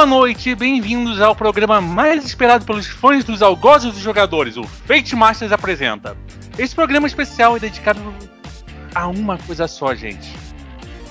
Boa 0.00 0.08
noite, 0.08 0.54
bem-vindos 0.54 1.20
ao 1.20 1.36
programa 1.36 1.78
mais 1.78 2.24
esperado 2.24 2.64
pelos 2.64 2.86
fãs 2.86 3.22
dos 3.22 3.42
algozes 3.42 3.92
dos 3.92 4.00
jogadores, 4.00 4.56
o 4.56 4.64
Fate 4.64 5.14
Masters 5.14 5.52
apresenta. 5.52 6.16
Esse 6.56 6.74
programa 6.74 7.06
especial 7.06 7.54
é 7.54 7.60
dedicado 7.60 8.00
a 8.94 9.06
uma 9.08 9.36
coisa 9.36 9.68
só, 9.68 9.94
gente. 9.94 10.34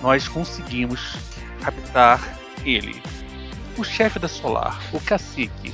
Nós 0.02 0.28
conseguimos 0.28 1.18
captar 1.62 2.20
ele, 2.66 3.00
o 3.78 3.84
chefe 3.84 4.18
da 4.18 4.28
Solar, 4.28 4.82
o 4.92 5.00
cacique, 5.00 5.72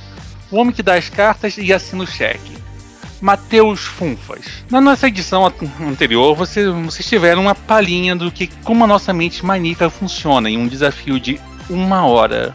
o 0.50 0.56
homem 0.58 0.74
que 0.74 0.82
dá 0.82 0.96
as 0.96 1.08
cartas 1.08 1.56
e 1.56 1.72
assina 1.72 2.04
o 2.04 2.06
cheque. 2.06 2.58
Mateus 3.22 3.80
Funfas. 3.80 4.62
Na 4.70 4.78
nossa 4.78 5.08
edição 5.08 5.50
anterior, 5.80 6.36
vocês, 6.36 6.68
tiveram 7.08 7.40
uma 7.40 7.54
palhinha 7.54 8.14
do 8.14 8.30
que 8.30 8.48
como 8.62 8.84
a 8.84 8.86
nossa 8.86 9.14
mente 9.14 9.42
maníaca 9.42 9.88
funciona 9.88 10.50
em 10.50 10.58
um 10.58 10.68
desafio 10.68 11.18
de 11.18 11.40
uma 11.70 12.04
hora 12.06 12.52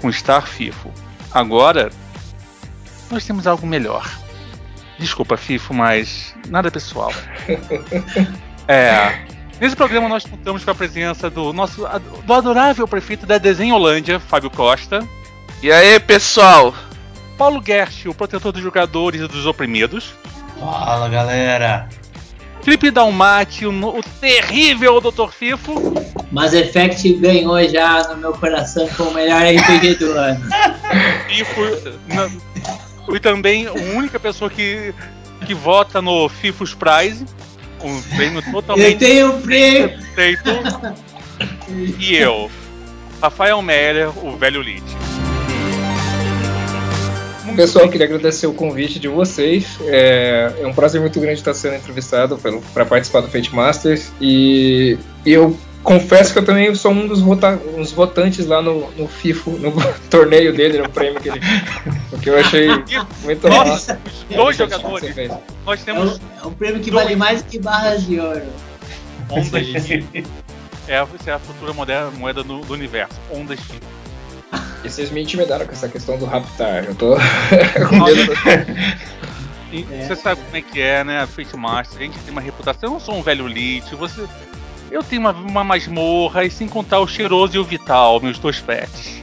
com 0.00 0.10
Star 0.12 0.46
FIFO. 0.46 0.90
Agora, 1.32 1.90
nós 3.10 3.24
temos 3.24 3.46
algo 3.46 3.66
melhor. 3.66 4.08
Desculpa, 4.98 5.36
FIFO, 5.36 5.72
mas 5.74 6.34
nada 6.48 6.70
pessoal. 6.70 7.12
É. 8.68 9.26
Nesse 9.60 9.74
programa 9.74 10.08
nós 10.08 10.24
contamos 10.24 10.64
com 10.64 10.70
a 10.70 10.74
presença 10.76 11.28
do 11.28 11.52
nosso 11.52 11.84
do 12.24 12.32
adorável 12.32 12.86
prefeito 12.86 13.26
da 13.26 13.36
Desenholândia, 13.36 14.20
Fábio 14.20 14.48
Costa. 14.48 15.04
E 15.60 15.72
aí, 15.72 15.98
pessoal? 15.98 16.72
Paulo 17.36 17.60
Gersh, 17.66 18.06
o 18.06 18.14
protetor 18.14 18.52
dos 18.52 18.62
jogadores 18.62 19.20
e 19.20 19.26
dos 19.26 19.44
oprimidos. 19.44 20.14
Fala, 20.60 21.08
galera. 21.08 21.88
Felipe 22.62 22.90
Dalmati, 22.90 23.66
o, 23.66 23.70
o 23.70 24.02
terrível 24.20 25.00
Dr. 25.00 25.28
Fifo. 25.30 25.94
Mass 26.30 26.52
Effect 26.52 27.12
ganhou 27.14 27.62
já 27.68 28.08
no 28.08 28.16
meu 28.16 28.32
coração 28.32 28.88
como 28.96 29.10
o 29.10 29.14
melhor 29.14 29.42
RPG 29.42 29.94
do 29.96 30.12
ano. 30.12 30.40
Fifo, 31.28 31.60
na, 32.08 32.30
e 33.14 33.18
também 33.18 33.66
a 33.66 33.72
única 33.72 34.20
pessoa 34.20 34.50
que, 34.50 34.94
que 35.46 35.54
vota 35.54 36.00
no 36.00 36.28
FIFO's 36.28 36.74
Prize. 36.74 37.24
Um 37.82 38.00
prêmio 38.14 38.42
totalmente. 38.50 38.92
Eu 38.92 38.98
tenho 38.98 39.34
um 39.34 39.40
prêmio! 39.40 39.98
Feito. 40.14 40.50
E 41.98 42.16
eu, 42.16 42.50
Rafael 43.22 43.62
Meller, 43.62 44.10
o 44.22 44.36
velho 44.36 44.60
Lid. 44.60 44.84
Pessoal, 47.56 47.88
queria 47.88 48.06
agradecer 48.06 48.46
o 48.46 48.54
convite 48.54 48.98
de 48.98 49.08
vocês. 49.08 49.78
É, 49.86 50.52
é 50.60 50.66
um 50.66 50.72
prazer 50.72 51.00
muito 51.00 51.20
grande 51.20 51.38
estar 51.38 51.54
sendo 51.54 51.76
entrevistado 51.76 52.38
para 52.72 52.86
participar 52.86 53.20
do 53.20 53.28
Fate 53.28 53.54
Masters. 53.54 54.12
E 54.20 54.98
eu 55.24 55.56
confesso 55.82 56.32
que 56.32 56.38
eu 56.38 56.44
também 56.44 56.74
sou 56.74 56.92
um 56.92 57.06
dos, 57.06 57.20
vota 57.20 57.60
uns 57.76 57.92
votantes 57.92 58.46
lá 58.46 58.62
no, 58.62 58.90
no 58.92 59.08
FIFO, 59.08 59.52
no 59.52 59.72
torneio 60.10 60.54
dele, 60.54 60.78
no 60.78 60.88
prêmio 60.88 61.20
que 61.20 61.28
ele. 61.28 61.40
Porque 62.10 62.30
eu 62.30 62.38
achei 62.38 62.68
muito 63.24 63.48
Nossa, 63.48 64.00
dois 64.34 64.56
jogadores. 64.56 65.14
Nós 65.64 65.82
temos. 65.82 66.12
É 66.12 66.14
um, 66.14 66.44
é 66.44 66.46
um 66.46 66.52
prêmio 66.52 66.80
que 66.80 66.90
dois. 66.90 67.04
vale 67.04 67.16
mais 67.16 67.42
que 67.42 67.58
barras 67.58 68.06
de 68.06 68.18
ouro. 68.20 68.42
Ondas 69.30 69.66
de. 69.66 70.04
É, 70.88 70.94
é 70.94 71.32
a 71.32 71.38
futura 71.38 71.72
moeda 71.72 72.42
do, 72.42 72.60
do 72.60 72.74
universo. 72.74 73.14
Ondas 73.32 73.58
de. 73.58 73.99
E 74.82 74.88
vocês 74.88 75.10
me 75.10 75.22
intimidaram 75.22 75.66
com 75.66 75.72
essa 75.72 75.90
questão 75.90 76.18
do 76.18 76.24
raptar. 76.24 76.84
Eu 76.84 76.94
tô 76.94 77.14
com 77.86 78.02
medo. 78.02 78.32
E. 79.70 79.82
Você 79.82 80.16
sabe 80.16 80.40
como 80.40 80.56
é 80.56 80.62
que 80.62 80.80
é, 80.80 81.04
né? 81.04 81.26
Fate 81.26 81.54
Master, 81.56 82.00
a 82.00 82.04
gente 82.04 82.18
tem 82.20 82.32
uma 82.32 82.40
reputação. 82.40 82.88
Eu 82.88 82.92
não 82.94 83.00
sou 83.00 83.14
um 83.14 83.22
velho 83.22 83.46
lit, 83.46 83.94
você. 83.94 84.26
Eu 84.90 85.02
tenho 85.02 85.20
uma, 85.20 85.32
uma 85.32 85.62
masmorra 85.62 86.44
e 86.44 86.50
sem 86.50 86.66
contar 86.66 86.98
o 86.98 87.06
cheiroso 87.06 87.56
e 87.56 87.58
o 87.58 87.64
vital, 87.64 88.20
meus 88.20 88.38
dois 88.38 88.58
pets. 88.58 89.20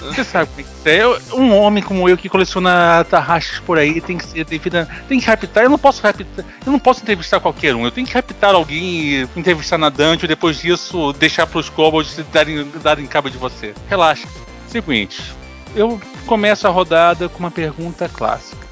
Você 0.00 0.24
sabe 0.24 0.50
como 0.50 0.60
é 0.60 0.64
que 0.64 0.90
é? 0.90 1.34
Um 1.34 1.56
homem 1.56 1.82
como 1.82 2.08
eu 2.08 2.16
que 2.16 2.28
coleciona 2.28 3.04
tarraxas 3.04 3.58
por 3.60 3.78
aí 3.78 4.00
tem 4.00 4.18
que 4.18 4.26
ser 4.26 4.44
devida. 4.44 4.88
Tem 5.08 5.18
que 5.18 5.26
raptar. 5.26 5.64
Eu 5.64 5.70
não 5.70 5.78
posso 5.78 6.02
raptar. 6.02 6.44
Eu 6.66 6.72
não 6.72 6.78
posso 6.78 7.02
entrevistar 7.02 7.40
qualquer 7.40 7.74
um. 7.74 7.84
Eu 7.84 7.90
tenho 7.90 8.06
que 8.06 8.12
raptar 8.12 8.54
alguém, 8.54 9.26
entrevistar 9.36 9.78
na 9.78 9.88
dungeon, 9.88 10.26
depois 10.26 10.60
disso 10.60 11.12
deixar 11.14 11.46
pros 11.46 11.68
kobolds 11.68 12.18
darem, 12.32 12.70
darem 12.82 13.06
cabo 13.06 13.30
de 13.30 13.38
você. 13.38 13.72
Relaxa. 13.88 14.26
Seguinte, 14.68 15.34
eu 15.74 16.00
começo 16.26 16.66
a 16.66 16.70
rodada 16.70 17.28
com 17.28 17.38
uma 17.38 17.50
pergunta 17.50 18.08
clássica. 18.08 18.66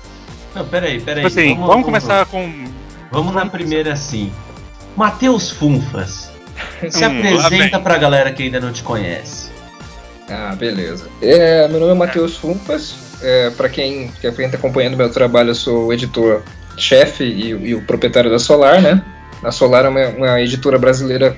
Não, 0.55 0.67
peraí, 0.67 1.01
peraí. 1.01 1.25
Tipo 1.25 1.27
assim, 1.27 1.55
vamos, 1.55 1.67
vamos, 1.69 1.85
começar 1.85 2.25
vamos. 2.25 2.31
com. 2.31 2.73
Vamos, 3.11 3.35
na 3.35 3.47
primeira 3.47 3.93
assim. 3.93 4.33
Matheus 4.97 5.51
Funfas. 5.51 6.31
Se 6.89 7.07
hum, 7.07 7.41
apresenta 7.41 7.79
pra 7.79 7.99
galera 7.99 8.33
que 8.33 8.45
ainda 8.45 8.61
não 8.61 8.73
te 8.73 8.83
conhece. 8.83 9.51
Ah, 10.29 10.55
beleza. 10.57 11.09
É, 11.23 11.69
meu 11.69 11.81
nome 11.81 11.93
é 11.93 11.95
Matheus 11.95 12.37
Funfas. 12.37 12.97
É, 13.23 13.51
para 13.51 13.69
quem, 13.69 14.11
quem 14.21 14.31
está 14.31 14.59
acompanhando 14.59 14.97
meu 14.97 15.11
trabalho, 15.11 15.51
eu 15.51 15.55
sou 15.55 15.87
o 15.87 15.93
editor-chefe 15.93 17.25
e, 17.25 17.49
e, 17.51 17.75
o 17.75 17.83
proprietário 17.83 18.31
da 18.31 18.39
Solar, 18.39 18.81
né? 18.83 19.03
A 19.43 19.51
Solar 19.51 19.85
é 19.85 19.89
uma, 19.89 20.09
uma 20.09 20.41
editora 20.41 20.79
brasileira 20.79 21.37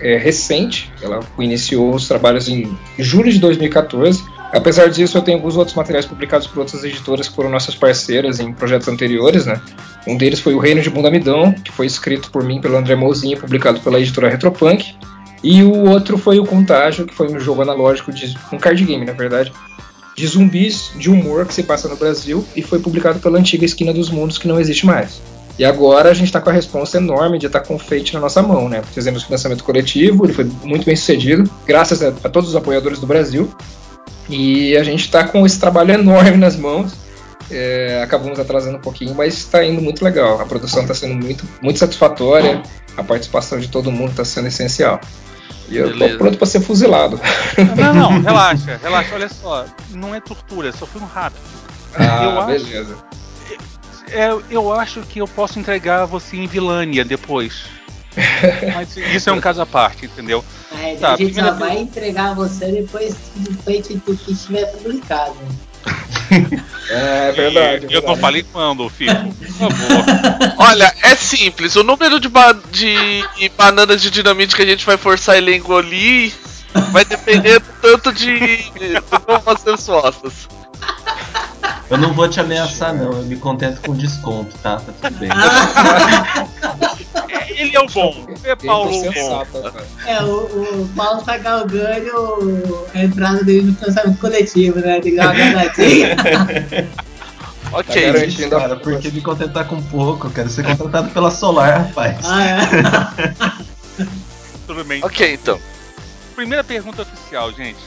é, 0.00 0.16
recente, 0.16 0.92
ela 1.02 1.20
iniciou 1.38 1.94
os 1.94 2.08
trabalhos 2.08 2.48
em 2.48 2.76
julho 2.98 3.30
de 3.30 3.38
2014. 3.38 4.22
Apesar 4.52 4.88
disso, 4.88 5.18
eu 5.18 5.22
tenho 5.22 5.38
alguns 5.38 5.56
outros 5.56 5.76
materiais 5.76 6.06
publicados 6.06 6.46
por 6.46 6.60
outras 6.60 6.84
editoras 6.84 7.28
que 7.28 7.34
foram 7.34 7.50
nossas 7.50 7.74
parceiras 7.74 8.38
em 8.38 8.52
projetos 8.52 8.86
anteriores, 8.86 9.46
né? 9.46 9.60
Um 10.06 10.16
deles 10.16 10.38
foi 10.38 10.54
O 10.54 10.58
Reino 10.58 10.80
de 10.80 10.90
Bundamidão, 10.90 11.52
que 11.52 11.72
foi 11.72 11.86
escrito 11.86 12.30
por 12.30 12.44
mim 12.44 12.60
pelo 12.60 12.76
André 12.76 12.94
Mouzinho, 12.94 13.38
publicado 13.38 13.80
pela 13.80 13.98
editora 13.98 14.28
Retropunk. 14.28 14.94
E 15.42 15.62
o 15.62 15.88
outro 15.88 16.16
foi 16.16 16.38
o 16.38 16.46
Contágio, 16.46 17.04
que 17.06 17.14
foi 17.14 17.30
um 17.30 17.40
jogo 17.40 17.62
analógico 17.62 18.12
de 18.12 18.34
um 18.52 18.58
card 18.58 18.82
game, 18.84 19.04
na 19.04 19.12
verdade, 19.12 19.52
de 20.16 20.26
zumbis 20.26 20.92
de 20.96 21.10
humor 21.10 21.46
que 21.46 21.52
se 21.54 21.62
passa 21.62 21.88
no 21.88 21.96
Brasil 21.96 22.46
e 22.54 22.62
foi 22.62 22.78
publicado 22.78 23.18
pela 23.18 23.38
antiga 23.38 23.64
Esquina 23.64 23.92
dos 23.92 24.08
Mundos, 24.08 24.38
que 24.38 24.46
não 24.46 24.60
existe 24.60 24.86
mais. 24.86 25.20
E 25.58 25.64
agora 25.64 26.10
a 26.10 26.14
gente 26.14 26.26
está 26.26 26.40
com 26.40 26.50
a 26.50 26.52
resposta 26.52 26.96
enorme 26.96 27.38
de 27.38 27.46
estar 27.46 27.60
tá 27.60 27.66
com 27.66 27.76
o 27.76 27.78
Fate 27.78 28.12
na 28.14 28.20
nossa 28.20 28.42
mão, 28.42 28.68
né? 28.68 28.82
Fizemos 28.92 29.22
financiamento 29.22 29.62
coletivo, 29.62 30.24
ele 30.24 30.32
foi 30.32 30.44
muito 30.64 30.84
bem 30.84 30.96
sucedido, 30.96 31.48
graças 31.64 32.02
a, 32.02 32.08
a 32.08 32.28
todos 32.28 32.50
os 32.50 32.56
apoiadores 32.56 32.98
do 32.98 33.06
Brasil. 33.06 33.52
E 34.28 34.76
a 34.76 34.82
gente 34.82 35.04
está 35.04 35.24
com 35.24 35.44
esse 35.46 35.60
trabalho 35.60 35.92
enorme 35.92 36.36
nas 36.36 36.56
mãos. 36.56 36.94
É, 37.50 38.00
acabamos 38.02 38.38
atrasando 38.40 38.78
um 38.78 38.80
pouquinho, 38.80 39.14
mas 39.14 39.34
está 39.34 39.64
indo 39.64 39.80
muito 39.80 40.04
legal. 40.04 40.40
A 40.40 40.46
produção 40.46 40.82
está 40.82 40.94
sendo 40.94 41.14
muito, 41.22 41.44
muito 41.62 41.78
satisfatória, 41.78 42.62
a 42.96 43.04
participação 43.04 43.60
de 43.60 43.68
todo 43.68 43.92
mundo 43.92 44.10
está 44.10 44.24
sendo 44.24 44.48
essencial. 44.48 45.00
E 45.68 45.76
eu 45.76 45.88
Beleza. 45.88 46.12
tô 46.12 46.18
pronto 46.18 46.38
para 46.38 46.46
ser 46.46 46.60
fuzilado. 46.60 47.20
Não, 47.76 47.94
não, 47.94 48.20
relaxa, 48.22 48.78
relaxa, 48.82 49.14
olha 49.14 49.28
só. 49.28 49.66
Não 49.90 50.14
é 50.14 50.20
tortura, 50.20 50.72
só 50.72 50.86
foi 50.86 51.00
um 51.00 51.06
rápido. 51.06 51.40
Ah, 51.94 52.24
eu 52.24 52.46
beleza. 52.46 52.94
Acho, 52.94 53.23
é, 54.14 54.30
eu 54.50 54.72
acho 54.72 55.00
que 55.02 55.20
eu 55.20 55.28
posso 55.28 55.58
entregar 55.58 56.06
você 56.06 56.36
em 56.36 56.46
Vilânia 56.46 57.04
depois. 57.04 57.64
Mas 58.74 58.96
isso 58.96 59.28
é 59.28 59.32
um 59.32 59.40
caso 59.40 59.60
à 59.60 59.66
parte, 59.66 60.06
entendeu? 60.06 60.44
É, 60.80 60.94
tá, 60.96 61.14
a 61.14 61.16
gente 61.16 61.34
só 61.34 61.52
vai 61.52 61.78
entregar 61.78 62.34
você 62.34 62.70
depois 62.70 63.14
do 63.14 64.16
que 64.16 64.32
estiver 64.32 64.66
publicado. 64.72 65.36
É, 66.90 67.28
é 67.28 67.32
verdade. 67.32 67.86
E, 67.88 67.94
eu 67.94 68.02
não 68.02 68.14
falei 68.14 68.42
quando, 68.42 68.86
filho. 68.90 69.14
Por 69.58 69.70
favor. 69.70 70.04
Olha, 70.58 70.94
é 71.02 71.14
simples. 71.14 71.76
O 71.76 71.82
número 71.82 72.20
de, 72.20 72.28
ba 72.28 72.52
de 72.52 73.24
bananas 73.56 74.02
de 74.02 74.10
dinamite 74.10 74.54
que 74.54 74.60
a 74.60 74.66
gente 74.66 74.84
vai 74.84 74.98
forçar 74.98 75.38
ele 75.38 75.54
a 75.54 75.56
engolir 75.56 76.34
vai 76.90 77.04
depender 77.04 77.60
do 77.60 77.72
tanto 77.80 78.12
de, 78.12 78.38
de 78.38 79.00
como 79.08 79.42
as 79.46 79.88
ossos. 79.88 80.48
Eu 81.90 81.98
não 81.98 82.12
vou 82.12 82.28
te 82.28 82.40
ameaçar, 82.40 82.94
não. 82.94 83.12
Eu 83.12 83.22
me 83.24 83.36
contento 83.36 83.80
com 83.82 83.94
desconto, 83.94 84.56
tá? 84.58 84.76
Tá 84.76 84.92
tudo 85.00 85.18
bem. 85.18 85.28
Ele 87.56 87.76
é 87.76 87.80
o 87.80 87.86
bom. 87.86 88.26
É 88.42 88.56
Paulo 88.56 88.90
o 88.90 89.12
bom. 89.12 89.46
É, 90.06 90.22
o, 90.22 90.82
o 90.82 90.88
Paulo 90.96 91.22
tá 91.22 91.38
galgando 91.38 92.86
a 92.94 93.02
entrada 93.02 93.44
dele 93.44 93.68
no 93.68 93.76
financiamento 93.76 94.18
coletivo, 94.18 94.80
né? 94.80 94.98
De 95.00 95.12
uma 95.12 95.32
Ok, 97.72 98.12
tá 98.12 98.24
isso, 98.24 98.48
cara, 98.50 98.76
porque 98.76 99.10
me 99.10 99.20
contentar 99.20 99.66
com 99.66 99.82
pouco, 99.82 100.28
eu 100.28 100.30
quero 100.30 100.48
ser 100.48 100.64
contratado 100.64 101.10
pela 101.10 101.28
Solar, 101.28 101.88
rapaz. 101.88 102.18
Ah, 102.24 102.44
é? 102.44 102.58
Tudo 104.64 104.84
bem. 104.84 105.04
Ok, 105.04 105.34
então. 105.34 105.58
Primeira 106.36 106.62
pergunta 106.62 107.02
oficial, 107.02 107.50
gente. 107.52 107.80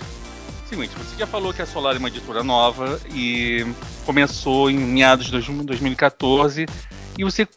Seguinte, 0.69 0.91
você 0.97 1.17
já 1.17 1.25
falou 1.25 1.53
que 1.53 1.61
a 1.61 1.65
Solar 1.65 1.95
é 1.95 1.99
uma 1.99 2.09
editora 2.09 2.43
nova 2.43 2.99
e 3.13 3.65
começou 4.05 4.69
em 4.69 4.77
meados 4.77 5.27
de 5.27 5.31
2014 5.63 6.65
e 7.17 7.23
você 7.23 7.47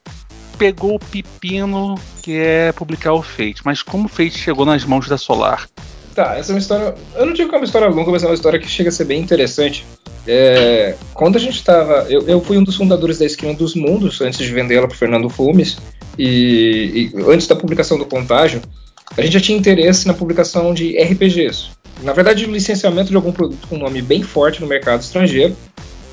pegou 0.56 0.94
o 0.94 0.98
pepino 1.00 1.96
que 2.22 2.36
é 2.36 2.70
publicar 2.70 3.12
o 3.12 3.22
Fate, 3.22 3.62
mas 3.64 3.82
como 3.82 4.06
o 4.06 4.08
Fate 4.08 4.38
chegou 4.38 4.64
nas 4.64 4.84
mãos 4.84 5.08
da 5.08 5.18
Solar? 5.18 5.68
Tá, 6.14 6.36
essa 6.36 6.52
é 6.52 6.54
uma 6.54 6.60
história. 6.60 6.94
Eu 7.16 7.26
não 7.26 7.32
digo 7.32 7.48
que 7.48 7.54
é 7.54 7.58
uma 7.58 7.64
história 7.64 7.88
longa, 7.88 8.10
mas 8.12 8.22
é 8.22 8.26
uma 8.26 8.34
história 8.34 8.60
que 8.60 8.68
chega 8.68 8.90
a 8.90 8.92
ser 8.92 9.04
bem 9.04 9.20
interessante. 9.20 9.84
É, 10.26 10.94
quando 11.14 11.36
a 11.36 11.40
gente 11.40 11.56
estava. 11.56 12.06
Eu, 12.08 12.22
eu, 12.28 12.40
fui 12.40 12.58
um 12.58 12.64
dos 12.64 12.76
fundadores 12.76 13.18
da 13.18 13.24
Esquina 13.24 13.54
dos 13.54 13.74
Mundos, 13.74 14.20
antes 14.20 14.38
de 14.38 14.52
vendê-la 14.52 14.86
para 14.86 14.96
Fernando 14.96 15.28
Fumes, 15.28 15.78
e, 16.18 17.10
e, 17.14 17.22
antes 17.28 17.46
da 17.46 17.56
publicação 17.56 17.96
do 17.96 18.04
Contágio, 18.04 18.60
a 19.16 19.22
gente 19.22 19.32
já 19.32 19.40
tinha 19.40 19.58
interesse 19.58 20.06
na 20.06 20.14
publicação 20.14 20.74
de 20.74 20.96
RPGs. 20.96 21.79
Na 22.02 22.12
verdade, 22.12 22.44
o 22.44 22.50
licenciamento 22.50 23.10
de 23.10 23.16
algum 23.16 23.32
produto 23.32 23.66
com 23.68 23.76
nome 23.76 24.02
bem 24.02 24.22
forte 24.22 24.60
no 24.60 24.66
mercado 24.66 25.00
estrangeiro. 25.00 25.56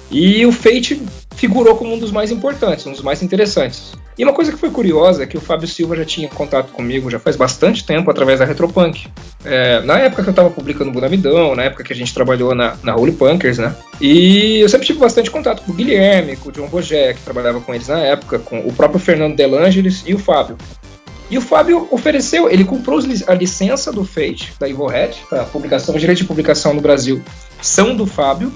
E 0.10 0.46
o 0.46 0.52
Fate 0.52 1.02
figurou 1.36 1.76
como 1.76 1.94
um 1.94 2.00
dos 2.00 2.12
mais 2.12 2.32
importantes, 2.32 2.86
um 2.86 2.92
dos 2.92 3.02
mais 3.02 3.22
interessantes. 3.22 3.94
E 4.18 4.24
uma 4.24 4.34
coisa 4.34 4.52
que 4.52 4.58
foi 4.58 4.72
curiosa 4.72 5.24
é 5.24 5.28
que 5.28 5.38
o 5.38 5.42
Fábio 5.42 5.68
Silva 5.68 5.96
já 5.96 6.04
tinha 6.04 6.28
contato 6.28 6.72
comigo 6.72 7.12
já 7.12 7.20
faz 7.20 7.36
bastante 7.36 7.86
tempo 7.86 8.10
através 8.10 8.40
da 8.40 8.46
Retropunk. 8.46 9.08
É, 9.46 9.82
na 9.82 10.00
época 10.00 10.24
que 10.24 10.30
eu 10.30 10.32
estava 10.32 10.50
publicando 10.50 10.90
o 10.90 10.94
Bunamidão, 10.94 11.56
na 11.56 11.64
época 11.64 11.84
que 11.84 11.94
a 11.94 11.96
gente 11.96 12.12
trabalhou 12.14 12.56
na, 12.56 12.76
na 12.82 12.96
Holy 12.96 13.12
Punkers, 13.12 13.60
né? 13.60 13.76
E 14.02 14.60
eu 14.60 14.70
sempre 14.70 14.88
tive 14.88 15.00
bastante 15.00 15.30
contato 15.30 15.62
com 15.62 15.72
o 15.72 15.76
Guilherme, 15.76 16.36
com 16.36 16.50
o 16.50 16.52
John 16.52 16.68
Bogé, 16.68 17.14
que 17.14 17.22
trabalhava 17.22 17.62
com 17.62 17.76
eles 17.76 17.88
na 17.90 18.00
época, 18.00 18.40
com 18.40 18.60
o 18.60 18.74
próprio 18.74 19.00
Fernando 19.00 19.36
Delangeles 19.36 20.04
e 20.08 20.16
o 20.16 20.20
Fábio. 20.20 20.58
E 21.30 21.38
o 21.38 21.42
Fábio 21.42 21.88
ofereceu, 21.92 22.50
ele 22.50 22.64
comprou 22.64 23.00
a 23.28 23.34
licença 23.34 23.92
do 23.92 24.06
Fate, 24.06 24.54
da 24.60 24.70
Evil 24.70 24.88
Head, 24.88 25.18
para 25.30 25.44
publicação, 25.44 25.94
os 25.94 26.00
direitos 26.00 26.22
de 26.22 26.28
publicação 26.28 26.74
no 26.74 26.82
Brasil 26.82 27.22
são 27.62 27.96
do 27.96 28.06
Fábio. 28.06 28.52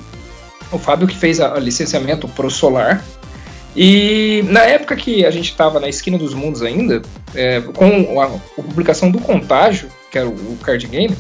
O 0.72 0.78
Fábio 0.78 1.08
que 1.08 1.18
fez 1.18 1.42
a, 1.42 1.54
a 1.54 1.60
licenciamento 1.60 2.30
pro 2.30 2.50
Solar. 2.50 3.04
E 3.76 4.44
na 4.48 4.62
época 4.62 4.96
que 4.96 5.26
a 5.26 5.32
gente 5.32 5.52
estava 5.52 5.80
na 5.80 5.90
esquina 5.90 6.18
dos 6.18 6.34
mundos 6.34 6.62
ainda, 6.62 7.02
é, 7.36 7.62
com 7.62 8.22
a, 8.22 8.26
a, 8.26 8.62
publicação 8.62 9.12
do 9.12 9.20
Contágio, 9.20 9.90
que 10.10 10.18
era 10.18 10.28
o, 10.28 10.32
o 10.32 10.58
card 10.62 10.88
game, 10.88 11.16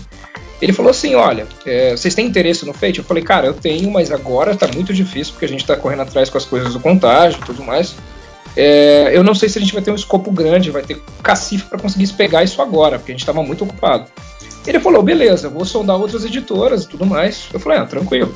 ele 0.62 0.72
falou 0.72 0.92
assim: 0.92 1.16
Olha, 1.16 1.48
é, 1.66 1.92
vocês 1.92 2.14
têm 2.16 2.28
interesse 2.28 2.66
no 2.66 2.74
Fate? 2.74 3.00
Eu 3.00 3.06
falei, 3.06 3.24
cara, 3.24 3.48
eu 3.48 3.54
tenho, 3.54 3.90
mas 3.92 4.12
agora 4.12 4.56
tá 4.56 4.68
muito 4.68 4.94
difícil 4.94 5.34
porque 5.34 5.46
a 5.46 5.50
gente 5.50 5.66
tá 5.66 5.76
correndo 5.76 6.02
atrás 6.02 6.30
com 6.30 6.38
as 6.38 6.46
coisas 6.46 6.74
do 6.74 6.80
Contágio 6.80 7.40
e 7.42 7.46
tudo 7.46 7.64
mais. 7.64 7.96
É, 8.56 9.16
eu 9.16 9.24
não 9.24 9.34
sei 9.34 9.48
se 9.48 9.58
a 9.58 9.62
gente 9.62 9.74
vai 9.74 9.82
ter 9.82 9.92
um 9.92 9.96
escopo 9.96 10.32
grande, 10.32 10.72
vai 10.72 10.82
ter 10.82 11.02
cacife 11.24 11.66
para 11.66 11.80
conseguir 11.80 12.08
pegar 12.14 12.44
isso 12.44 12.62
agora, 12.62 12.98
porque 12.98 13.12
a 13.12 13.16
gente 13.16 13.22
estava 13.22 13.42
muito 13.44 13.64
ocupado. 13.64 14.06
Ele 14.66 14.80
falou, 14.80 15.02
beleza, 15.02 15.50
vou 15.50 15.66
sondar 15.66 15.98
outras 15.98 16.24
editoras 16.24 16.84
e 16.84 16.88
tudo 16.88 17.06
mais. 17.06 17.48
Eu 17.52 17.60
falei, 17.60 17.80
ah, 17.80 17.86
tranquilo. 17.86 18.34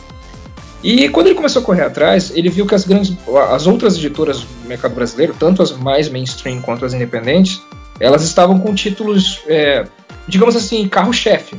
E 0.83 1.09
quando 1.09 1.27
ele 1.27 1.35
começou 1.35 1.61
a 1.61 1.65
correr 1.65 1.83
atrás, 1.83 2.31
ele 2.35 2.49
viu 2.49 2.65
que 2.65 2.75
as 2.75 2.85
grandes, 2.85 3.15
as 3.49 3.67
outras 3.67 3.97
editoras 3.97 4.41
do 4.41 4.67
mercado 4.67 4.93
brasileiro, 4.93 5.35
tanto 5.37 5.61
as 5.61 5.71
mais 5.71 6.09
mainstream 6.09 6.61
quanto 6.61 6.85
as 6.85 6.93
independentes, 6.93 7.61
elas 7.99 8.23
estavam 8.23 8.59
com 8.59 8.73
títulos, 8.73 9.41
é, 9.47 9.85
digamos 10.27 10.55
assim, 10.55 10.87
carro-chefe. 10.87 11.55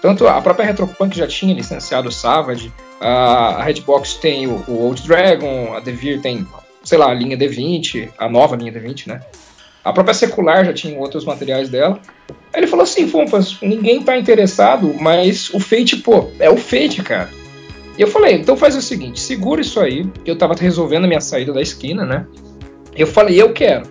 Tanto 0.00 0.28
a 0.28 0.40
própria 0.40 0.66
Retropunk 0.66 1.16
já 1.16 1.26
tinha 1.26 1.54
licenciado 1.54 2.08
o 2.08 2.12
Savage, 2.12 2.72
a 3.00 3.62
Redbox 3.62 4.14
tem 4.14 4.46
o, 4.46 4.62
o 4.68 4.84
Old 4.84 5.02
Dragon, 5.02 5.74
a 5.74 5.80
Devir 5.80 6.20
tem, 6.20 6.46
sei 6.84 6.98
lá, 6.98 7.10
a 7.10 7.14
linha 7.14 7.36
D20, 7.36 8.10
a 8.18 8.28
nova 8.28 8.56
linha 8.56 8.72
D20, 8.72 9.06
né? 9.06 9.20
A 9.84 9.92
própria 9.92 10.14
Secular 10.14 10.64
já 10.64 10.72
tinha 10.72 10.98
outros 10.98 11.24
materiais 11.24 11.68
dela. 11.68 12.00
Aí 12.52 12.60
ele 12.60 12.66
falou 12.66 12.84
assim, 12.84 13.06
Fumpas, 13.06 13.58
ninguém 13.60 14.02
tá 14.02 14.16
interessado, 14.16 14.94
mas 14.98 15.52
o 15.52 15.60
Fate, 15.60 15.96
pô, 15.96 16.30
é 16.38 16.48
o 16.48 16.56
Fate, 16.56 17.02
cara. 17.02 17.28
E 17.98 18.02
eu 18.02 18.08
falei, 18.08 18.34
então 18.34 18.56
faz 18.56 18.74
o 18.76 18.82
seguinte, 18.82 19.20
segura 19.20 19.60
isso 19.60 19.78
aí. 19.80 20.06
Eu 20.24 20.36
tava 20.36 20.54
resolvendo 20.54 21.04
a 21.04 21.08
minha 21.08 21.20
saída 21.20 21.52
da 21.52 21.60
esquina, 21.60 22.04
né? 22.04 22.26
Eu 22.96 23.06
falei, 23.06 23.40
eu 23.40 23.52
quero. 23.52 23.86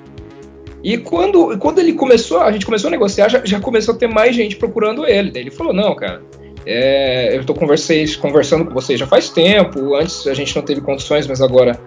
E 0.84 0.98
quando, 0.98 1.58
quando 1.60 1.80
ele 1.80 1.94
começou, 1.94 2.42
a 2.42 2.52
gente 2.52 2.66
começou 2.66 2.90
a 2.90 2.92
negociar, 2.92 3.30
já, 3.30 3.42
já 3.46 3.60
começou 3.60 3.96
a 3.96 3.98
ter 3.98 4.08
mais 4.08 4.36
gente 4.36 4.56
procurando 4.56 5.06
ele. 5.06 5.32
Daí 5.32 5.44
ele 5.44 5.52
falou, 5.52 5.74
não, 5.74 5.96
cara, 5.96 6.22
é, 6.66 7.38
eu 7.38 7.46
tô 7.46 7.54
conversando 7.54 8.66
com 8.66 8.74
vocês 8.74 9.00
já 9.00 9.08
faz 9.08 9.30
tempo, 9.30 9.96
antes 9.96 10.28
a 10.28 10.34
gente 10.34 10.56
não 10.56 10.64
teve 10.64 10.82
condições, 10.82 11.28
mas 11.28 11.42
agora 11.42 11.80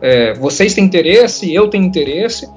é, 0.00 0.34
vocês 0.34 0.74
têm 0.74 0.84
interesse, 0.84 1.52
eu 1.52 1.68
tenho 1.68 1.84
interesse. 1.84 2.48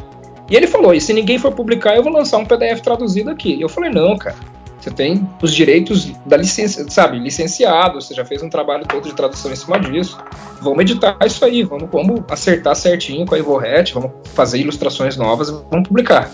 E 0.50 0.56
ele 0.56 0.68
falou, 0.68 0.94
e 0.94 1.02
se 1.02 1.14
ninguém 1.14 1.38
for 1.38 1.52
publicar, 1.52 1.96
eu 1.96 2.04
vou 2.04 2.12
lançar 2.12 2.38
um 2.38 2.46
PDF 2.46 2.82
traduzido 2.82 3.30
aqui. 3.30 3.56
E 3.56 3.62
eu 3.62 3.70
falei, 3.70 3.92
não, 3.92 4.18
cara, 4.18 4.36
você 4.80 4.90
tem 4.90 5.30
os 5.42 5.54
direitos 5.54 6.12
da 6.26 6.38
licença, 6.38 6.90
sabe, 6.90 7.20
licenciado, 7.20 8.02
você 8.02 8.14
já 8.14 8.24
fez 8.24 8.42
um 8.42 8.50
trabalho 8.50 8.86
todo 8.88 9.08
de 9.08 9.14
tradução 9.14 9.52
em 9.52 9.56
cima 9.56 9.80
disso. 9.80 10.18
Vamos 10.62 10.80
editar 10.82 11.18
isso 11.26 11.44
aí, 11.44 11.64
vamos, 11.64 11.90
vamos 11.92 12.22
acertar 12.30 12.76
certinho 12.76 13.26
com 13.26 13.36
a 13.36 13.40
Evohet, 13.40 13.94
vamos 13.94 14.12
fazer 14.34 14.60
ilustrações 14.60 15.18
novas 15.18 15.50
e 15.50 15.52
vamos 15.70 15.88
publicar. 15.88 16.32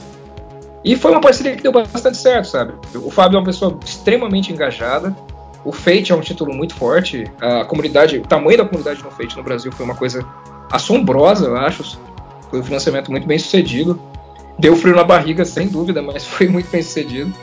E 0.83 0.95
foi 0.95 1.11
uma 1.11 1.21
parceria 1.21 1.55
que 1.55 1.63
deu 1.63 1.71
bastante 1.71 2.17
certo, 2.17 2.45
sabe? 2.45 2.73
O 2.93 3.09
Fábio 3.09 3.37
é 3.37 3.39
uma 3.39 3.45
pessoa 3.45 3.79
extremamente 3.83 4.53
engajada. 4.53 5.15
O 5.63 5.71
Fate 5.71 6.11
é 6.11 6.15
um 6.15 6.21
título 6.21 6.53
muito 6.53 6.75
forte. 6.75 7.23
A 7.41 7.65
comunidade, 7.65 8.19
o 8.19 8.21
tamanho 8.21 8.59
da 8.59 8.65
comunidade 8.65 9.03
no 9.03 9.09
Fate 9.09 9.35
no 9.35 9.41
Brasil 9.41 9.71
foi 9.71 9.83
uma 9.83 9.95
coisa 9.95 10.23
assombrosa, 10.71 11.45
eu 11.45 11.57
acho. 11.57 12.00
Foi 12.50 12.59
um 12.59 12.63
financiamento 12.63 13.12
muito 13.12 13.27
bem 13.27 13.38
sucedido. 13.38 14.00
Deu 14.57 14.75
frio 14.75 14.95
na 14.95 15.03
barriga, 15.03 15.44
sem 15.44 15.67
dúvida, 15.67 16.01
mas 16.01 16.23
foi 16.27 16.47
muito 16.47 16.69
bem 16.69 16.81
sucedido. 16.81 17.33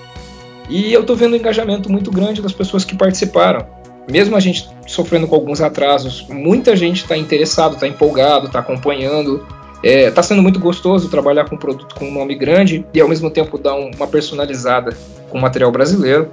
E 0.68 0.92
eu 0.92 1.04
tô 1.04 1.14
vendo 1.14 1.34
um 1.34 1.36
engajamento 1.36 1.90
muito 1.90 2.10
grande 2.10 2.40
das 2.40 2.52
pessoas 2.52 2.84
que 2.84 2.96
participaram. 2.96 3.66
Mesmo 4.10 4.36
a 4.36 4.40
gente 4.40 4.68
sofrendo 4.86 5.26
com 5.28 5.34
alguns 5.34 5.60
atrasos, 5.60 6.26
muita 6.28 6.74
gente 6.74 7.02
está 7.02 7.16
interessado, 7.16 7.74
está 7.74 7.86
empolgado, 7.86 8.46
está 8.46 8.58
acompanhando. 8.58 9.46
É, 9.82 10.10
tá 10.10 10.22
sendo 10.22 10.42
muito 10.42 10.60
gostoso 10.60 11.08
trabalhar 11.08 11.44
com 11.48 11.56
um 11.56 11.58
produto 11.58 11.94
com 11.96 12.06
um 12.06 12.12
nome 12.12 12.36
grande 12.36 12.86
e 12.94 13.00
ao 13.00 13.08
mesmo 13.08 13.28
tempo 13.30 13.58
dar 13.58 13.74
um, 13.74 13.90
uma 13.90 14.06
personalizada 14.06 14.96
com 15.28 15.38
material 15.38 15.72
brasileiro. 15.72 16.30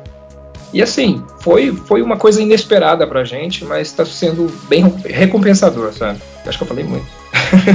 E 0.71 0.81
assim, 0.81 1.24
foi, 1.39 1.75
foi 1.75 2.01
uma 2.01 2.18
coisa 2.18 2.42
inesperada 2.42 3.07
pra 3.07 3.24
gente, 3.24 3.66
mas 3.66 3.88
está 3.88 4.06
sendo 4.06 4.48
bem 4.68 4.88
recompensador, 5.06 5.92
sabe? 5.94 6.19
Acho 6.45 6.57
que 6.57 6.63
eu 6.63 6.68
falei 6.68 6.83
muito. 6.83 7.07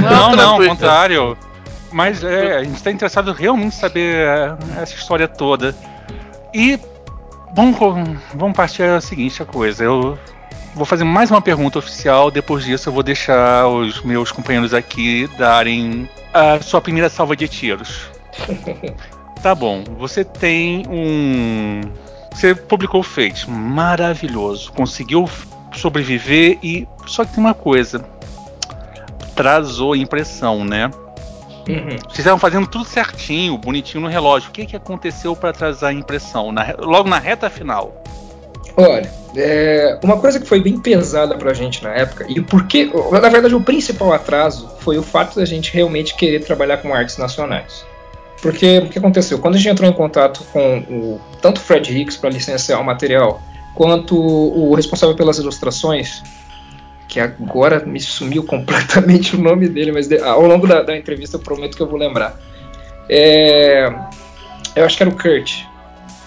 Não, 0.01 0.35
não, 0.35 0.53
ao 0.55 0.65
contrário. 0.65 1.37
Mas 1.91 2.23
é, 2.23 2.57
a 2.57 2.63
gente 2.63 2.75
está 2.75 2.91
interessado 2.91 3.31
realmente 3.31 3.67
em 3.67 3.71
saber 3.71 4.15
é, 4.15 4.81
essa 4.81 4.93
história 4.95 5.27
toda. 5.27 5.75
E 6.53 6.79
vamos, 7.53 7.77
vamos 8.33 8.55
partir 8.55 8.83
a 8.83 9.01
seguinte 9.01 9.43
coisa. 9.45 9.83
Eu 9.83 10.17
vou 10.75 10.85
fazer 10.85 11.03
mais 11.03 11.31
uma 11.31 11.41
pergunta 11.41 11.79
oficial. 11.79 12.29
Depois 12.29 12.65
disso, 12.65 12.89
eu 12.89 12.93
vou 12.93 13.03
deixar 13.03 13.67
os 13.67 14.01
meus 14.03 14.31
companheiros 14.31 14.73
aqui 14.73 15.29
darem 15.37 16.09
a 16.33 16.61
sua 16.61 16.81
primeira 16.81 17.09
salva 17.09 17.35
de 17.35 17.47
tiros. 17.47 18.09
tá 19.41 19.55
bom. 19.55 19.83
Você 19.97 20.23
tem 20.23 20.83
um. 20.89 21.81
Você 22.33 22.53
publicou 22.53 22.99
o 22.99 23.03
Fate, 23.03 23.49
maravilhoso. 23.49 24.71
Conseguiu 24.71 25.29
sobreviver 25.73 26.57
e. 26.61 26.87
Só 27.05 27.23
que 27.25 27.33
tem 27.33 27.43
uma 27.43 27.53
coisa. 27.53 28.03
Trazou 29.35 29.95
impressão, 29.95 30.63
né? 30.63 30.89
Uhum. 31.67 31.97
Vocês 32.03 32.19
estavam 32.19 32.39
fazendo 32.39 32.67
tudo 32.67 32.85
certinho, 32.85 33.57
bonitinho 33.57 34.03
no 34.03 34.09
relógio. 34.09 34.49
O 34.49 34.51
que, 34.51 34.65
que 34.65 34.75
aconteceu 34.75 35.35
para 35.35 35.49
atrasar 35.49 35.89
a 35.89 35.93
impressão? 35.93 36.51
Na, 36.51 36.75
logo 36.77 37.09
na 37.09 37.19
reta 37.19 37.49
final? 37.49 38.03
Olha, 38.77 39.09
é, 39.35 39.97
uma 40.03 40.19
coisa 40.19 40.39
que 40.39 40.45
foi 40.45 40.61
bem 40.61 40.77
pesada 40.79 41.37
pra 41.37 41.53
gente 41.53 41.81
na 41.81 41.91
época, 41.91 42.25
e 42.27 42.41
porque, 42.41 42.91
na 43.11 43.29
verdade, 43.29 43.55
o 43.55 43.61
principal 43.61 44.11
atraso 44.11 44.69
foi 44.79 44.97
o 44.97 45.03
fato 45.03 45.37
da 45.37 45.45
gente 45.45 45.73
realmente 45.73 46.13
querer 46.15 46.43
trabalhar 46.43 46.77
com 46.77 46.93
artes 46.93 47.17
nacionais. 47.17 47.85
Porque 48.45 48.77
o 48.77 48.87
que 48.87 48.99
aconteceu? 48.99 49.39
Quando 49.39 49.55
a 49.55 49.57
gente 49.57 49.69
entrou 49.69 49.89
em 49.89 49.93
contato 49.93 50.45
com 50.53 50.77
o, 50.77 51.21
tanto 51.41 51.57
o 51.57 51.61
Fred 51.61 51.91
Hicks 51.91 52.15
para 52.15 52.29
licenciar 52.29 52.79
o 52.79 52.83
material, 52.83 53.41
quanto 53.73 54.15
o 54.15 54.75
responsável 54.75 55.15
pelas 55.15 55.39
ilustrações, 55.39 56.21
que 57.07 57.19
agora 57.19 57.83
me 57.83 57.99
sumiu 57.99 58.43
completamente 58.45 59.35
o 59.35 59.41
nome 59.41 59.67
dele, 59.67 59.91
mas 59.91 60.07
de, 60.07 60.19
ao 60.19 60.45
longo 60.45 60.67
da, 60.67 60.83
da, 60.83 60.95
entrevista 60.95 61.37
eu 61.37 61.39
prometo 61.39 61.75
que 61.75 61.81
eu 61.81 61.87
vou 61.87 61.97
lembrar. 61.97 62.39
É, 63.09 63.91
eu 64.75 64.85
acho 64.85 64.95
que 64.95 65.01
era 65.01 65.09
o 65.09 65.17
Kurt, 65.17 65.63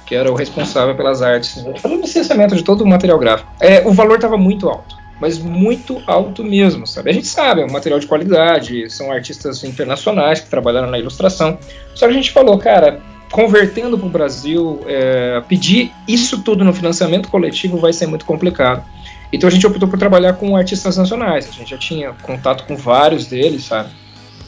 que 0.04 0.16
era 0.16 0.28
o 0.28 0.34
responsável 0.34 0.96
pelas 0.96 1.22
artes, 1.22 1.64
pelo 1.80 2.00
licenciamento 2.00 2.56
de 2.56 2.64
todo 2.64 2.82
o 2.82 2.87
material 2.88 3.20
gráfico. 3.20 3.48
É, 3.60 3.87
o 3.87 3.92
valor 3.92 4.16
estava 4.16 4.37
muito 4.37 4.68
alto, 4.68 4.96
mas 5.20 5.38
muito 5.38 6.02
alto 6.06 6.44
mesmo, 6.44 6.87
sabe? 6.87 7.10
A 7.10 7.12
gente 7.12 7.26
sabe, 7.26 7.62
é 7.62 7.64
um 7.64 7.70
material 7.70 7.98
de 7.98 8.06
qualidade, 8.06 8.88
são 8.90 9.10
artistas 9.10 9.64
internacionais 9.64 10.40
que 10.40 10.48
trabalharam 10.48 10.90
na 10.90 10.98
ilustração. 10.98 11.58
Só 11.94 12.06
que 12.06 12.12
a 12.12 12.16
gente 12.16 12.30
falou, 12.30 12.56
cara, 12.58 13.00
convertendo 13.30 13.98
para 13.98 14.06
o 14.06 14.10
Brasil, 14.10 14.80
é, 14.87 15.42
pedir 15.48 15.92
isso 16.06 16.42
tudo 16.42 16.64
no 16.64 16.72
financiamento 16.72 17.28
coletivo 17.28 17.78
vai 17.78 17.92
ser 17.92 18.06
muito 18.06 18.25
complicado. 18.25 18.84
Então 19.32 19.48
a 19.48 19.50
gente 19.50 19.66
optou 19.66 19.88
por 19.88 19.98
trabalhar 19.98 20.34
com 20.34 20.56
artistas 20.56 20.96
nacionais. 20.96 21.48
A 21.48 21.52
gente 21.52 21.70
já 21.70 21.78
tinha 21.78 22.12
contato 22.22 22.64
com 22.64 22.76
vários 22.76 23.26
deles, 23.26 23.64
sabe? 23.64 23.90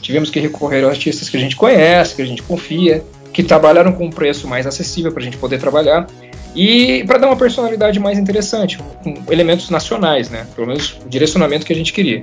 Tivemos 0.01 0.29
que 0.29 0.39
recorrer 0.39 0.83
a 0.83 0.89
artistas 0.89 1.29
que 1.29 1.37
a 1.37 1.39
gente 1.39 1.55
conhece, 1.55 2.15
que 2.15 2.21
a 2.21 2.25
gente 2.25 2.41
confia, 2.41 3.03
que 3.31 3.43
trabalharam 3.43 3.93
com 3.93 4.05
um 4.05 4.09
preço 4.09 4.47
mais 4.47 4.65
acessível 4.65 5.11
para 5.11 5.21
a 5.21 5.23
gente 5.23 5.37
poder 5.37 5.59
trabalhar 5.59 6.07
e 6.55 7.03
para 7.05 7.17
dar 7.17 7.27
uma 7.27 7.35
personalidade 7.35 7.99
mais 7.99 8.17
interessante, 8.17 8.77
com 9.03 9.15
elementos 9.29 9.69
nacionais, 9.69 10.29
né? 10.29 10.45
Pelo 10.55 10.67
menos 10.67 10.97
o 11.05 11.09
direcionamento 11.09 11.65
que 11.65 11.71
a 11.71 11.75
gente 11.75 11.93
queria. 11.93 12.21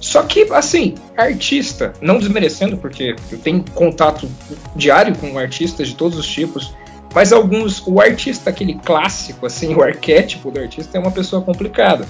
Só 0.00 0.22
que, 0.22 0.48
assim, 0.52 0.94
artista, 1.16 1.92
não 2.00 2.18
desmerecendo, 2.18 2.76
porque 2.76 3.14
eu 3.30 3.38
tenho 3.38 3.64
contato 3.74 4.28
diário 4.74 5.14
com 5.16 5.38
artistas 5.38 5.88
de 5.88 5.94
todos 5.94 6.18
os 6.18 6.26
tipos, 6.26 6.74
mas 7.14 7.32
alguns, 7.32 7.86
o 7.86 8.00
artista, 8.00 8.50
aquele 8.50 8.74
clássico, 8.74 9.46
assim, 9.46 9.74
o 9.74 9.82
arquétipo 9.82 10.50
do 10.50 10.58
artista 10.58 10.96
é 10.96 11.00
uma 11.00 11.12
pessoa 11.12 11.40
complicada. 11.40 12.04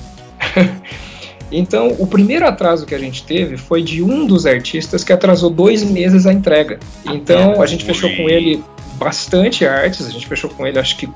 então, 1.53 1.95
o 1.99 2.07
primeiro 2.07 2.47
atraso 2.47 2.87
que 2.87 2.95
a 2.95 2.99
gente 2.99 3.25
teve 3.25 3.59
foi 3.59 3.83
de 3.83 4.03
um 4.03 4.27
dos 4.27 4.47
artistas 4.47 5.05
que 5.05 5.13
atrasou 5.13 5.51
dois 5.51 5.83
meses 5.83 6.25
a 6.25 6.33
entrega. 6.33 6.79
Então, 7.05 7.61
a 7.61 7.67
gente 7.67 7.85
fechou 7.85 8.09
com 8.17 8.27
ele 8.27 8.65
bastante 8.95 9.67
artes, 9.67 10.07
a 10.07 10.11
gente 10.11 10.27
fechou 10.27 10.51
com 10.51 10.67
ele, 10.67 10.79
acho 10.79 10.97
que 10.97 11.09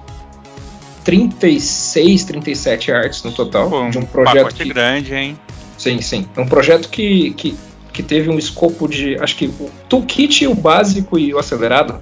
36, 1.05 2.25
37 2.25 2.91
artes 2.91 3.23
no 3.23 3.31
total 3.31 3.71
Pô, 3.71 3.89
de 3.89 3.99
um 3.99 4.05
projeto 4.05 4.55
que, 4.55 4.65
grande, 4.65 5.15
hein? 5.15 5.39
Sim, 5.79 6.01
sim. 6.01 6.27
É 6.37 6.41
um 6.41 6.49
projeto 6.49 6.89
que, 6.89 7.31
que, 7.35 7.57
que 7.93 8.03
teve 8.03 8.29
um 8.29 8.39
escopo 8.39 8.89
de. 8.89 9.17
Acho 9.21 9.37
que 9.37 9.47
o 9.47 9.71
toolkit, 9.89 10.47
o 10.47 10.55
básico 10.55 11.19
e 11.19 11.33
o 11.33 11.39
acelerado 11.39 12.01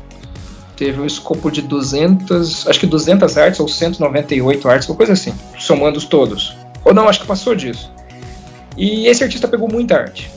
teve 0.75 1.01
um 1.01 1.07
escopo 1.07 1.51
de 1.51 1.61
200. 1.61 2.67
Acho 2.67 2.81
que 2.81 2.87
200 2.87 3.37
artes 3.37 3.61
ou 3.61 3.69
198 3.69 4.69
artes, 4.69 4.89
uma 4.89 4.97
coisa 4.97 5.13
assim, 5.13 5.35
somando 5.59 5.99
os 5.99 6.07
todos. 6.07 6.57
Ou 6.85 6.95
não, 6.95 7.09
acho 7.09 7.21
que 7.21 7.27
passou 7.27 7.55
disso. 7.55 7.93
E 8.77 9.07
esse 9.07 9.23
artista 9.23 9.47
pegou 9.47 9.69
muita 9.71 9.97
arte. 9.97 10.31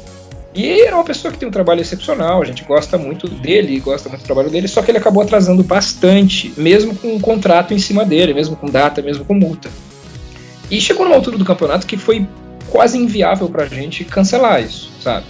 E 0.58 0.82
era 0.82 0.96
uma 0.96 1.04
pessoa 1.04 1.32
que 1.32 1.38
tem 1.38 1.48
um 1.48 1.52
trabalho 1.52 1.82
excepcional, 1.82 2.42
a 2.42 2.46
gente 2.46 2.64
gosta 2.64 2.98
muito 2.98 3.30
dele, 3.30 3.80
gosta 3.80 4.10
muito 4.10 4.22
do 4.22 4.26
trabalho 4.26 4.50
dele, 4.50 4.68
só 4.68 4.82
que 4.82 4.90
ele 4.90 4.98
acabou 4.98 5.22
atrasando 5.22 5.64
bastante, 5.64 6.52
mesmo 6.58 6.96
com 6.96 7.14
um 7.14 7.20
contrato 7.20 7.76
em 7.76 7.78
cima 7.78 8.04
dele, 8.04 8.34
mesmo 8.34 8.56
com 8.56 8.68
data, 8.68 9.00
mesmo 9.00 9.24
com 9.24 9.36
multa. 9.36 9.70
E 10.72 10.82
chegou 10.82 11.06
numa 11.06 11.16
altura 11.16 11.38
do 11.38 11.46
campeonato 11.46 11.86
que 11.86 11.96
foi 11.96 12.28
quase 12.72 12.98
inviável 12.98 13.48
pra 13.48 13.68
gente 13.68 14.04
cancelar 14.04 14.64
isso, 14.64 14.92
sabe? 15.00 15.28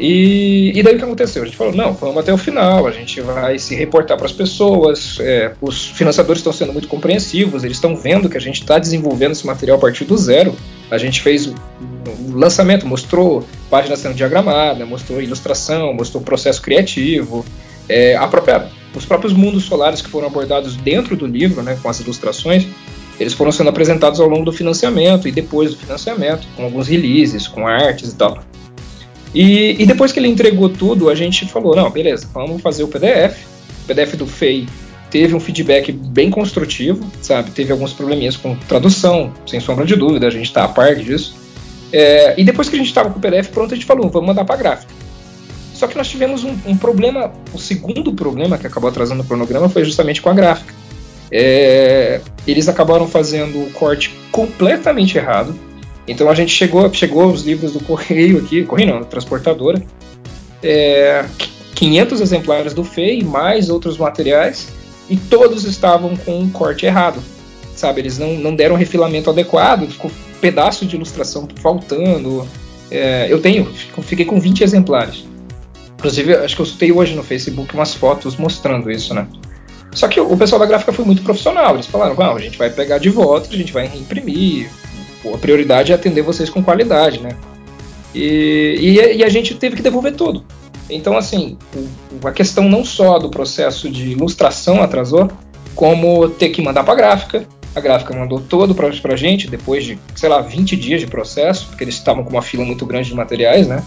E, 0.00 0.72
e 0.74 0.82
daí 0.82 0.94
o 0.94 0.98
que 0.98 1.04
aconteceu? 1.04 1.42
A 1.42 1.46
gente 1.46 1.56
falou, 1.56 1.74
não, 1.74 1.92
vamos 1.92 2.18
até 2.18 2.32
o 2.32 2.38
final, 2.38 2.86
a 2.86 2.92
gente 2.92 3.20
vai 3.20 3.58
se 3.58 3.74
reportar 3.74 4.16
para 4.16 4.26
as 4.26 4.32
pessoas, 4.32 5.18
é, 5.20 5.52
os 5.60 5.86
financiadores 5.86 6.38
estão 6.38 6.52
sendo 6.52 6.72
muito 6.72 6.86
compreensivos, 6.86 7.64
eles 7.64 7.78
estão 7.78 7.96
vendo 7.96 8.28
que 8.28 8.36
a 8.36 8.40
gente 8.40 8.60
está 8.60 8.78
desenvolvendo 8.78 9.32
esse 9.32 9.46
material 9.46 9.76
a 9.76 9.80
partir 9.80 10.04
do 10.04 10.16
zero. 10.16 10.54
A 10.88 10.98
gente 10.98 11.20
fez 11.20 11.46
o, 11.46 11.54
o 12.28 12.36
lançamento, 12.36 12.86
mostrou 12.86 13.44
página 13.68 13.96
sendo 13.96 14.14
diagramada, 14.14 14.86
mostrou 14.86 15.20
ilustração, 15.20 15.92
mostrou 15.92 16.22
processo 16.22 16.62
criativo, 16.62 17.44
é, 17.88 18.14
a 18.14 18.28
própria, 18.28 18.68
os 18.94 19.04
próprios 19.04 19.32
mundos 19.32 19.64
solares 19.64 20.00
que 20.00 20.08
foram 20.08 20.28
abordados 20.28 20.76
dentro 20.76 21.16
do 21.16 21.26
livro, 21.26 21.60
né, 21.62 21.76
com 21.82 21.88
as 21.88 21.98
ilustrações, 21.98 22.66
eles 23.18 23.32
foram 23.32 23.50
sendo 23.50 23.68
apresentados 23.68 24.20
ao 24.20 24.28
longo 24.28 24.44
do 24.44 24.52
financiamento 24.52 25.26
e 25.26 25.32
depois 25.32 25.72
do 25.72 25.76
financiamento, 25.76 26.46
com 26.56 26.62
alguns 26.62 26.86
releases, 26.86 27.48
com 27.48 27.66
artes 27.66 28.12
e 28.12 28.14
tal. 28.14 28.38
E, 29.34 29.82
e, 29.82 29.86
depois 29.86 30.10
que 30.10 30.18
ele 30.18 30.28
entregou 30.28 30.68
tudo, 30.68 31.10
a 31.10 31.14
gente 31.14 31.46
falou: 31.46 31.76
não, 31.76 31.90
beleza, 31.90 32.26
vamos 32.32 32.62
fazer 32.62 32.82
o 32.82 32.88
PDF. 32.88 33.36
O 33.84 33.86
PDF 33.86 34.16
do 34.16 34.26
FEI 34.26 34.66
teve 35.10 35.34
um 35.34 35.40
feedback 35.40 35.92
bem 35.92 36.30
construtivo, 36.30 37.06
sabe? 37.20 37.50
Teve 37.50 37.72
alguns 37.72 37.92
probleminhas 37.92 38.36
com 38.36 38.54
tradução, 38.56 39.32
sem 39.46 39.60
sombra 39.60 39.84
de 39.84 39.96
dúvida, 39.96 40.26
a 40.26 40.30
gente 40.30 40.46
está 40.46 40.64
a 40.64 40.68
par 40.68 40.94
disso. 40.96 41.36
É, 41.92 42.34
e 42.38 42.44
depois 42.44 42.68
que 42.68 42.76
a 42.76 42.78
gente 42.78 42.88
estava 42.88 43.10
com 43.10 43.18
o 43.18 43.22
PDF 43.22 43.48
pronto, 43.48 43.72
a 43.72 43.76
gente 43.76 43.86
falou: 43.86 44.08
vamos 44.08 44.28
mandar 44.28 44.44
para 44.44 44.54
a 44.54 44.58
gráfica. 44.58 44.92
Só 45.74 45.86
que 45.86 45.96
nós 45.96 46.08
tivemos 46.08 46.42
um, 46.42 46.56
um, 46.66 46.76
problema, 46.76 47.32
o 47.52 47.58
segundo 47.58 48.12
problema 48.12 48.58
que 48.58 48.66
acabou 48.66 48.90
atrasando 48.90 49.22
o 49.22 49.24
cronograma 49.24 49.68
foi 49.68 49.84
justamente 49.84 50.20
com 50.20 50.28
a 50.28 50.34
gráfica. 50.34 50.74
É, 51.30 52.20
eles 52.46 52.68
acabaram 52.68 53.06
fazendo 53.06 53.62
o 53.62 53.70
corte 53.70 54.10
completamente 54.32 55.16
errado 55.16 55.54
então 56.08 56.30
a 56.30 56.34
gente 56.34 56.50
chegou, 56.50 56.92
chegou 56.92 57.26
os 57.26 57.42
livros 57.42 57.72
do 57.72 57.80
correio 57.80 58.38
aqui, 58.38 58.64
correio 58.64 58.94
não, 58.94 59.04
transportadora, 59.04 59.82
é, 60.62 61.24
500 61.74 62.20
exemplares 62.20 62.74
do 62.74 62.82
FEI, 62.82 63.22
mais 63.22 63.70
outros 63.70 63.98
materiais, 63.98 64.68
e 65.08 65.16
todos 65.16 65.64
estavam 65.64 66.16
com 66.16 66.40
um 66.40 66.48
corte 66.50 66.86
errado, 66.86 67.22
sabe? 67.76 68.00
Eles 68.00 68.18
não, 68.18 68.34
não 68.34 68.54
deram 68.54 68.74
refilamento 68.74 69.30
adequado, 69.30 69.86
ficou 69.88 70.10
pedaço 70.40 70.86
de 70.86 70.96
ilustração 70.96 71.48
faltando. 71.60 72.46
É, 72.90 73.26
eu 73.30 73.40
tenho, 73.40 73.66
fiquei 74.02 74.24
com 74.24 74.40
20 74.40 74.62
exemplares. 74.62 75.24
Inclusive, 75.98 76.36
acho 76.36 76.54
que 76.54 76.62
eu 76.62 76.66
soltei 76.66 76.92
hoje 76.92 77.14
no 77.14 77.22
Facebook 77.22 77.74
umas 77.74 77.94
fotos 77.94 78.36
mostrando 78.36 78.90
isso, 78.90 79.12
né? 79.14 79.26
Só 79.92 80.06
que 80.06 80.20
o 80.20 80.36
pessoal 80.36 80.60
da 80.60 80.66
gráfica 80.66 80.92
foi 80.92 81.04
muito 81.04 81.22
profissional. 81.22 81.74
Eles 81.74 81.86
falaram: 81.86 82.14
Não, 82.14 82.36
a 82.36 82.40
gente 82.40 82.56
vai 82.56 82.70
pegar 82.70 82.98
de 82.98 83.08
volta, 83.08 83.48
a 83.52 83.56
gente 83.56 83.72
vai 83.72 83.86
reimprimir, 83.86 84.70
A 85.34 85.38
prioridade 85.38 85.92
é 85.92 85.94
atender 85.94 86.22
vocês 86.22 86.50
com 86.50 86.62
qualidade, 86.62 87.20
né? 87.20 87.30
E, 88.14 88.76
e, 88.80 89.16
e, 89.16 89.24
a 89.24 89.28
gente 89.28 89.54
teve 89.54 89.76
que 89.76 89.82
devolver 89.82 90.14
tudo. 90.14 90.44
Então, 90.88 91.16
assim, 91.16 91.58
o, 91.74 92.26
a 92.26 92.32
questão 92.32 92.68
não 92.68 92.84
só 92.84 93.18
do 93.18 93.28
processo 93.28 93.90
de 93.90 94.10
ilustração 94.10 94.82
atrasou, 94.82 95.30
como 95.74 96.28
ter 96.28 96.48
que 96.48 96.62
mandar 96.62 96.82
para 96.84 96.94
a 96.94 96.96
gráfica. 96.96 97.46
A 97.74 97.80
gráfica 97.80 98.14
mandou 98.14 98.40
todo 98.40 98.74
para 98.74 98.88
a 98.88 99.16
gente, 99.16 99.48
depois 99.48 99.84
de, 99.84 99.98
sei 100.16 100.28
lá, 100.28 100.40
20 100.40 100.76
dias 100.76 101.00
de 101.00 101.06
processo, 101.06 101.66
porque 101.66 101.84
eles 101.84 101.94
estavam 101.94 102.24
com 102.24 102.30
uma 102.30 102.42
fila 102.42 102.64
muito 102.64 102.86
grande 102.86 103.10
de 103.10 103.14
materiais, 103.14 103.68
né? 103.68 103.84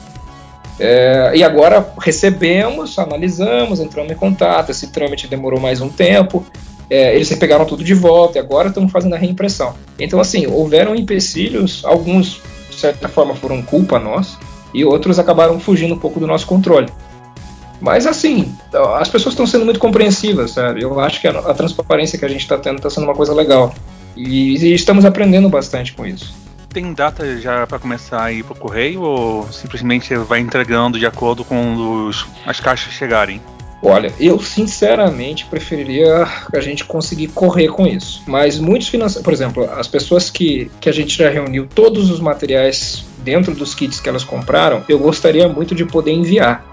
É, 0.80 1.34
e 1.36 1.44
agora 1.44 1.94
recebemos, 2.00 2.98
analisamos, 2.98 3.80
entramos 3.80 4.12
em 4.12 4.16
contato. 4.16 4.70
Esse 4.70 4.88
trâmite 4.88 5.28
demorou 5.28 5.60
mais 5.60 5.82
um 5.82 5.90
tempo 5.90 6.46
é, 6.92 7.16
eles 7.16 7.34
pegaram 7.36 7.66
tudo 7.66 7.86
de 7.86 7.94
volta 7.94 8.38
e 8.38 8.42
agora 8.42 8.68
estão 8.68 8.86
fazendo 8.90 9.16
a 9.16 9.18
reimpressão. 9.18 9.74
Então, 9.98 10.20
assim, 10.20 10.46
houveram 10.46 10.94
empecilhos, 10.94 11.86
alguns, 11.86 12.42
de 12.70 12.76
certa 12.76 13.08
forma, 13.08 13.34
foram 13.34 13.62
culpa 13.62 13.98
nossa, 13.98 14.38
e 14.74 14.84
outros 14.84 15.18
acabaram 15.18 15.58
fugindo 15.58 15.94
um 15.94 15.98
pouco 15.98 16.20
do 16.20 16.28
nosso 16.28 16.46
controle. 16.46 16.90
Mas, 17.80 18.06
assim, 18.06 18.54
as 19.00 19.08
pessoas 19.08 19.34
estão 19.34 19.48
sendo 19.48 19.64
muito 19.64 19.80
compreensivas, 19.80 20.52
sabe? 20.52 20.84
Eu 20.84 21.00
acho 21.00 21.22
que 21.22 21.28
a, 21.28 21.32
a 21.32 21.54
transparência 21.54 22.20
que 22.20 22.26
a 22.26 22.28
gente 22.28 22.42
está 22.42 22.58
tendo 22.58 22.76
está 22.76 22.90
sendo 22.90 23.06
uma 23.06 23.16
coisa 23.16 23.34
legal. 23.34 23.74
E, 24.16 24.58
e 24.58 24.74
estamos 24.74 25.06
aprendendo 25.06 25.48
bastante 25.48 25.94
com 25.94 26.06
isso 26.06 26.42
tem 26.72 26.94
data 26.94 27.38
já 27.38 27.68
para 27.68 27.78
começar 27.78 28.24
a 28.24 28.32
ir 28.32 28.46
pro 28.46 28.56
correio 28.56 29.02
ou 29.02 29.52
simplesmente 29.52 30.16
vai 30.16 30.40
entregando 30.40 30.98
de 30.98 31.06
acordo 31.06 31.44
com 31.44 32.08
os, 32.08 32.26
as 32.46 32.62
caixas 32.62 32.94
chegarem? 32.94 33.42
Olha, 33.84 34.14
eu 34.20 34.40
sinceramente 34.40 35.46
preferiria 35.46 36.28
a 36.54 36.60
gente 36.60 36.86
conseguir 36.86 37.30
correr 37.30 37.68
com 37.70 37.88
isso. 37.88 38.22
Mas 38.28 38.60
muitos 38.60 38.88
financiadores, 38.88 39.24
por 39.24 39.34
exemplo, 39.34 39.70
as 39.72 39.88
pessoas 39.88 40.30
que, 40.30 40.70
que 40.80 40.88
a 40.88 40.92
gente 40.92 41.18
já 41.18 41.30
reuniu 41.30 41.68
todos 41.68 42.12
os 42.12 42.20
materiais 42.20 43.04
dentro 43.24 43.56
dos 43.56 43.74
kits 43.74 44.00
que 44.00 44.08
elas 44.08 44.24
compraram, 44.24 44.84
eu 44.88 45.00
gostaria 45.00 45.48
muito 45.48 45.74
de 45.74 45.84
poder 45.84 46.12
enviar. 46.12 46.64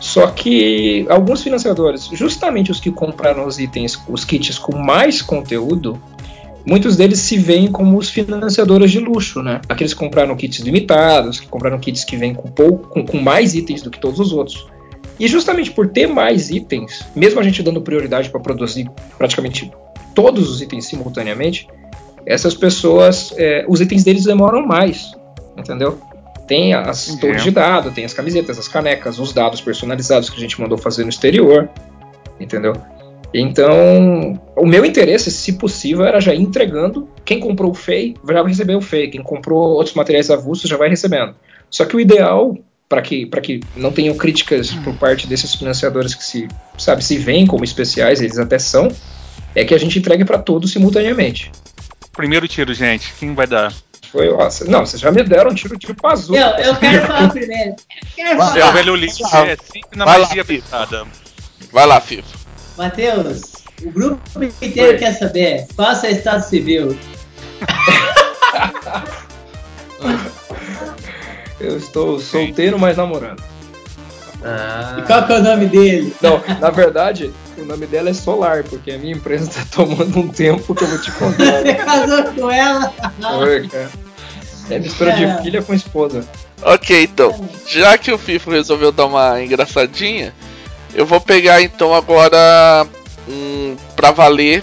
Só 0.00 0.26
que 0.28 1.06
alguns 1.10 1.42
financiadores, 1.42 2.08
justamente 2.12 2.70
os 2.70 2.80
que 2.80 2.90
compraram 2.90 3.46
os 3.46 3.58
itens, 3.58 3.98
os 4.08 4.24
kits 4.24 4.58
com 4.58 4.76
mais 4.76 5.20
conteúdo, 5.20 6.00
muitos 6.66 6.96
deles 6.96 7.18
se 7.18 7.36
veem 7.36 7.68
como 7.68 7.98
os 7.98 8.08
financiadores 8.08 8.90
de 8.90 8.98
luxo, 8.98 9.42
né? 9.42 9.60
Aqueles 9.68 9.92
que 9.92 10.00
compraram 10.00 10.34
kits 10.36 10.60
limitados, 10.60 11.38
que 11.38 11.46
compraram 11.46 11.78
kits 11.78 12.04
que 12.04 12.16
vêm 12.16 12.34
com 12.34 12.50
pouco, 12.50 12.88
com, 12.88 13.04
com 13.04 13.18
mais 13.18 13.54
itens 13.54 13.82
do 13.82 13.90
que 13.90 13.98
todos 13.98 14.20
os 14.20 14.32
outros. 14.32 14.66
E 15.18 15.28
justamente 15.28 15.70
por 15.70 15.88
ter 15.88 16.06
mais 16.06 16.50
itens, 16.50 17.04
mesmo 17.14 17.40
a 17.40 17.42
gente 17.42 17.62
dando 17.62 17.80
prioridade 17.80 18.30
para 18.30 18.40
produzir 18.40 18.90
praticamente 19.16 19.70
todos 20.14 20.50
os 20.50 20.60
itens 20.60 20.86
simultaneamente, 20.86 21.68
essas 22.26 22.54
pessoas, 22.54 23.32
é, 23.36 23.64
os 23.68 23.80
itens 23.80 24.02
deles 24.02 24.24
demoram 24.24 24.66
mais, 24.66 25.12
entendeu? 25.56 25.98
Tem 26.46 26.74
as 26.74 27.08
uhum. 27.08 27.18
torres 27.18 27.42
de 27.42 27.50
dado, 27.50 27.90
tem 27.90 28.04
as 28.04 28.12
camisetas, 28.12 28.58
as 28.58 28.68
canecas, 28.68 29.18
os 29.18 29.32
dados 29.32 29.60
personalizados 29.60 30.28
que 30.28 30.36
a 30.36 30.40
gente 30.40 30.60
mandou 30.60 30.76
fazer 30.76 31.04
no 31.04 31.08
exterior, 31.08 31.68
entendeu? 32.38 32.74
Então, 33.32 34.40
o 34.56 34.64
meu 34.64 34.84
interesse, 34.84 35.30
se 35.30 35.54
possível, 35.54 36.04
era 36.04 36.20
já 36.20 36.32
ir 36.32 36.40
entregando. 36.40 37.08
Quem 37.24 37.40
comprou 37.40 37.72
o 37.72 37.74
FEI 37.74 38.14
já 38.28 38.42
vai 38.42 38.52
receber 38.52 38.76
o 38.76 38.80
FEI, 38.80 39.08
quem 39.08 39.22
comprou 39.22 39.58
outros 39.58 39.94
materiais 39.94 40.30
avulsos 40.30 40.70
já 40.70 40.76
vai 40.76 40.88
recebendo. 40.88 41.34
Só 41.68 41.84
que 41.84 41.96
o 41.96 42.00
ideal 42.00 42.56
para 42.88 43.02
que, 43.02 43.26
que 43.26 43.60
não 43.76 43.90
tenham 43.90 44.16
críticas 44.16 44.72
por 44.72 44.94
parte 44.96 45.26
desses 45.26 45.54
financiadores 45.54 46.14
que 46.14 46.24
se, 46.24 46.48
sabe, 46.78 47.04
se 47.04 47.18
veem 47.18 47.46
como 47.46 47.64
especiais, 47.64 48.20
eles 48.20 48.38
até 48.38 48.58
são, 48.58 48.88
é 49.54 49.64
que 49.64 49.74
a 49.74 49.78
gente 49.78 49.98
entregue 49.98 50.24
para 50.24 50.38
todos 50.38 50.72
simultaneamente. 50.72 51.50
Primeiro 52.12 52.46
tiro, 52.46 52.72
gente, 52.74 53.12
quem 53.18 53.34
vai 53.34 53.46
dar? 53.46 53.72
Foi, 54.12 54.30
nossa, 54.30 54.64
não, 54.66 54.86
vocês 54.86 55.00
já 55.00 55.10
me 55.10 55.24
deram 55.24 55.50
um 55.50 55.54
tiro 55.54 55.76
tipo 55.76 56.06
azul. 56.06 56.36
Eu, 56.36 56.46
eu 56.58 56.76
quero 56.76 57.06
falar 57.06 57.30
primeiro. 57.32 57.74
Quero 58.14 58.38
falar. 58.38 58.58
É 58.58 58.64
o 58.64 58.72
velho 58.72 58.94
link, 58.94 59.20
é 59.20 59.56
sempre 59.56 59.98
na 59.98 60.06
magia 60.06 60.44
pensada. 60.44 61.04
Vai 61.72 61.86
lá, 61.86 62.00
Fifa. 62.00 62.38
Matheus, 62.76 63.54
o 63.82 63.90
grupo 63.90 64.44
inteiro 64.44 64.92
Oi. 64.92 64.98
quer 64.98 65.14
saber 65.14 65.66
qual 65.74 65.90
é 65.90 65.92
o 65.92 65.96
seu 65.96 66.10
estado 66.10 66.48
civil. 66.48 66.96
Eu 71.60 71.76
estou 71.76 72.18
solteiro, 72.18 72.78
mas 72.78 72.96
namorando. 72.96 73.42
Ah. 74.44 74.96
E 74.98 75.02
qual 75.02 75.26
que 75.26 75.32
é 75.32 75.38
o 75.38 75.42
nome 75.42 75.66
dele? 75.66 76.14
Não, 76.20 76.42
na 76.60 76.70
verdade, 76.70 77.32
o 77.56 77.64
nome 77.64 77.86
dela 77.86 78.10
é 78.10 78.14
Solar, 78.14 78.62
porque 78.64 78.90
a 78.90 78.98
minha 78.98 79.14
empresa 79.14 79.48
está 79.48 79.64
tomando 79.72 80.18
um 80.18 80.28
tempo 80.28 80.74
que 80.74 80.84
eu 80.84 80.88
vou 80.88 81.00
te 81.00 81.10
contar. 81.12 81.62
Você 81.64 81.74
casou 81.74 82.24
com 82.24 82.50
ela? 82.50 82.92
Oi, 83.38 83.68
cara. 83.68 83.90
É 84.70 84.78
mistura 84.78 85.10
é. 85.10 85.14
de 85.14 85.42
filha 85.42 85.62
com 85.62 85.74
esposa. 85.74 86.26
Ok, 86.62 87.02
então. 87.02 87.48
Já 87.66 87.96
que 87.98 88.12
o 88.12 88.18
FIFA 88.18 88.50
resolveu 88.52 88.92
dar 88.92 89.06
uma 89.06 89.42
engraçadinha, 89.42 90.34
eu 90.94 91.04
vou 91.04 91.20
pegar 91.20 91.60
então 91.60 91.94
agora 91.94 92.86
um, 93.28 93.76
pra 93.96 94.10
valer. 94.10 94.62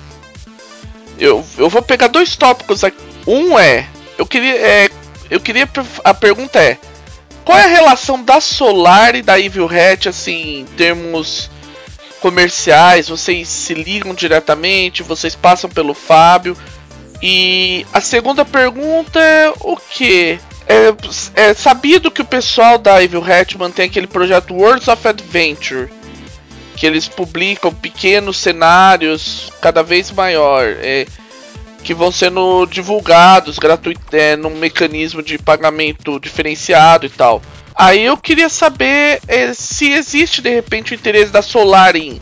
Eu, 1.20 1.46
eu 1.58 1.70
vou 1.70 1.82
pegar 1.82 2.08
dois 2.08 2.36
tópicos 2.36 2.84
aqui. 2.84 2.98
Um 3.28 3.58
é. 3.58 3.88
Eu 4.18 4.26
queria. 4.26 4.56
É, 4.56 4.90
eu 5.32 5.40
queria. 5.40 5.68
A 6.04 6.14
pergunta 6.14 6.60
é 6.60 6.78
qual 7.46 7.58
é 7.58 7.64
a 7.64 7.68
relação 7.68 8.22
da 8.22 8.40
Solar 8.42 9.16
e 9.16 9.22
da 9.22 9.40
Evil 9.40 9.66
Hat, 9.68 10.08
assim, 10.08 10.60
em 10.60 10.66
termos 10.66 11.50
comerciais, 12.20 13.10
vocês 13.10 13.48
se 13.48 13.74
ligam 13.74 14.14
diretamente, 14.14 15.02
vocês 15.02 15.34
passam 15.34 15.70
pelo 15.70 15.94
Fábio. 15.94 16.56
E 17.22 17.86
a 17.94 18.02
segunda 18.02 18.44
pergunta 18.44 19.20
é 19.20 19.52
o 19.62 19.78
que? 19.78 20.40
É, 20.68 21.50
é, 21.50 21.54
sabido 21.54 22.12
que 22.12 22.22
o 22.22 22.26
pessoal 22.26 22.78
da 22.78 23.04
Evil 23.04 23.24
Hat 23.24 23.58
mantém 23.58 23.86
aquele 23.86 24.08
projeto 24.08 24.54
Worlds 24.54 24.88
of 24.88 25.08
Adventure, 25.08 25.90
que 26.76 26.86
eles 26.86 27.08
publicam 27.08 27.74
pequenos 27.74 28.38
cenários 28.38 29.52
cada 29.62 29.84
vez 29.84 30.12
maior, 30.12 30.64
é, 30.80 31.06
que 31.92 31.94
vão 31.94 32.10
sendo 32.10 32.66
divulgados 32.68 33.60
gratuito, 33.60 34.02
é, 34.14 34.38
num 34.38 34.56
mecanismo 34.56 35.22
de 35.22 35.38
pagamento 35.38 36.22
diferenciado 36.22 37.06
e 37.06 37.10
tal. 37.10 37.42
Aí 37.76 38.06
eu 38.06 38.16
queria 38.16 38.48
saber 38.48 39.20
é, 39.28 39.54
se 39.54 39.92
existe 39.92 40.42
de 40.42 40.50
repente 40.50 40.94
o 40.94 40.96
interesse 40.96 41.34
da 41.34 41.42
Solar 41.42 41.98
em 41.98 42.22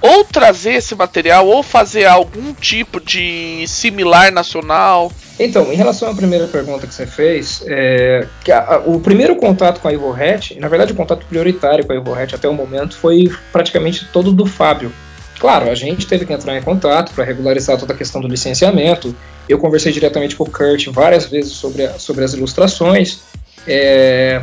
ou 0.00 0.24
trazer 0.24 0.74
esse 0.74 0.96
material 0.96 1.46
ou 1.46 1.62
fazer 1.62 2.06
algum 2.06 2.52
tipo 2.54 3.00
de 3.00 3.64
similar 3.68 4.32
nacional. 4.32 5.12
Então, 5.38 5.72
em 5.72 5.76
relação 5.76 6.10
à 6.10 6.14
primeira 6.14 6.48
pergunta 6.48 6.84
que 6.84 6.92
você 6.92 7.06
fez, 7.06 7.62
é, 7.68 8.26
que 8.44 8.50
a, 8.50 8.64
a, 8.64 8.78
o 8.78 8.98
primeiro 8.98 9.36
contato 9.36 9.80
com 9.80 9.88
a 9.88 9.92
Hat, 9.92 10.58
na 10.58 10.66
verdade 10.66 10.92
o 10.92 10.96
contato 10.96 11.24
prioritário 11.26 11.86
com 11.86 11.92
a 11.92 12.20
Hat 12.20 12.34
até 12.34 12.48
o 12.48 12.52
momento 12.52 12.96
foi 12.96 13.30
praticamente 13.52 14.08
todo 14.12 14.32
do 14.32 14.44
Fábio. 14.44 14.92
Claro, 15.38 15.70
a 15.70 15.74
gente 15.74 16.06
teve 16.06 16.24
que 16.24 16.32
entrar 16.32 16.56
em 16.56 16.62
contato 16.62 17.12
para 17.14 17.24
regularizar 17.24 17.78
toda 17.78 17.92
a 17.92 17.96
questão 17.96 18.20
do 18.20 18.28
licenciamento. 18.28 19.14
Eu 19.48 19.58
conversei 19.58 19.92
diretamente 19.92 20.36
com 20.36 20.44
o 20.44 20.50
Kurt 20.50 20.86
várias 20.88 21.26
vezes 21.26 21.52
sobre, 21.52 21.84
a, 21.84 21.98
sobre 21.98 22.24
as 22.24 22.32
ilustrações. 22.32 23.20
É, 23.66 24.42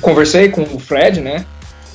conversei 0.00 0.48
com 0.48 0.62
o 0.62 0.78
Fred, 0.78 1.20
né? 1.20 1.44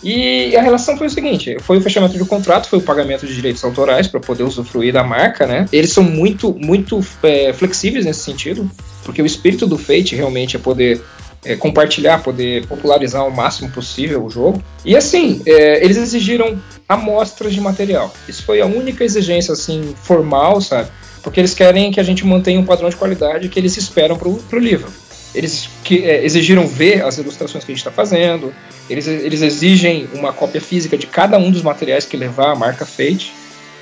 E 0.03 0.55
a 0.55 0.61
relação 0.61 0.97
foi 0.97 1.07
o 1.07 1.09
seguinte: 1.09 1.57
foi 1.59 1.77
o 1.77 1.81
fechamento 1.81 2.17
do 2.17 2.25
contrato, 2.25 2.67
foi 2.67 2.79
o 2.79 2.81
pagamento 2.81 3.25
de 3.27 3.35
direitos 3.35 3.63
autorais 3.63 4.07
para 4.07 4.19
poder 4.19 4.43
usufruir 4.43 4.91
da 4.91 5.03
marca, 5.03 5.45
né? 5.45 5.67
Eles 5.71 5.91
são 5.91 6.03
muito, 6.03 6.55
muito 6.59 7.05
é, 7.21 7.53
flexíveis 7.53 8.05
nesse 8.05 8.21
sentido, 8.21 8.69
porque 9.03 9.21
o 9.21 9.25
espírito 9.25 9.67
do 9.67 9.77
Fate 9.77 10.15
realmente 10.15 10.55
é 10.55 10.59
poder 10.59 11.01
é, 11.43 11.55
compartilhar, 11.55 12.21
poder 12.21 12.65
popularizar 12.67 13.27
o 13.27 13.31
máximo 13.31 13.69
possível 13.71 14.23
o 14.23 14.29
jogo. 14.29 14.63
E 14.85 14.95
assim, 14.95 15.41
é, 15.45 15.83
eles 15.83 15.97
exigiram 15.97 16.61
amostras 16.87 17.53
de 17.53 17.61
material. 17.61 18.13
Isso 18.27 18.43
foi 18.43 18.61
a 18.61 18.65
única 18.65 19.03
exigência 19.03 19.53
assim 19.53 19.95
formal, 20.03 20.61
sabe? 20.61 20.89
Porque 21.23 21.39
eles 21.39 21.53
querem 21.53 21.91
que 21.91 21.99
a 21.99 22.03
gente 22.03 22.25
mantenha 22.25 22.59
um 22.59 22.65
padrão 22.65 22.89
de 22.89 22.95
qualidade 22.95 23.49
que 23.49 23.59
eles 23.59 23.77
esperam 23.77 24.17
para 24.17 24.27
o 24.27 24.59
livro. 24.59 24.91
Eles 25.33 25.69
que, 25.83 26.03
é, 26.03 26.25
exigiram 26.25 26.67
ver 26.67 27.03
as 27.03 27.17
ilustrações 27.17 27.63
que 27.63 27.71
a 27.71 27.73
gente 27.75 27.79
está 27.79 27.91
fazendo, 27.91 28.53
eles, 28.89 29.07
eles 29.07 29.41
exigem 29.41 30.09
uma 30.13 30.33
cópia 30.33 30.59
física 30.59 30.97
de 30.97 31.07
cada 31.07 31.37
um 31.37 31.49
dos 31.49 31.61
materiais 31.61 32.05
que 32.05 32.17
levar 32.17 32.51
a 32.51 32.55
marca 32.55 32.85
Fate. 32.85 33.31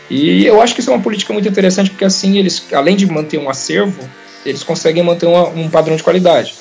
E 0.09 0.45
eu 0.45 0.61
acho 0.61 0.73
que 0.73 0.81
isso 0.81 0.91
é 0.91 0.93
uma 0.93 1.01
política 1.01 1.33
muito 1.33 1.47
interessante, 1.47 1.89
porque 1.89 2.05
assim 2.05 2.37
eles, 2.37 2.63
além 2.71 2.95
de 2.95 3.05
manter 3.05 3.37
um 3.39 3.49
acervo, 3.49 4.07
eles 4.45 4.63
conseguem 4.63 5.03
manter 5.03 5.25
uma, 5.25 5.49
um 5.49 5.69
padrão 5.69 5.95
de 5.95 6.03
qualidade. 6.03 6.53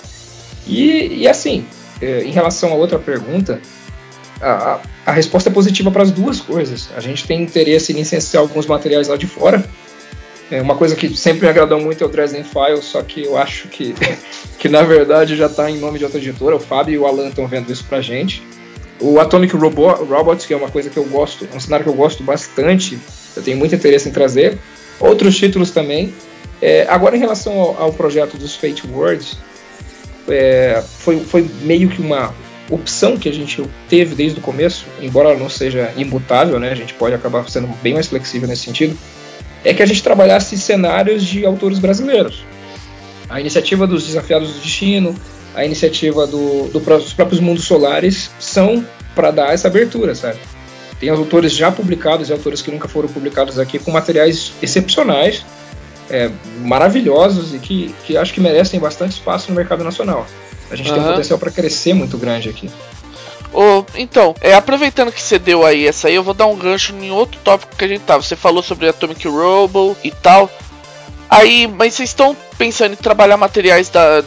E, 0.69 1.23
e 1.23 1.29
assim, 1.29 1.65
é, 2.01 2.23
em 2.23 2.31
relação 2.31 2.71
a 2.71 2.75
outra 2.75 2.99
pergunta, 2.99 3.61
a, 4.41 4.81
a 5.07 5.13
resposta 5.13 5.49
é 5.49 5.53
positiva 5.53 5.91
para 5.91 6.03
as 6.03 6.11
duas 6.11 6.41
coisas. 6.41 6.91
A 6.97 7.01
gente 7.01 7.27
tem 7.27 7.43
interesse 7.43 7.93
em 7.93 7.97
licenciar 7.97 8.43
alguns 8.43 8.67
materiais 8.67 9.09
lá 9.09 9.17
de 9.17 9.27
fora, 9.27 9.65
é 10.51 10.63
uma 10.63 10.77
coisa 10.77 10.97
que 10.97 11.15
sempre 11.15 11.43
me 11.43 11.49
agradou 11.49 11.79
muito 11.79 12.03
é 12.03 12.07
o 12.07 12.11
Dresden 12.11 12.43
Files, 12.43 12.85
só 12.85 13.03
que 13.03 13.25
eu 13.25 13.37
acho 13.37 13.69
que, 13.69 13.95
que 14.59 14.69
na 14.69 14.83
verdade 14.83 15.37
já 15.37 15.47
está 15.47 15.71
em 15.71 15.79
nome 15.79 15.99
de 15.99 16.05
outra 16.05 16.19
editora. 16.19 16.57
O 16.57 16.61
Fábio 16.61 16.95
e 16.95 16.99
o 16.99 17.07
Alan 17.07 17.29
estão 17.29 17.47
vendo 17.47 17.71
isso 17.71 17.85
pra 17.85 18.01
gente. 18.01 18.43
O 18.99 19.21
Atomic 19.21 19.55
Robo 19.55 19.89
Robots, 19.89 20.47
que 20.47 20.55
é 20.55 20.57
uma 20.57 20.71
coisa 20.71 20.89
que 20.89 20.97
eu 20.97 21.05
gosto, 21.05 21.47
um 21.55 21.61
cenário 21.61 21.85
que 21.85 21.91
eu 21.91 21.95
gosto 21.95 22.23
bastante, 22.23 22.99
eu 23.37 23.43
tenho 23.43 23.59
muito 23.59 23.75
interesse 23.75 24.09
em 24.09 24.13
trazer. 24.13 24.59
Outros 24.99 25.37
títulos 25.37 25.71
também. 25.71 26.15
É, 26.61 26.87
agora, 26.89 27.15
em 27.15 27.21
relação 27.21 27.53
ao, 27.61 27.83
ao, 27.83 27.93
projeto 27.93 28.37
dos 28.37 28.57
Fate 28.57 28.85
Words, 28.87 29.37
é, 30.29 30.83
foi, 30.83 31.21
foi 31.21 31.49
meio 31.63 31.89
que 31.89 32.01
uma 32.01 32.35
opção 32.71 33.17
que 33.17 33.29
a 33.29 33.33
gente 33.33 33.63
teve 33.89 34.15
desde 34.15 34.39
o 34.39 34.43
começo, 34.43 34.85
embora 35.01 35.35
não 35.37 35.49
seja 35.49 35.93
imutável, 35.97 36.61
né? 36.61 36.71
A 36.71 36.75
gente 36.75 36.95
pode 36.95 37.15
acabar 37.15 37.49
sendo 37.49 37.69
bem 37.83 37.95
mais 37.95 38.09
flexível 38.09 38.47
nesse 38.47 38.65
sentido 38.65 38.97
é 39.65 39.75
que 39.75 39.83
a 39.83 39.87
gente 39.87 40.03
trabalhasse 40.03 40.57
cenários 40.57 41.25
de 41.25 41.45
autores 41.45 41.79
brasileiros. 41.79 42.45
A 43.29 43.41
iniciativa 43.41 43.87
dos 43.87 44.07
Desafiados 44.07 44.55
do 44.55 44.61
Destino, 44.61 45.15
a 45.55 45.65
iniciativa 45.65 46.27
do, 46.27 46.69
do 46.69 46.81
dos 46.81 47.13
próprios 47.13 47.41
Mundos 47.41 47.65
Solares 47.65 48.31
são 48.39 48.85
para 49.15 49.31
dar 49.31 49.53
essa 49.53 49.69
abertura, 49.69 50.15
sabe? 50.15 50.39
Tem 51.01 51.09
autores 51.09 51.53
já 51.53 51.71
publicados 51.71 52.29
e 52.29 52.33
autores 52.33 52.63
que 52.63 52.71
nunca 52.71 52.89
foram 52.89 53.09
publicados 53.09 53.59
aqui 53.59 53.79
com 53.79 53.91
materiais 53.91 54.53
excepcionais, 54.63 55.45
é, 56.11 56.31
maravilhosos 56.61 57.55
e 57.55 57.59
que, 57.59 57.95
que 58.05 58.17
acho 58.17 58.33
que 58.33 58.41
merecem 58.41 58.81
bastante 58.81 59.13
espaço 59.13 59.51
no 59.51 59.57
mercado 59.57 59.85
nacional. 59.85 60.27
A 60.71 60.77
gente 60.77 60.91
uhum. 60.91 60.97
tem 60.97 61.05
um 61.05 61.09
potencial 61.09 61.39
para 61.39 61.51
crescer 61.51 61.95
muito 61.95 62.19
grande 62.19 62.49
aqui. 62.49 62.71
Oh, 63.53 63.83
então, 63.95 64.35
é, 64.41 64.55
aproveitando 64.55 65.11
que 65.11 65.21
você 65.21 65.39
deu 65.39 65.65
aí 65.65 65.87
essa 65.87 66.09
aí, 66.09 66.15
eu 66.15 66.23
vou 66.23 66.35
dar 66.35 66.47
um 66.47 66.57
gancho 66.57 66.95
em 66.95 67.11
outro 67.11 67.41
tópico 67.43 67.75
que 67.77 67.85
a 67.85 67.89
gente 67.89 68.03
tava. 68.03 68.23
Você 68.23 68.37
falou 68.37 68.63
sobre 68.63 68.89
Atomic 68.89 69.27
Robo 69.27 69.97
e 70.05 70.11
tal. 70.11 70.51
Aí, 71.31 71.67
mas 71.67 71.95
vocês 71.95 72.11
estão 72.11 72.37
pensando 72.57 72.93
em 72.93 72.97
trabalhar 72.97 73.37
materiais 73.37 73.89
da, 73.89 74.23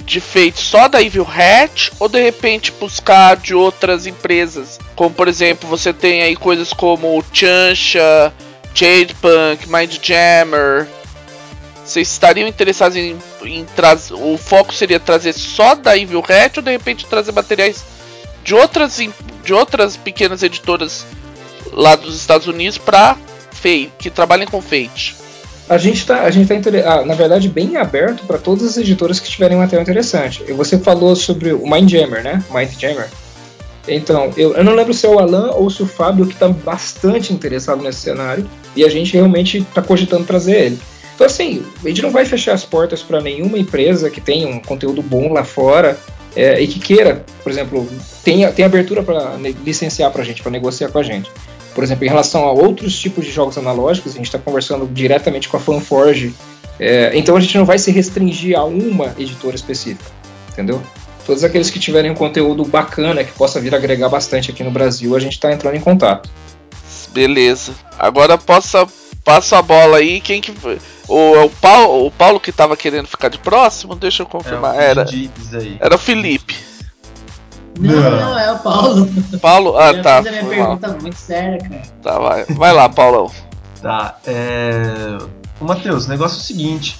de 0.00 0.20
feito 0.20 0.58
só 0.58 0.88
da 0.88 1.02
Evil 1.02 1.26
Hat 1.26 1.92
ou 1.98 2.08
de 2.08 2.22
repente 2.22 2.72
buscar 2.72 3.36
de 3.36 3.54
outras 3.54 4.06
empresas? 4.06 4.78
Como 4.94 5.14
por 5.14 5.28
exemplo, 5.28 5.68
você 5.68 5.92
tem 5.92 6.22
aí 6.22 6.36
coisas 6.36 6.72
como 6.72 7.22
Chansha, 7.32 8.32
Jadepunk, 8.74 9.68
Mindjammer. 9.68 10.88
Vocês 11.86 12.10
estariam 12.10 12.48
interessados 12.48 12.96
em, 12.96 13.16
em 13.44 13.64
trazer. 13.64 14.14
O 14.14 14.36
foco 14.36 14.74
seria 14.74 14.98
trazer 14.98 15.32
só 15.32 15.76
da 15.76 15.96
Evil 15.96 16.24
Hat 16.28 16.58
ou 16.58 16.64
de 16.64 16.72
repente 16.72 17.06
trazer 17.06 17.30
materiais 17.30 17.84
de 18.42 18.54
outras, 18.54 19.00
de 19.44 19.54
outras 19.54 19.96
pequenas 19.96 20.42
editoras 20.42 21.06
lá 21.72 21.94
dos 21.94 22.16
Estados 22.16 22.48
Unidos 22.48 22.76
para 22.76 23.16
que 23.98 24.10
trabalhem 24.10 24.46
com 24.46 24.62
Fate. 24.62 25.16
A 25.68 25.76
gente 25.76 25.98
está, 25.98 26.22
a 26.22 26.30
gente 26.30 26.46
tá 26.46 26.70
ah, 26.84 27.04
na 27.04 27.14
verdade 27.14 27.48
bem 27.48 27.76
aberto 27.76 28.24
para 28.24 28.38
todas 28.38 28.68
as 28.68 28.76
editoras 28.76 29.18
que 29.18 29.28
tiverem 29.28 29.56
um 29.56 29.60
material 29.60 29.82
interessante. 29.82 30.44
Você 30.52 30.78
falou 30.78 31.16
sobre 31.16 31.52
o 31.52 31.68
Mindjammer, 31.68 32.22
né? 32.22 32.44
Mindjammer. 32.48 33.08
Então, 33.88 34.32
eu, 34.36 34.54
eu 34.54 34.62
não 34.62 34.74
lembro 34.74 34.94
se 34.94 35.06
é 35.06 35.08
o 35.08 35.18
Alan 35.18 35.50
ou 35.52 35.68
se 35.68 35.82
o 35.82 35.86
Fábio 35.86 36.26
que 36.26 36.34
está 36.34 36.48
bastante 36.48 37.32
interessado 37.32 37.82
nesse 37.82 38.00
cenário 38.00 38.48
e 38.76 38.84
a 38.84 38.88
gente 38.88 39.12
realmente 39.12 39.58
está 39.58 39.82
cogitando 39.82 40.24
trazer 40.24 40.66
ele. 40.66 40.78
Então, 41.16 41.26
assim, 41.26 41.64
a 41.82 41.88
gente 41.88 42.02
não 42.02 42.10
vai 42.10 42.26
fechar 42.26 42.52
as 42.52 42.62
portas 42.62 43.02
para 43.02 43.22
nenhuma 43.22 43.58
empresa 43.58 44.10
que 44.10 44.20
tenha 44.20 44.46
um 44.46 44.60
conteúdo 44.60 45.00
bom 45.00 45.32
lá 45.32 45.44
fora 45.44 45.98
é, 46.36 46.60
e 46.60 46.68
que 46.68 46.78
queira, 46.78 47.24
por 47.42 47.50
exemplo, 47.50 47.88
tem, 48.22 48.46
tem 48.52 48.64
abertura 48.66 49.02
para 49.02 49.34
licenciar 49.64 50.12
para 50.12 50.20
a 50.20 50.24
gente, 50.24 50.42
para 50.42 50.52
negociar 50.52 50.90
com 50.90 50.98
a 50.98 51.02
gente. 51.02 51.30
Por 51.74 51.82
exemplo, 51.82 52.04
em 52.04 52.08
relação 52.08 52.44
a 52.44 52.52
outros 52.52 52.98
tipos 52.98 53.24
de 53.24 53.32
jogos 53.32 53.56
analógicos, 53.56 54.12
a 54.12 54.16
gente 54.16 54.26
está 54.26 54.38
conversando 54.38 54.86
diretamente 54.86 55.48
com 55.48 55.56
a 55.56 55.60
FanForge, 55.60 56.34
é, 56.78 57.12
então 57.14 57.34
a 57.34 57.40
gente 57.40 57.56
não 57.56 57.64
vai 57.64 57.78
se 57.78 57.90
restringir 57.90 58.58
a 58.58 58.64
uma 58.64 59.14
editora 59.18 59.56
específica, 59.56 60.10
entendeu? 60.52 60.82
Todos 61.24 61.42
aqueles 61.42 61.70
que 61.70 61.78
tiverem 61.78 62.10
um 62.10 62.14
conteúdo 62.14 62.62
bacana 62.62 63.24
que 63.24 63.32
possa 63.32 63.58
vir 63.58 63.74
agregar 63.74 64.10
bastante 64.10 64.50
aqui 64.50 64.62
no 64.62 64.70
Brasil, 64.70 65.16
a 65.16 65.18
gente 65.18 65.32
está 65.32 65.50
entrando 65.50 65.76
em 65.76 65.80
contato. 65.80 66.28
Beleza. 67.12 67.72
Agora 67.98 68.36
possa 68.36 68.86
passa 69.26 69.58
a 69.58 69.62
bola 69.62 69.98
aí. 69.98 70.20
Quem 70.20 70.40
que 70.40 70.54
o, 71.08 71.44
o, 71.44 71.50
Paulo, 71.50 72.06
o 72.06 72.10
Paulo 72.12 72.38
que 72.38 72.52
tava 72.52 72.76
querendo 72.76 73.08
ficar 73.08 73.28
de 73.28 73.38
próximo, 73.38 73.96
deixa 73.96 74.22
eu 74.22 74.26
confirmar. 74.26 74.76
É, 74.76 74.90
era, 74.90 75.04
era 75.80 75.94
o 75.96 75.98
Felipe. 75.98 76.56
Não, 77.78 77.92
não, 77.92 78.38
é 78.38 78.52
o 78.52 78.58
Paulo. 78.60 79.08
Paulo? 79.42 79.76
Ah, 79.76 79.92
tá. 80.00 80.22
Fiz 80.22 80.28
a 80.28 80.30
minha 80.30 80.44
pergunta 80.46 80.88
mal. 80.88 80.98
muito 81.02 81.16
séria, 81.16 81.58
cara. 81.58 81.82
Tá, 82.00 82.18
vai, 82.18 82.44
vai 82.44 82.72
lá, 82.72 82.88
Paulão. 82.88 83.30
Tá, 83.82 84.16
é. 84.26 85.18
O 85.60 85.64
Matheus, 85.64 86.06
o 86.06 86.08
negócio 86.08 86.36
é 86.36 86.40
o 86.40 86.42
seguinte. 86.42 86.96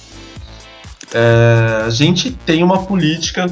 É, 1.15 1.85
a 1.87 1.91
gente 1.91 2.33
tem 2.33 2.63
uma 2.63 2.85
política 2.85 3.47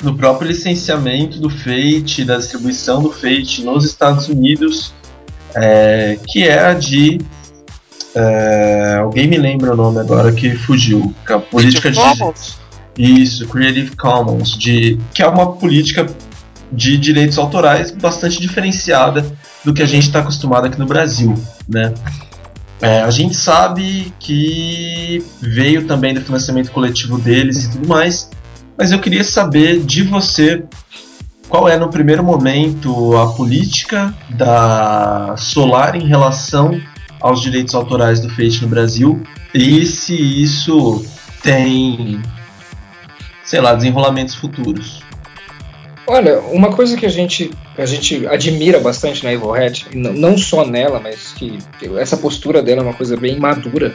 no 0.00 0.16
próprio 0.16 0.48
licenciamento 0.48 1.40
do 1.40 1.50
Fate, 1.50 2.24
da 2.24 2.36
distribuição 2.36 3.02
do 3.02 3.10
Fate 3.10 3.64
nos 3.64 3.84
Estados 3.84 4.28
Unidos, 4.28 4.94
é, 5.54 6.18
que 6.26 6.46
é 6.46 6.58
a 6.58 6.74
de 6.74 7.18
é, 8.14 8.98
alguém 9.00 9.28
me 9.28 9.36
lembra 9.36 9.72
o 9.72 9.76
nome 9.76 10.00
agora 10.00 10.32
que 10.32 10.54
fugiu. 10.54 11.14
Que 11.26 11.32
é 11.32 11.36
a 11.36 11.40
política 11.40 11.90
de. 11.90 12.00
Isso, 12.96 13.46
Creative 13.46 13.94
Commons, 13.94 14.58
de, 14.58 14.98
que 15.14 15.22
é 15.22 15.28
uma 15.28 15.52
política 15.52 16.04
de 16.72 16.98
direitos 16.98 17.38
autorais 17.38 17.92
bastante 17.92 18.40
diferenciada 18.40 19.24
do 19.64 19.72
que 19.72 19.82
a 19.82 19.86
gente 19.86 20.04
está 20.04 20.18
acostumado 20.18 20.66
aqui 20.66 20.78
no 20.78 20.86
Brasil. 20.86 21.34
Né? 21.68 21.94
É, 22.80 23.00
a 23.00 23.10
gente 23.10 23.36
sabe 23.36 24.12
que 24.18 25.24
veio 25.40 25.86
também 25.86 26.12
do 26.12 26.20
financiamento 26.20 26.72
coletivo 26.72 27.18
deles 27.18 27.64
e 27.64 27.70
tudo 27.70 27.88
mais, 27.88 28.30
mas 28.76 28.90
eu 28.90 28.98
queria 28.98 29.24
saber 29.24 29.80
de 29.80 30.02
você 30.02 30.64
qual 31.48 31.68
é 31.68 31.78
no 31.78 31.88
primeiro 31.88 32.22
momento 32.22 33.16
a 33.16 33.32
política 33.32 34.14
da 34.30 35.34
Solar 35.36 35.96
em 35.96 36.06
relação 36.06 36.80
aos 37.20 37.40
direitos 37.42 37.74
autorais 37.74 38.20
do 38.20 38.28
Fate 38.28 38.62
no 38.62 38.68
Brasil 38.68 39.22
e 39.54 39.84
se 39.86 40.14
isso 40.14 41.04
tem, 41.42 42.20
sei 43.44 43.60
lá, 43.60 43.74
desenrolamentos 43.74 44.34
futuros. 44.34 45.02
Olha, 46.06 46.40
uma 46.40 46.72
coisa 46.72 46.96
que 46.96 47.04
a 47.04 47.10
gente, 47.10 47.50
a 47.76 47.84
gente 47.84 48.26
admira 48.26 48.80
bastante 48.80 49.22
na 49.22 49.32
Evil 49.32 49.54
Hat, 49.54 49.86
não 49.94 50.38
só 50.38 50.64
nela, 50.64 50.98
mas 50.98 51.34
que 51.34 51.58
essa 51.98 52.16
postura 52.16 52.62
dela 52.62 52.80
é 52.80 52.84
uma 52.84 52.94
coisa 52.94 53.14
bem 53.14 53.38
madura, 53.38 53.94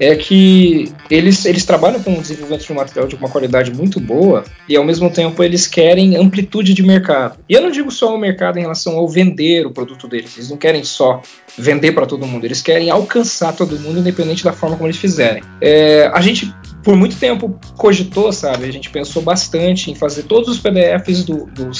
é 0.00 0.16
que 0.16 0.90
eles, 1.10 1.44
eles 1.44 1.64
trabalham 1.64 2.02
com 2.02 2.14
o 2.14 2.22
desenvolvimento 2.22 2.64
de 2.64 2.72
um 2.72 2.76
material 2.76 3.06
de 3.06 3.14
uma 3.14 3.28
qualidade 3.28 3.70
muito 3.70 4.00
boa 4.00 4.42
e 4.66 4.74
ao 4.74 4.82
mesmo 4.82 5.10
tempo 5.10 5.44
eles 5.44 5.66
querem 5.66 6.16
amplitude 6.16 6.72
de 6.72 6.82
mercado. 6.82 7.38
E 7.46 7.52
eu 7.52 7.60
não 7.60 7.70
digo 7.70 7.90
só 7.90 8.14
o 8.14 8.18
mercado 8.18 8.58
em 8.58 8.62
relação 8.62 8.96
ao 8.96 9.06
vender 9.06 9.66
o 9.66 9.70
produto 9.70 10.08
deles, 10.08 10.36
eles 10.36 10.48
não 10.48 10.56
querem 10.56 10.82
só 10.82 11.20
vender 11.58 11.92
para 11.92 12.06
todo 12.06 12.26
mundo, 12.26 12.44
eles 12.46 12.62
querem 12.62 12.88
alcançar 12.90 13.52
todo 13.52 13.78
mundo 13.78 14.00
independente 14.00 14.42
da 14.42 14.52
forma 14.52 14.76
como 14.76 14.88
eles 14.88 14.96
fizerem. 14.96 15.42
É, 15.60 16.10
a 16.12 16.20
gente 16.22 16.50
por 16.82 16.96
muito 16.96 17.16
tempo 17.16 17.58
cogitou, 17.76 18.32
sabe? 18.32 18.64
A 18.64 18.72
gente 18.72 18.88
pensou 18.88 19.20
bastante 19.20 19.90
em 19.90 19.94
fazer 19.94 20.22
todos 20.22 20.48
os 20.48 20.58
PDFs 20.58 21.24
do, 21.24 21.44
do, 21.46 21.70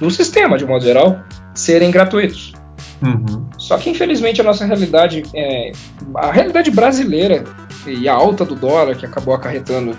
do 0.00 0.10
sistema, 0.10 0.58
de 0.58 0.66
modo 0.66 0.84
geral, 0.84 1.22
serem 1.54 1.92
gratuitos. 1.92 2.52
Uhum. 3.00 3.48
Só 3.68 3.76
que 3.76 3.90
infelizmente 3.90 4.40
a 4.40 4.44
nossa 4.44 4.64
realidade, 4.64 5.24
é, 5.34 5.72
a 6.14 6.32
realidade 6.32 6.70
brasileira 6.70 7.44
e 7.86 8.08
a 8.08 8.14
alta 8.14 8.42
do 8.42 8.54
dólar, 8.54 8.96
que 8.96 9.04
acabou 9.04 9.34
acarretando 9.34 9.94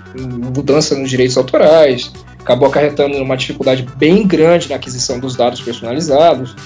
mudança 0.52 0.96
nos 0.96 1.08
direitos 1.08 1.36
autorais, 1.36 2.12
acabou 2.40 2.66
acarretando 2.66 3.16
uma 3.18 3.36
dificuldade 3.36 3.86
bem 3.96 4.26
grande 4.26 4.68
na 4.68 4.74
aquisição 4.74 5.20
dos 5.20 5.36
dados 5.36 5.60
personalizados. 5.60 6.56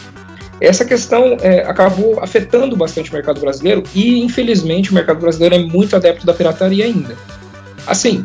Essa 0.59 0.83
questão 0.83 1.37
é, 1.43 1.59
acabou 1.67 2.21
afetando 2.23 2.75
bastante 2.75 3.11
o 3.11 3.13
mercado 3.13 3.39
brasileiro 3.39 3.83
e, 3.95 4.23
infelizmente, 4.23 4.91
o 4.91 4.95
mercado 4.95 5.21
brasileiro 5.21 5.57
é 5.57 5.59
muito 5.59 5.95
adepto 5.95 6.25
da 6.25 6.33
pirataria 6.33 6.87
ainda. 6.87 7.15
Assim, 7.87 8.25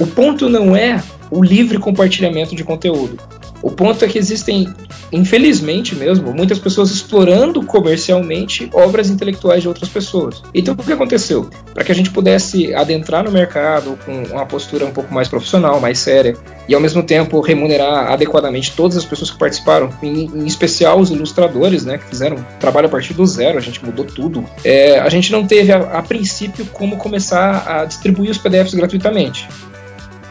o 0.00 0.06
ponto 0.08 0.48
não 0.48 0.74
é 0.74 1.00
o 1.30 1.44
livre 1.44 1.78
compartilhamento 1.78 2.56
de 2.56 2.64
conteúdo. 2.64 3.18
O 3.62 3.70
ponto 3.70 4.04
é 4.04 4.08
que 4.08 4.18
existem, 4.18 4.72
infelizmente 5.10 5.94
mesmo, 5.94 6.32
muitas 6.32 6.58
pessoas 6.58 6.90
explorando 6.90 7.62
comercialmente 7.64 8.70
obras 8.72 9.10
intelectuais 9.10 9.62
de 9.62 9.68
outras 9.68 9.88
pessoas. 9.88 10.42
Então, 10.54 10.74
o 10.74 10.82
que 10.82 10.92
aconteceu? 10.92 11.50
Para 11.74 11.84
que 11.84 11.92
a 11.92 11.94
gente 11.94 12.10
pudesse 12.10 12.74
adentrar 12.74 13.24
no 13.24 13.30
mercado 13.30 13.98
com 14.04 14.22
uma 14.34 14.46
postura 14.46 14.84
um 14.84 14.92
pouco 14.92 15.12
mais 15.12 15.28
profissional, 15.28 15.80
mais 15.80 15.98
séria, 15.98 16.36
e 16.68 16.74
ao 16.74 16.80
mesmo 16.80 17.02
tempo 17.02 17.40
remunerar 17.40 18.12
adequadamente 18.12 18.72
todas 18.72 18.96
as 18.96 19.04
pessoas 19.04 19.30
que 19.30 19.38
participaram, 19.38 19.90
em, 20.02 20.26
em 20.26 20.46
especial 20.46 20.98
os 20.98 21.10
ilustradores, 21.10 21.84
né, 21.84 21.98
que 21.98 22.04
fizeram 22.04 22.36
trabalho 22.58 22.86
a 22.86 22.90
partir 22.90 23.14
do 23.14 23.24
zero, 23.26 23.58
a 23.58 23.60
gente 23.60 23.84
mudou 23.84 24.04
tudo. 24.04 24.44
É, 24.64 24.98
a 24.98 25.08
gente 25.08 25.32
não 25.32 25.46
teve, 25.46 25.72
a, 25.72 25.78
a 25.78 26.02
princípio, 26.02 26.66
como 26.66 26.96
começar 26.96 27.64
a 27.66 27.84
distribuir 27.84 28.30
os 28.30 28.38
PDFs 28.38 28.74
gratuitamente. 28.74 29.48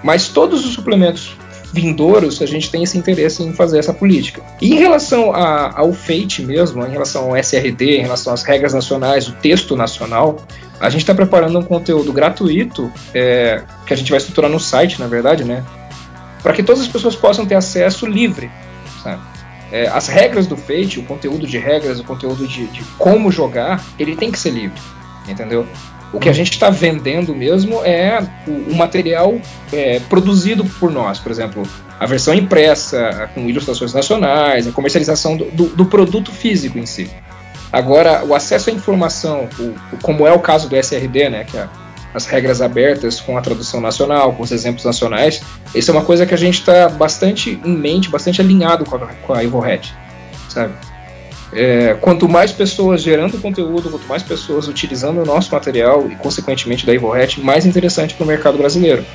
Mas 0.03 0.27
todos 0.27 0.65
os 0.65 0.73
suplementos 0.73 1.35
vindouros, 1.75 2.41
a 2.41 2.45
gente 2.45 2.71
tem 2.71 2.83
esse 2.83 2.97
interesse 2.97 3.43
em 3.43 3.51
fazer 3.51 3.79
essa 3.79 3.93
política. 3.93 4.41
E 4.61 4.73
em 4.73 4.77
relação 4.77 5.33
a, 5.33 5.77
ao 5.77 5.91
FATE 5.91 6.41
mesmo, 6.41 6.85
em 6.85 6.89
relação 6.89 7.25
ao 7.25 7.37
SRD, 7.37 7.97
em 7.97 8.01
relação 8.01 8.33
às 8.33 8.43
regras 8.43 8.73
nacionais, 8.73 9.27
o 9.27 9.33
texto 9.33 9.75
nacional, 9.75 10.37
a 10.79 10.89
gente 10.89 11.01
está 11.01 11.13
preparando 11.13 11.59
um 11.59 11.61
conteúdo 11.61 12.13
gratuito, 12.13 12.89
é, 13.13 13.61
que 13.85 13.93
a 13.93 13.97
gente 13.97 14.09
vai 14.09 14.17
estruturar 14.17 14.49
no 14.49 14.59
site, 14.59 14.99
na 14.99 15.07
verdade, 15.07 15.43
né? 15.43 15.63
Para 16.41 16.53
que 16.53 16.63
todas 16.63 16.81
as 16.81 16.87
pessoas 16.87 17.15
possam 17.15 17.45
ter 17.45 17.55
acesso 17.55 18.05
livre, 18.05 18.49
sabe? 19.03 19.21
É, 19.71 19.87
as 19.87 20.07
regras 20.07 20.47
do 20.47 20.55
Fate, 20.55 20.99
o 20.99 21.03
conteúdo 21.03 21.45
de 21.45 21.57
regras, 21.57 21.99
o 21.99 22.03
conteúdo 22.03 22.47
de, 22.47 22.67
de 22.67 22.83
como 22.97 23.29
jogar, 23.31 23.83
ele 23.99 24.15
tem 24.15 24.31
que 24.31 24.39
ser 24.39 24.51
livre, 24.51 24.79
entendeu? 25.27 25.67
O 26.13 26.19
que 26.19 26.29
a 26.29 26.33
gente 26.33 26.51
está 26.51 26.69
vendendo 26.69 27.35
mesmo 27.35 27.83
é 27.83 28.25
o, 28.47 28.71
o 28.71 28.75
material 28.75 29.39
é, 29.73 29.99
produzido 30.01 30.63
por 30.63 30.91
nós, 30.91 31.19
por 31.19 31.31
exemplo, 31.31 31.63
a 31.99 32.05
versão 32.05 32.33
impressa, 32.33 33.29
com 33.33 33.41
ilustrações 33.41 33.93
nacionais, 33.93 34.67
a 34.67 34.71
comercialização 34.71 35.35
do, 35.35 35.45
do, 35.51 35.65
do 35.67 35.85
produto 35.85 36.31
físico 36.31 36.77
em 36.77 36.85
si. 36.85 37.09
Agora, 37.71 38.23
o 38.23 38.33
acesso 38.33 38.69
à 38.69 38.73
informação, 38.73 39.49
o, 39.59 39.97
como 40.01 40.25
é 40.25 40.31
o 40.31 40.39
caso 40.39 40.69
do 40.69 40.75
SRD, 40.75 41.29
né, 41.29 41.43
que 41.43 41.57
é 41.57 41.67
as 42.13 42.25
regras 42.25 42.61
abertas 42.61 43.19
com 43.19 43.37
a 43.37 43.41
tradução 43.41 43.81
nacional, 43.81 44.31
com 44.33 44.43
os 44.43 44.51
exemplos 44.51 44.85
nacionais, 44.85 45.41
isso 45.73 45.91
é 45.91 45.93
uma 45.93 46.05
coisa 46.05 46.25
que 46.25 46.33
a 46.33 46.37
gente 46.37 46.59
está 46.59 46.87
bastante 46.87 47.59
em 47.65 47.77
mente, 47.77 48.09
bastante 48.09 48.39
alinhado 48.39 48.85
com 48.85 48.95
a, 48.95 48.99
com 48.99 49.33
a 49.33 49.43
Evohead, 49.43 49.93
sabe? 50.47 50.73
É, 51.57 51.93
quanto 52.01 52.27
mais 52.27 52.51
pessoas 52.51 53.01
gerando 53.01 53.41
conteúdo, 53.41 53.89
quanto 53.89 54.05
mais 54.07 54.21
pessoas 54.21 54.67
utilizando 54.67 55.21
o 55.21 55.25
nosso 55.25 55.49
material 55.53 56.05
e, 56.11 56.15
consequentemente, 56.17 56.85
da 56.85 56.93
EvoHat, 56.93 57.39
mais 57.39 57.65
interessante 57.65 58.13
para 58.13 58.25
o 58.25 58.27
mercado 58.27 58.57
brasileiro. 58.57 59.05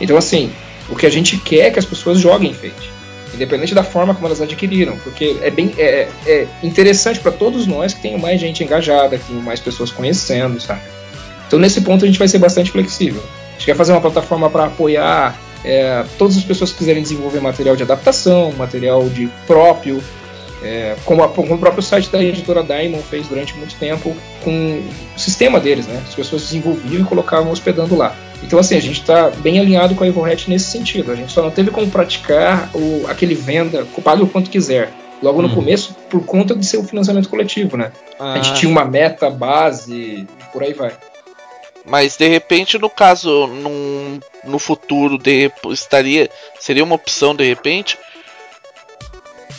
Então, 0.00 0.16
assim, 0.16 0.52
o 0.88 0.96
que 0.96 1.06
a 1.06 1.10
gente 1.10 1.38
quer 1.38 1.66
é 1.66 1.70
que 1.70 1.78
as 1.78 1.84
pessoas 1.84 2.18
joguem 2.18 2.52
Fate, 2.52 2.90
independente 3.32 3.72
da 3.72 3.84
forma 3.84 4.12
como 4.12 4.26
elas 4.26 4.42
adquiriram, 4.42 4.96
porque 5.04 5.36
é 5.42 5.48
bem 5.48 5.72
é, 5.78 6.08
é 6.26 6.46
interessante 6.60 7.20
para 7.20 7.30
todos 7.30 7.68
nós 7.68 7.94
que 7.94 8.02
tenham 8.02 8.18
mais 8.18 8.40
gente 8.40 8.64
engajada, 8.64 9.16
que 9.16 9.26
tenham 9.26 9.42
mais 9.42 9.60
pessoas 9.60 9.92
conhecendo, 9.92 10.60
sabe? 10.60 10.80
Então, 11.46 11.56
nesse 11.60 11.82
ponto, 11.82 12.04
a 12.04 12.08
gente 12.08 12.18
vai 12.18 12.26
ser 12.26 12.38
bastante 12.38 12.72
flexível. 12.72 13.22
A 13.22 13.52
gente 13.52 13.66
quer 13.66 13.76
fazer 13.76 13.92
uma 13.92 14.00
plataforma 14.00 14.50
para 14.50 14.64
apoiar 14.64 15.38
é, 15.64 16.04
todas 16.18 16.36
as 16.36 16.42
pessoas 16.42 16.72
que 16.72 16.78
quiserem 16.78 17.02
desenvolver 17.02 17.40
material 17.40 17.76
de 17.76 17.84
adaptação, 17.84 18.52
material 18.52 19.08
de 19.08 19.28
próprio, 19.46 20.02
é, 20.62 20.96
como, 21.04 21.22
a, 21.22 21.28
como, 21.28 21.54
o 21.54 21.58
próprio 21.58 21.82
site 21.82 22.10
da 22.10 22.22
editora 22.22 22.62
Diamond 22.62 23.02
fez 23.04 23.26
durante 23.26 23.56
muito 23.56 23.74
tempo 23.76 24.14
com 24.44 24.82
o 25.16 25.18
sistema 25.18 25.58
deles, 25.58 25.86
né? 25.86 26.02
As 26.06 26.14
pessoas 26.14 26.42
desenvolviam 26.42 27.02
e 27.02 27.04
colocavam 27.04 27.50
hospedando 27.50 27.96
lá. 27.96 28.14
Então, 28.42 28.58
assim, 28.58 28.76
a 28.76 28.80
gente 28.80 29.00
está 29.00 29.30
bem 29.30 29.58
alinhado 29.58 29.94
com 29.94 30.04
a 30.04 30.06
EvoHat 30.06 30.48
nesse 30.48 30.70
sentido. 30.70 31.12
A 31.12 31.14
gente 31.14 31.32
só 31.32 31.42
não 31.42 31.50
teve 31.50 31.70
como 31.70 31.90
praticar 31.90 32.70
o, 32.74 33.06
aquele 33.08 33.34
venda, 33.34 33.86
pague 34.02 34.22
o 34.22 34.26
quanto 34.26 34.50
quiser. 34.50 34.92
Logo 35.22 35.42
no 35.42 35.48
uhum. 35.48 35.54
começo, 35.54 35.94
por 36.08 36.24
conta 36.24 36.54
de 36.54 36.64
ser 36.64 36.78
o 36.78 36.84
financiamento 36.84 37.28
coletivo, 37.28 37.76
né? 37.76 37.92
Ah. 38.18 38.32
A 38.32 38.36
gente 38.36 38.50
ah. 38.50 38.54
tinha 38.54 38.70
uma 38.70 38.84
meta 38.84 39.28
base, 39.28 40.26
por 40.52 40.62
aí 40.62 40.72
vai. 40.72 40.92
Mas 41.84 42.16
de 42.16 42.28
repente, 42.28 42.78
no 42.78 42.88
caso, 42.88 43.46
num, 43.46 44.20
no 44.44 44.58
futuro, 44.58 45.18
de, 45.18 45.50
estaria 45.70 46.30
seria 46.58 46.84
uma 46.84 46.94
opção 46.94 47.34
de 47.34 47.44
repente 47.44 47.98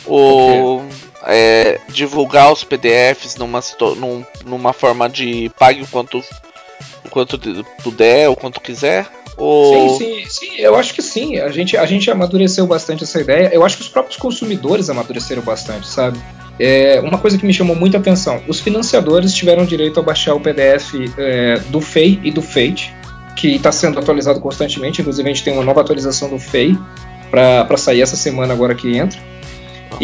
ou 0.06 0.84
é, 1.24 1.78
divulgar 1.88 2.52
os 2.52 2.64
PDFs 2.64 3.36
numa, 3.36 3.60
num, 3.96 4.24
numa 4.44 4.72
forma 4.72 5.08
de 5.08 5.50
pague 5.58 5.82
o 5.82 5.86
quanto, 5.86 6.18
o 7.04 7.10
quanto 7.10 7.38
puder, 7.82 8.28
o 8.28 8.36
quanto 8.36 8.60
quiser? 8.60 9.06
Ou... 9.36 9.98
Sim, 9.98 9.98
sim, 9.98 10.24
sim, 10.28 10.56
eu 10.58 10.76
acho 10.76 10.92
que 10.92 11.02
sim. 11.02 11.38
A 11.38 11.50
gente, 11.50 11.76
a 11.76 11.86
gente 11.86 12.10
amadureceu 12.10 12.66
bastante 12.66 13.04
essa 13.04 13.20
ideia. 13.20 13.50
Eu 13.52 13.64
acho 13.64 13.76
que 13.76 13.82
os 13.82 13.88
próprios 13.88 14.16
consumidores 14.16 14.90
amadureceram 14.90 15.42
bastante, 15.42 15.86
sabe? 15.88 16.18
É, 16.58 17.00
uma 17.00 17.18
coisa 17.18 17.38
que 17.38 17.46
me 17.46 17.52
chamou 17.52 17.74
muita 17.74 17.98
atenção: 17.98 18.42
os 18.46 18.60
financiadores 18.60 19.32
tiveram 19.32 19.64
direito 19.64 19.98
a 20.00 20.02
baixar 20.02 20.34
o 20.34 20.40
PDF 20.40 20.94
é, 21.16 21.58
do 21.68 21.80
FEI 21.80 22.20
e 22.22 22.30
do 22.30 22.42
FATE, 22.42 22.94
que 23.36 23.56
está 23.56 23.72
sendo 23.72 23.98
atualizado 23.98 24.38
constantemente. 24.38 25.00
Inclusive, 25.00 25.28
a 25.28 25.32
gente 25.32 25.44
tem 25.44 25.52
uma 25.54 25.64
nova 25.64 25.80
atualização 25.80 26.28
do 26.28 26.38
FEI 26.38 26.76
para 27.30 27.76
sair 27.78 28.02
essa 28.02 28.16
semana 28.16 28.52
agora 28.52 28.74
que 28.74 28.96
entra. 28.96 29.18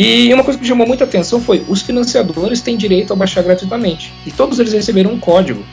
E 0.01 0.33
uma 0.33 0.45
coisa 0.45 0.57
que 0.57 0.65
chamou 0.65 0.87
muita 0.87 1.03
atenção 1.03 1.41
foi 1.41 1.65
os 1.69 1.83
financiadores 1.83 2.61
têm 2.61 2.77
direito 2.77 3.13
a 3.13 3.17
baixar 3.17 3.43
gratuitamente. 3.43 4.15
E 4.25 4.31
todos 4.31 4.61
eles 4.61 4.73
receberam 4.73 5.11
um 5.11 5.19
código. 5.19 5.65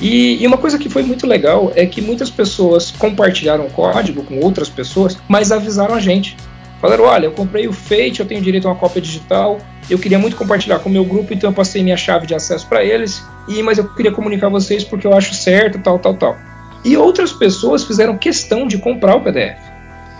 E, 0.00 0.42
e, 0.42 0.46
uma 0.46 0.58
coisa 0.58 0.76
que 0.76 0.88
foi 0.88 1.04
muito 1.04 1.24
legal 1.24 1.70
é 1.76 1.86
que 1.86 2.00
muitas 2.00 2.28
pessoas 2.28 2.90
compartilharam 2.90 3.66
o 3.66 3.70
código 3.70 4.24
com 4.24 4.40
outras 4.40 4.68
pessoas, 4.68 5.16
mas 5.28 5.52
avisaram 5.52 5.94
a 5.94 6.00
gente. 6.00 6.36
Falaram: 6.80 7.04
olha, 7.04 7.26
eu 7.26 7.30
comprei 7.30 7.68
o 7.68 7.72
Fate, 7.72 8.18
eu 8.18 8.26
tenho 8.26 8.40
direito 8.40 8.66
a 8.66 8.72
uma 8.72 8.76
cópia 8.76 9.00
digital, 9.00 9.60
eu 9.88 10.00
queria 10.00 10.18
muito 10.18 10.36
compartilhar 10.36 10.80
com 10.80 10.88
o 10.88 10.92
meu 10.92 11.04
grupo, 11.04 11.32
então 11.32 11.50
eu 11.50 11.54
passei 11.54 11.80
minha 11.80 11.96
chave 11.96 12.26
de 12.26 12.34
acesso 12.34 12.66
para 12.66 12.82
eles, 12.82 13.22
e 13.46 13.62
mas 13.62 13.78
eu 13.78 13.86
queria 13.94 14.10
comunicar 14.10 14.48
a 14.48 14.50
vocês 14.50 14.82
porque 14.82 15.06
eu 15.06 15.14
acho 15.14 15.32
certo, 15.32 15.78
tal, 15.78 15.96
tal, 16.00 16.14
tal. 16.14 16.36
E 16.84 16.96
outras 16.96 17.32
pessoas 17.32 17.84
fizeram 17.84 18.18
questão 18.18 18.66
de 18.66 18.78
comprar 18.78 19.14
o 19.14 19.20
PDF. 19.20 19.69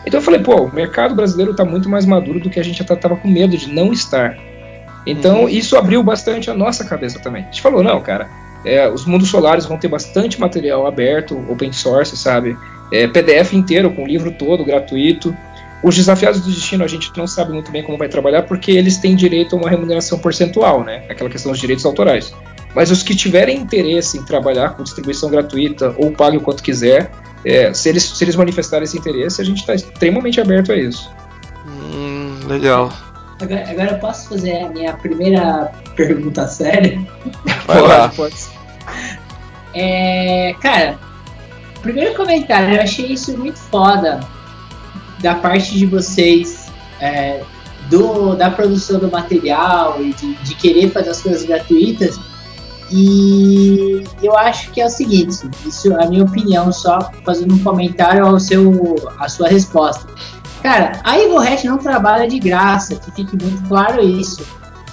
Então 0.07 0.19
eu 0.19 0.25
falei, 0.25 0.41
pô, 0.41 0.63
o 0.63 0.75
mercado 0.75 1.15
brasileiro 1.15 1.53
está 1.53 1.65
muito 1.65 1.89
mais 1.89 2.07
maduro 2.07 2.41
do 2.41 2.51
que 2.51 2.59
a 2.59 2.65
gente 2.65 2.81
até 2.83 2.95
estava 2.95 3.17
com 3.17 3.29
medo 3.29 3.57
de 3.57 3.73
não 3.73 3.93
estar. 3.93 4.37
Então 5.07 5.43
uhum. 5.43 5.49
isso 5.49 5.77
abriu 5.77 6.03
bastante 6.03 6.51
a 6.51 6.55
nossa 6.55 6.85
cabeça 6.85 7.19
também. 7.19 7.43
A 7.43 7.47
gente 7.47 7.63
falou, 7.63 7.83
não, 7.83 8.01
cara, 8.01 8.29
é, 8.65 8.89
os 8.89 9.05
mundos 9.05 9.29
solares 9.29 9.67
vão 9.67 9.79
ter 9.79 9.89
bastante 9.89 10.41
material 10.41 10.87
aberto, 10.87 11.39
open 11.51 11.73
source, 11.73 12.17
sabe? 12.17 12.57
É, 12.93 13.07
PDF 13.07 13.53
inteiro, 13.55 13.91
com 13.93 14.05
o 14.05 14.07
livro 14.07 14.31
todo, 14.33 14.65
gratuito. 14.65 15.35
Os 15.83 15.97
desafiados 15.97 16.41
do 16.41 16.51
destino 16.51 16.85
a 16.85 16.89
gente 16.89 17.11
não 17.17 17.27
sabe 17.27 17.53
muito 17.53 17.71
bem 17.71 17.83
como 17.83 17.97
vai 17.97 18.09
trabalhar, 18.09 18.43
porque 18.43 18.71
eles 18.71 18.99
têm 18.99 19.15
direito 19.17 19.57
a 19.57 19.59
uma 19.59 19.71
remuneração 19.71 20.19
percentual, 20.19 20.85
né? 20.85 21.05
Aquela 21.09 21.31
questão 21.31 21.53
dos 21.53 21.61
direitos 21.61 21.85
autorais. 21.87 22.35
Mas 22.75 22.91
os 22.91 23.03
que 23.03 23.15
tiverem 23.15 23.59
interesse 23.59 24.19
em 24.19 24.25
trabalhar 24.25 24.71
com 24.71 24.83
distribuição 24.83 25.31
gratuita 25.31 25.95
ou 25.99 26.13
pague 26.13 26.37
o 26.37 26.41
quanto 26.41 26.63
quiser, 26.63 27.11
é, 27.45 27.73
se, 27.73 27.89
eles, 27.89 28.03
se 28.03 28.23
eles 28.23 28.37
manifestarem 28.37 28.85
esse 28.85 28.99
interesse, 28.99 29.41
a 29.41 29.45
gente 29.45 29.59
está 29.59 29.75
extremamente 29.75 30.41
aberto 30.41 30.73
a 30.73 30.77
isso. 30.77 31.11
Hum, 31.67 32.39
Legal. 32.47 32.93
Agora, 33.41 33.71
agora 33.71 33.91
eu 33.93 33.99
posso 33.99 34.29
fazer 34.29 34.59
a 34.59 34.69
minha 34.69 34.93
primeira 34.93 35.73
pergunta 35.97 36.47
séria? 36.47 37.01
Vai 37.67 37.81
lá. 37.81 38.09
pode. 38.09 38.37
É, 39.75 40.55
cara, 40.61 40.99
primeiro 41.81 42.15
comentário, 42.15 42.75
eu 42.75 42.83
achei 42.83 43.07
isso 43.07 43.37
muito 43.39 43.59
foda 43.59 44.21
da 45.21 45.35
parte 45.35 45.77
de 45.77 45.87
vocês, 45.87 46.71
é, 47.01 47.43
do, 47.89 48.35
da 48.35 48.51
produção 48.51 48.99
do 48.99 49.11
material 49.11 50.03
e 50.03 50.13
de, 50.13 50.35
de 50.35 50.55
querer 50.55 50.91
fazer 50.91 51.11
as 51.11 51.23
coisas 51.23 51.45
gratuitas. 51.45 52.19
E 52.91 54.05
eu 54.23 54.37
acho 54.37 54.71
que 54.73 54.81
é 54.81 54.87
o 54.87 54.91
seguinte, 54.91 55.49
isso 55.65 55.93
é 55.93 56.05
a 56.05 56.09
minha 56.09 56.25
opinião, 56.25 56.73
só 56.73 57.11
fazendo 57.25 57.55
um 57.55 57.59
comentário 57.61 58.27
ao 58.27 58.41
seu, 58.41 58.97
à 59.19 59.29
sua 59.29 59.49
resposta. 59.49 60.09
Cara, 60.63 61.01
a 61.05 61.15
Hat 61.15 61.67
não 61.67 61.79
trabalha 61.79 62.29
de 62.29 62.39
graça, 62.39 62.97
que 62.97 63.11
fique 63.13 63.37
muito 63.43 63.67
claro 63.69 64.03
isso. 64.03 64.45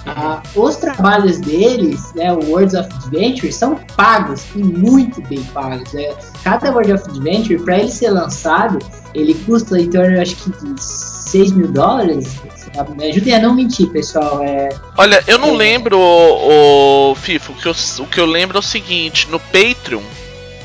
Ah, 0.06 0.42
os 0.54 0.76
trabalhos 0.76 1.38
deles, 1.40 2.12
né, 2.14 2.32
o 2.32 2.42
Words 2.50 2.72
of 2.74 2.88
Adventure, 2.94 3.52
são 3.52 3.78
pagos 3.94 4.46
e 4.54 4.62
muito 4.62 5.20
bem 5.22 5.42
pagos. 5.52 5.92
né? 5.92 6.14
Cada 6.42 6.72
Word 6.72 6.92
of 6.92 7.10
Adventure, 7.10 7.58
para 7.62 7.80
ele 7.80 7.90
ser 7.90 8.10
lançado, 8.10 8.78
ele 9.14 9.34
custa 9.44 9.78
em 9.78 9.90
torno, 9.90 10.20
acho 10.20 10.36
que, 10.36 10.50
de 10.50 10.82
6 10.82 11.52
mil 11.52 11.68
dólares. 11.68 12.40
Me 12.96 13.10
ajudem 13.10 13.34
a 13.34 13.38
não 13.40 13.54
mentir, 13.54 13.88
pessoal. 13.88 14.42
É, 14.42 14.68
Olha, 14.96 15.22
eu 15.26 15.38
não 15.38 15.54
É. 15.54 15.56
lembro, 15.56 15.98
o, 15.98 17.14
Fifo, 17.14 17.52
o 17.52 17.54
que, 17.56 17.66
eu, 17.66 17.74
o 18.00 18.06
que 18.06 18.20
eu 18.20 18.26
lembro 18.26 18.56
é 18.58 18.60
o 18.60 18.62
seguinte, 18.62 19.28
no 19.30 19.38
Patreon 19.40 20.02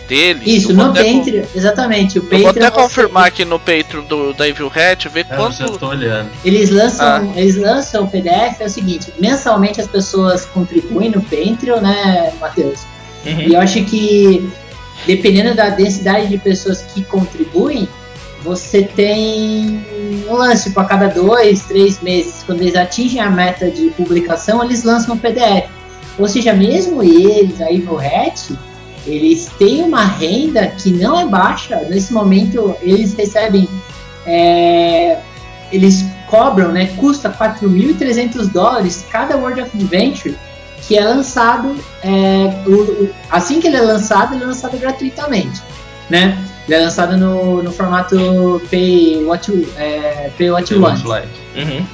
deles. 0.07 0.43
isso, 0.45 0.73
no 0.73 0.87
Patreon, 0.93 1.43
exatamente. 1.55 2.19
O 2.19 2.23
Eu 2.29 2.39
vou 2.39 2.43
Patreon 2.47 2.49
até 2.67 2.75
você- 2.75 2.81
confirmar 2.83 3.25
aqui 3.27 3.45
no 3.45 3.57
Patreon 3.59 4.03
do, 4.03 4.33
da 4.33 4.47
Evil 4.47 4.67
Hat, 4.73 5.07
ver 5.09 5.25
É, 5.29 5.33
eu 5.35 5.51
já 5.51 5.65
quanto. 5.65 5.77
tô 5.79 5.87
olhando. 5.87 6.29
Eles 6.43 6.69
lançam, 6.69 7.05
Ah. 7.07 7.23
eles 7.35 7.55
lançam 7.55 8.03
o 8.03 8.07
PDF, 8.09 8.59
é 8.61 8.65
o 8.65 8.69
seguinte, 8.69 9.13
mensalmente 9.19 9.79
as 9.79 9.87
pessoas 9.87 10.45
contribuem 10.45 11.09
no 11.09 11.21
Patreon, 11.21 11.79
né, 11.81 12.33
Matheus? 12.39 12.81
Uhum. 13.25 13.39
E 13.41 13.53
eu 13.53 13.61
acho 13.61 13.83
que, 13.85 14.49
dependendo 15.07 15.55
da 15.55 15.69
densidade 15.69 16.27
de 16.27 16.37
pessoas 16.37 16.81
que 16.93 17.01
contribuem, 17.05 17.87
você 18.43 18.83
tem 18.83 19.85
um 20.29 20.33
lance 20.33 20.71
para 20.71 20.83
cada 20.85 21.07
dois, 21.07 21.61
três 21.63 22.01
meses. 22.01 22.43
Quando 22.45 22.61
eles 22.61 22.75
atingem 22.75 23.21
a 23.21 23.29
meta 23.29 23.69
de 23.71 23.89
publicação, 23.91 24.63
eles 24.63 24.83
lançam 24.83 25.15
o 25.15 25.17
PDF. 25.19 25.69
Ou 26.19 26.27
seja, 26.27 26.53
mesmo 26.53 27.01
eles, 27.01 27.59
a 27.61 27.71
Evil 27.71 27.97
Hat, 27.99 28.53
eles 29.07 29.49
têm 29.57 29.81
uma 29.83 30.03
renda 30.05 30.67
que 30.67 30.91
não 30.91 31.19
é 31.19 31.25
baixa. 31.25 31.77
Nesse 31.89 32.11
momento, 32.13 32.75
eles 32.81 33.13
recebem. 33.13 33.67
é, 34.25 35.17
eles 35.71 36.05
cobram, 36.29 36.71
né? 36.71 36.87
Custa 36.97 37.29
4.300 37.29 38.47
dólares 38.51 39.05
cada 39.11 39.35
World 39.37 39.61
of 39.61 39.71
Adventure 39.75 40.37
que 40.87 40.97
é 40.97 41.03
lançado. 41.03 41.75
é, 42.03 42.63
o- 42.67 43.03
o- 43.05 43.09
assim 43.31 43.59
que 43.59 43.67
ele 43.67 43.77
é 43.77 43.81
lançado, 43.81 44.33
ele 44.35 44.43
é 44.43 44.47
lançado 44.47 44.77
gratuitamente, 44.77 45.61
né? 46.09 46.37
Ele 46.67 46.75
é 46.75 46.79
lançado 46.79 47.17
no, 47.17 47.61
no 47.61 47.71
formato 47.71 48.61
Pay 48.69 49.23
What 49.25 49.51
You, 49.51 49.67
é, 49.77 50.31
pay 50.37 50.49
what 50.49 50.73
you 50.73 50.81
want. 50.81 51.03
Like. 51.03 51.27
Uhum. 51.57 51.85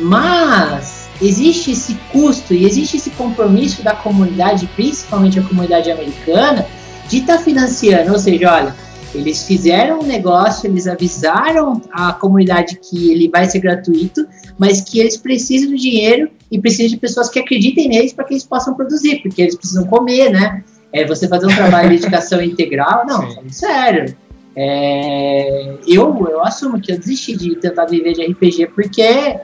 Mas 0.00 1.08
existe 1.20 1.72
esse 1.72 1.94
custo 2.10 2.54
e 2.54 2.64
existe 2.64 2.96
esse 2.96 3.10
compromisso 3.10 3.82
da 3.82 3.94
comunidade, 3.94 4.68
principalmente 4.76 5.38
a 5.38 5.42
comunidade 5.42 5.90
americana, 5.90 6.66
de 7.08 7.18
estar 7.18 7.38
financiando. 7.38 8.12
Ou 8.12 8.18
seja, 8.18 8.52
olha, 8.52 8.74
eles 9.14 9.44
fizeram 9.44 10.00
um 10.00 10.04
negócio, 10.04 10.68
eles 10.68 10.86
avisaram 10.86 11.80
a 11.92 12.12
comunidade 12.12 12.78
que 12.78 13.10
ele 13.10 13.28
vai 13.28 13.46
ser 13.46 13.60
gratuito, 13.60 14.26
mas 14.58 14.80
que 14.80 14.98
eles 14.98 15.16
precisam 15.16 15.70
do 15.70 15.76
dinheiro 15.76 16.30
e 16.50 16.60
precisam 16.60 16.88
de 16.88 16.96
pessoas 16.96 17.28
que 17.28 17.38
acreditem 17.38 17.88
neles 17.88 18.12
para 18.12 18.24
que 18.24 18.34
eles 18.34 18.44
possam 18.44 18.74
produzir, 18.74 19.20
porque 19.22 19.42
eles 19.42 19.56
precisam 19.56 19.84
comer, 19.86 20.30
né? 20.30 20.64
É, 20.92 21.06
você 21.06 21.26
fazer 21.26 21.46
um 21.46 21.54
trabalho 21.54 21.88
de 21.88 21.96
dedicação 21.96 22.40
integral, 22.42 23.04
não, 23.06 23.22
Sim. 23.22 23.34
falando 23.34 23.52
sério. 23.52 24.16
É, 24.54 25.74
eu, 25.86 26.26
eu 26.30 26.42
assumo 26.42 26.80
que 26.80 26.92
eu 26.92 26.98
desisti 26.98 27.36
de 27.36 27.56
tentar 27.56 27.86
viver 27.86 28.12
de 28.12 28.24
RPG 28.26 28.66
porque 28.74 29.40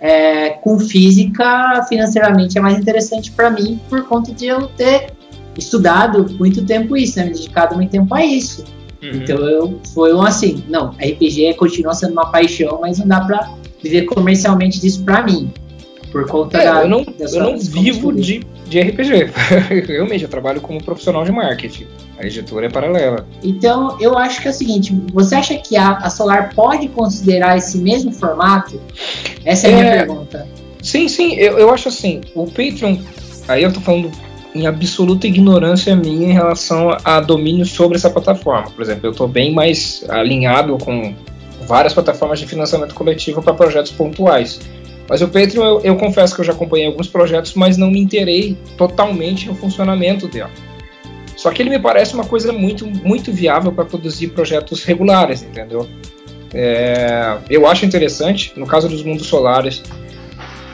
é, 0.00 0.50
com 0.50 0.78
física 0.80 1.84
financeiramente 1.88 2.58
é 2.58 2.60
mais 2.60 2.78
interessante 2.78 3.30
para 3.30 3.50
mim 3.50 3.80
por 3.88 4.04
conta 4.04 4.32
de 4.32 4.46
eu 4.46 4.66
ter 4.68 5.12
estudado 5.56 6.26
muito 6.38 6.64
tempo 6.64 6.96
isso, 6.96 7.18
né, 7.18 7.26
me 7.26 7.32
dedicado 7.32 7.74
muito 7.74 7.90
tempo 7.90 8.12
a 8.14 8.24
isso. 8.24 8.64
Uhum. 9.02 9.10
Então 9.14 9.36
eu 9.38 9.80
foi 9.94 10.12
um 10.12 10.22
assim, 10.22 10.64
não, 10.68 10.90
RPG 10.90 11.54
continua 11.54 11.94
sendo 11.94 12.12
uma 12.12 12.30
paixão, 12.30 12.78
mas 12.80 12.98
não 12.98 13.06
dá 13.06 13.20
pra 13.20 13.48
viver 13.82 14.02
comercialmente 14.06 14.80
disso 14.80 15.04
pra 15.04 15.22
mim. 15.22 15.52
Por 16.18 16.26
conta 16.28 16.58
É, 16.58 16.64
da. 16.64 16.82
eu 16.82 16.88
não, 16.88 17.06
eu 17.18 17.40
não 17.40 17.58
vivo 17.58 18.12
de, 18.12 18.44
de 18.68 18.80
RPG. 18.80 19.30
Realmente, 19.86 20.24
eu 20.24 20.28
trabalho 20.28 20.60
como 20.60 20.82
profissional 20.82 21.24
de 21.24 21.30
marketing. 21.30 21.86
A 22.18 22.26
editora 22.26 22.66
é 22.66 22.68
paralela. 22.68 23.24
Então, 23.44 23.96
eu 24.00 24.18
acho 24.18 24.42
que 24.42 24.48
é 24.48 24.50
o 24.50 24.54
seguinte: 24.54 24.92
você 25.12 25.36
acha 25.36 25.56
que 25.56 25.76
a, 25.76 25.92
a 25.98 26.10
Solar 26.10 26.52
pode 26.54 26.88
considerar 26.88 27.56
esse 27.56 27.78
mesmo 27.78 28.12
formato? 28.12 28.80
Essa 29.44 29.68
é 29.68 29.72
a 29.72 29.76
minha 29.76 29.86
É. 29.86 29.96
pergunta. 29.98 30.46
Sim, 30.82 31.06
sim, 31.06 31.34
eu, 31.34 31.58
eu 31.58 31.72
acho 31.72 31.88
assim, 31.88 32.20
o 32.34 32.46
Patreon, 32.46 32.96
aí 33.46 33.62
eu 33.62 33.72
tô 33.72 33.80
falando 33.80 34.10
em 34.54 34.66
absoluta 34.66 35.26
ignorância 35.26 35.94
minha 35.94 36.28
em 36.28 36.32
relação 36.32 36.96
a 37.04 37.20
domínio 37.20 37.64
sobre 37.66 37.96
essa 37.96 38.10
plataforma. 38.10 38.70
Por 38.70 38.82
exemplo, 38.82 39.06
eu 39.06 39.12
tô 39.12 39.26
bem 39.28 39.52
mais 39.52 40.04
alinhado 40.08 40.76
com 40.78 41.14
várias 41.66 41.92
plataformas 41.92 42.38
de 42.40 42.46
financiamento 42.46 42.94
coletivo 42.94 43.42
para 43.42 43.52
projetos 43.54 43.92
pontuais. 43.92 44.58
Mas 45.08 45.22
o 45.22 45.28
Patreon, 45.28 45.64
eu, 45.64 45.80
eu 45.80 45.96
confesso 45.96 46.34
que 46.34 46.40
eu 46.40 46.44
já 46.44 46.52
acompanhei 46.52 46.86
alguns 46.86 47.08
projetos, 47.08 47.54
mas 47.54 47.76
não 47.76 47.90
me 47.90 47.98
interei 47.98 48.56
totalmente 48.76 49.46
no 49.46 49.54
funcionamento 49.54 50.28
dele. 50.28 50.50
Só 51.34 51.50
que 51.50 51.62
ele 51.62 51.70
me 51.70 51.78
parece 51.78 52.14
uma 52.14 52.24
coisa 52.24 52.52
muito, 52.52 52.86
muito 52.86 53.32
viável 53.32 53.72
para 53.72 53.84
produzir 53.84 54.28
projetos 54.28 54.84
regulares, 54.84 55.42
entendeu? 55.42 55.88
É, 56.52 57.38
eu 57.48 57.66
acho 57.66 57.86
interessante, 57.86 58.52
no 58.56 58.66
caso 58.66 58.88
dos 58.88 59.02
mundos 59.02 59.26
solares, 59.26 59.82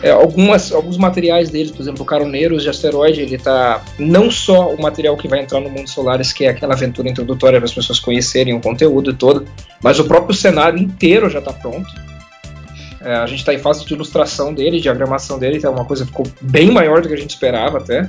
é, 0.03 0.11
algumas, 0.11 0.73
alguns 0.73 0.97
materiais 0.97 1.49
deles, 1.51 1.71
por 1.71 1.81
exemplo, 1.81 2.03
o 2.03 2.05
Caroneiros 2.05 2.63
de 2.63 2.69
Asteroide, 2.69 3.23
ele 3.23 3.39
tá 3.39 3.83
não 3.99 4.31
só 4.31 4.69
o 4.69 4.81
material 4.81 5.17
que 5.17 5.29
vai 5.29 5.41
entrar 5.41 5.61
no 5.61 5.71
Mundo 5.71 5.89
Solares, 5.89 6.33
que 6.33 6.45
é 6.45 6.49
aquela 6.49 6.75
aventura 6.75 7.09
introdutória 7.09 7.59
para 7.59 7.67
as 7.67 7.75
pessoas 7.75 7.99
conhecerem 7.99 8.55
o 8.55 8.61
conteúdo 8.61 9.15
todo, 9.15 9.47
mas 9.83 9.99
o 9.99 10.05
próprio 10.05 10.35
cenário 10.35 10.79
inteiro 10.79 11.31
já 11.31 11.39
está 11.39 11.53
pronto. 11.53 11.89
É, 13.05 13.17
a 13.17 13.27
gente 13.27 13.41
está 13.41 13.53
em 13.53 13.59
fase 13.59 13.85
de 13.85 13.93
ilustração 13.93 14.55
dele, 14.55 14.81
diagramação 14.81 15.39
dele, 15.39 15.59
então 15.59 15.73
é 15.73 15.77
uma 15.77 15.85
coisa 15.85 16.05
que 16.05 16.11
ficou 16.11 16.27
bem 16.41 16.71
maior 16.71 17.03
do 17.03 17.09
que 17.09 17.15
a 17.15 17.19
gente 17.19 17.31
esperava 17.31 17.79
até. 17.79 18.09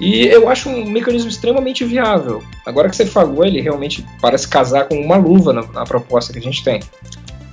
E 0.00 0.26
eu 0.26 0.48
acho 0.48 0.68
um 0.68 0.88
mecanismo 0.88 1.28
extremamente 1.28 1.84
viável. 1.84 2.42
Agora 2.64 2.88
que 2.88 2.96
você 2.96 3.04
falou, 3.04 3.44
ele 3.44 3.60
realmente 3.60 4.06
parece 4.20 4.48
casar 4.48 4.88
com 4.88 4.94
uma 4.94 5.16
luva 5.16 5.52
na, 5.52 5.62
na 5.66 5.84
proposta 5.84 6.32
que 6.32 6.38
a 6.38 6.42
gente 6.42 6.62
tem. 6.64 6.80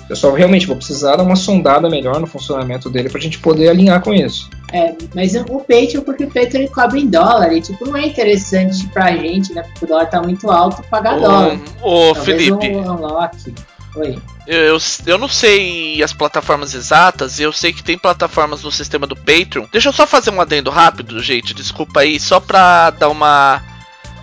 Eu 0.08 0.16
só 0.16 0.32
realmente 0.32 0.68
vou 0.68 0.76
precisar 0.76 1.16
dar 1.16 1.24
uma 1.24 1.36
sondada 1.36 1.90
melhor 1.90 2.20
no 2.20 2.28
funcionamento 2.28 2.90
dele 2.92 3.10
pra 3.10 3.20
gente 3.20 3.40
poder 3.40 3.70
alinhar 3.70 4.02
com 4.02 4.14
isso. 4.14 4.50
É, 4.72 4.94
mas 5.16 5.36
o 5.36 5.60
Patreon, 5.60 6.02
porque 6.02 6.26
o 6.26 6.28
Patreon 6.28 6.62
ele 6.62 6.68
cobra 6.68 7.00
em 7.00 7.08
dólar, 7.08 7.52
e 7.54 7.62
tipo, 7.62 7.86
não 7.86 7.98
é 7.98 8.06
interessante 8.06 8.88
pra 8.90 9.16
gente, 9.16 9.52
né? 9.54 9.64
Porque 9.64 9.86
o 9.86 9.88
dólar 9.88 10.06
tá 10.06 10.22
muito 10.22 10.52
alto 10.52 10.84
pagar 10.84 11.20
dólar. 11.20 11.60
Ô, 11.82 12.14
Talvez 12.14 12.44
Felipe, 12.44 12.76
um 12.76 12.92
unlock. 12.92 13.54
Oi. 13.96 14.20
eu, 14.46 14.58
eu, 14.58 14.78
eu 15.06 15.18
não 15.18 15.30
sei 15.30 16.04
as 16.04 16.12
plataformas 16.12 16.74
exatas, 16.74 17.40
eu 17.40 17.52
sei 17.54 17.72
que 17.72 17.84
tem 17.84 17.98
plataformas 17.98 18.64
no 18.64 18.72
sistema 18.72 19.08
do 19.08 19.16
Patreon. 19.16 19.66
Deixa 19.72 19.90
eu 19.90 19.94
só 19.94 20.06
fazer 20.06 20.32
um 20.32 20.42
adendo 20.42 20.70
rápido, 20.70 21.22
gente, 21.22 21.54
desculpa 21.54 22.02
aí, 22.02 22.20
só 22.20 22.40
pra 22.40 22.90
dar 22.90 23.10
uma, 23.10 23.62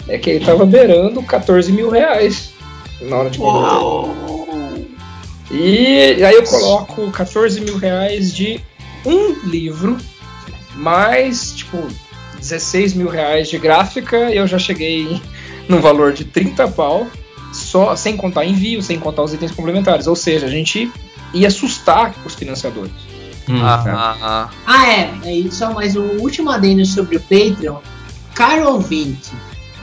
é 0.08 0.16
que 0.18 0.30
ele 0.30 0.38
estava 0.38 0.64
beirando 0.64 1.22
14 1.22 1.70
mil 1.70 1.90
reais 1.90 2.52
na 3.02 3.16
hora 3.16 3.30
de 3.30 3.38
comprar. 3.38 3.80
E 5.50 6.24
aí 6.24 6.34
eu 6.34 6.44
coloco 6.44 7.10
14 7.10 7.60
mil 7.60 7.76
reais 7.76 8.34
de 8.34 8.58
um 9.04 9.32
livro, 9.46 9.98
mais 10.74 11.52
tipo 11.52 11.86
16 12.38 12.94
mil 12.94 13.08
reais 13.08 13.48
de 13.48 13.58
gráfica, 13.58 14.30
e 14.30 14.38
eu 14.38 14.46
já 14.46 14.58
cheguei 14.58 15.20
no 15.68 15.78
valor 15.78 16.12
de 16.14 16.24
30 16.24 16.68
pau, 16.68 17.06
só 17.52 17.94
sem 17.94 18.16
contar 18.16 18.46
envio, 18.46 18.82
sem 18.82 18.98
contar 18.98 19.22
os 19.22 19.34
itens 19.34 19.52
complementares. 19.52 20.06
Ou 20.06 20.16
seja, 20.16 20.46
a 20.46 20.50
gente 20.50 20.90
ia 21.34 21.48
assustar 21.48 22.14
os 22.24 22.34
financiadores. 22.34 23.11
Hum, 23.48 23.60
ah, 23.60 23.84
ah, 23.86 24.16
ah. 24.22 24.50
ah, 24.66 24.88
é. 24.88 25.10
é 25.24 25.50
só 25.50 25.72
mais 25.72 25.96
um 25.96 26.18
último 26.20 26.50
adendo 26.50 26.84
sobre 26.86 27.16
o 27.16 27.20
Patreon. 27.20 27.78
Caro 28.34 28.74
ouvinte, 28.74 29.32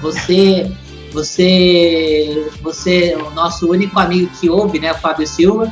você, 0.02 0.72
você, 1.12 2.50
você, 2.62 3.16
o 3.16 3.30
nosso 3.32 3.70
único 3.70 4.00
amigo 4.00 4.32
que 4.40 4.50
ouve, 4.50 4.80
né, 4.80 4.92
o 4.92 4.96
Fábio 4.96 5.28
Silva, 5.28 5.72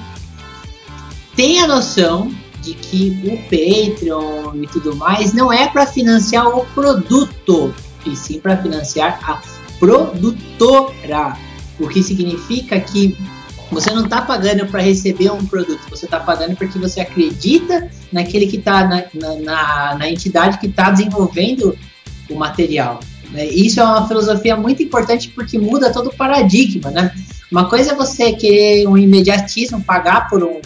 tem 1.36 1.62
a 1.62 1.68
noção 1.68 2.32
de 2.62 2.74
que 2.74 3.22
o 3.24 3.38
Patreon 3.44 4.56
e 4.56 4.68
tudo 4.68 4.96
mais 4.96 5.34
não 5.34 5.52
é 5.52 5.68
para 5.68 5.86
financiar 5.86 6.48
o 6.48 6.66
produto, 6.68 7.74
e 8.06 8.16
sim 8.16 8.40
para 8.40 8.58
financiar 8.58 9.20
a 9.24 9.42
produtora. 9.80 11.38
O 11.80 11.88
que 11.88 12.02
significa 12.02 12.80
que 12.80 13.16
você 13.72 13.92
não 13.92 14.06
está 14.06 14.22
pagando 14.22 14.66
para 14.68 14.82
receber 14.82 15.32
um 15.32 15.46
produto, 15.46 15.82
você 15.90 16.06
está 16.06 16.20
pagando 16.20 16.56
porque 16.56 16.80
você 16.80 17.02
acredita 17.02 17.90
naquele 18.12 18.48
que 18.48 18.58
está 18.58 18.88
na, 18.88 19.04
na, 19.44 19.96
na, 19.96 20.10
entidade 20.10 20.58
que 20.58 20.68
está 20.68 20.90
desenvolvendo 20.90 21.78
o 22.30 22.36
material. 22.36 23.00
Né? 23.32 23.46
Isso 23.48 23.80
é 23.80 23.84
uma 23.84 24.08
filosofia 24.08 24.56
muito 24.56 24.82
importante 24.82 25.30
porque 25.30 25.60
muda 25.60 25.92
todo 25.92 26.08
o 26.08 26.16
paradigma. 26.16 26.92
Né? 26.92 27.14
Uma 27.52 27.70
coisa 27.70 27.92
é 27.92 27.96
você 27.96 28.34
querer 28.34 28.88
um 28.88 28.98
imediatismo, 28.98 29.84
pagar 29.84 30.30
por 30.30 30.44
um, 30.44 30.62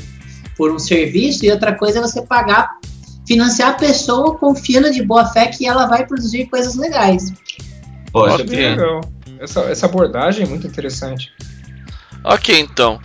por 0.56 0.72
um 0.72 0.80
serviço, 0.80 1.46
e 1.46 1.52
outra 1.52 1.74
coisa 1.74 2.00
é 2.00 2.02
você 2.02 2.22
pagar, 2.22 2.78
financiar 3.28 3.70
a 3.70 3.74
pessoa 3.74 4.38
confiando 4.38 4.92
de 4.92 5.04
boa 5.04 5.26
fé 5.26 5.48
que 5.48 5.68
ela 5.68 5.88
vai 5.88 6.06
produzir 6.06 6.46
coisas 6.46 6.76
legais. 6.76 7.34
Pode 8.12 8.48
ser. 8.48 8.76
Legal. 8.76 9.02
Essa, 9.40 9.62
essa 9.62 9.88
abordagem 9.88 10.46
é 10.46 10.48
muito 10.48 10.68
interessante. 10.68 11.32
Ok, 12.24 12.60
então. 12.60 13.00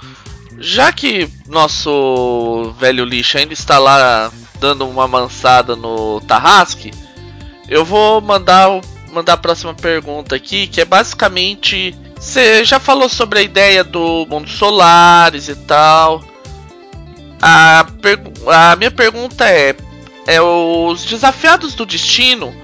Já 0.59 0.93
que 0.93 1.29
nosso 1.47 2.75
velho 2.79 3.05
lixo 3.05 3.39
ainda 3.39 3.53
está 3.53 3.79
lá 3.79 4.31
dando 4.59 4.89
uma 4.89 5.07
mansada 5.07 5.77
no 5.77 6.21
Tarrasque, 6.23 6.93
eu 7.69 7.85
vou 7.85 8.21
mandar, 8.21 8.81
mandar 9.13 9.35
a 9.35 9.39
próxima 9.39 9.75
pergunta 9.75 10.35
aqui, 10.37 10.67
que 10.67 10.81
é 10.81 10.85
basicamente. 10.85 11.95
Você 12.19 12.65
já 12.65 12.81
falou 12.81 13.09
sobre 13.09 13.41
a 13.41 13.43
ideia 13.43 13.85
do 13.85 14.27
mundo 14.31 14.49
solares 14.49 15.49
e 15.49 15.55
tal. 15.55 16.25
A, 17.41 17.87
a 18.71 18.77
minha 18.77 18.91
pergunta 18.91 19.47
é: 19.49 19.77
é 20.27 20.41
os 20.41 21.05
desafiados 21.05 21.75
do 21.75 21.85
destino. 21.85 22.55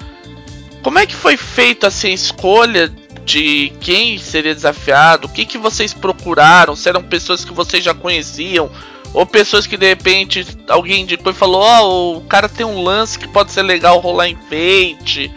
Como 0.82 0.98
é 0.98 1.06
que 1.06 1.14
foi 1.14 1.36
feita 1.36 1.88
assim, 1.88 2.08
a 2.08 2.14
escolha 2.14 2.92
de 3.24 3.72
quem 3.80 4.18
seria 4.18 4.54
desafiado, 4.54 5.26
o 5.26 5.30
que, 5.30 5.44
que 5.44 5.58
vocês 5.58 5.94
procuraram, 5.94 6.74
se 6.74 6.88
eram 6.88 7.02
pessoas 7.02 7.44
que 7.44 7.52
vocês 7.52 7.82
já 7.82 7.94
conheciam, 7.94 8.70
ou 9.14 9.26
pessoas 9.26 9.66
que 9.66 9.76
de 9.76 9.86
repente 9.86 10.46
alguém 10.68 11.02
indicou 11.02 11.32
e 11.32 11.34
falou: 11.34 11.62
Ó, 11.62 11.82
oh, 11.82 12.16
o 12.18 12.20
cara 12.22 12.48
tem 12.48 12.64
um 12.64 12.82
lance 12.82 13.18
que 13.18 13.28
pode 13.28 13.52
ser 13.52 13.62
legal 13.62 13.98
rolar 13.98 14.28
em 14.28 14.36
Fate, 14.36 15.30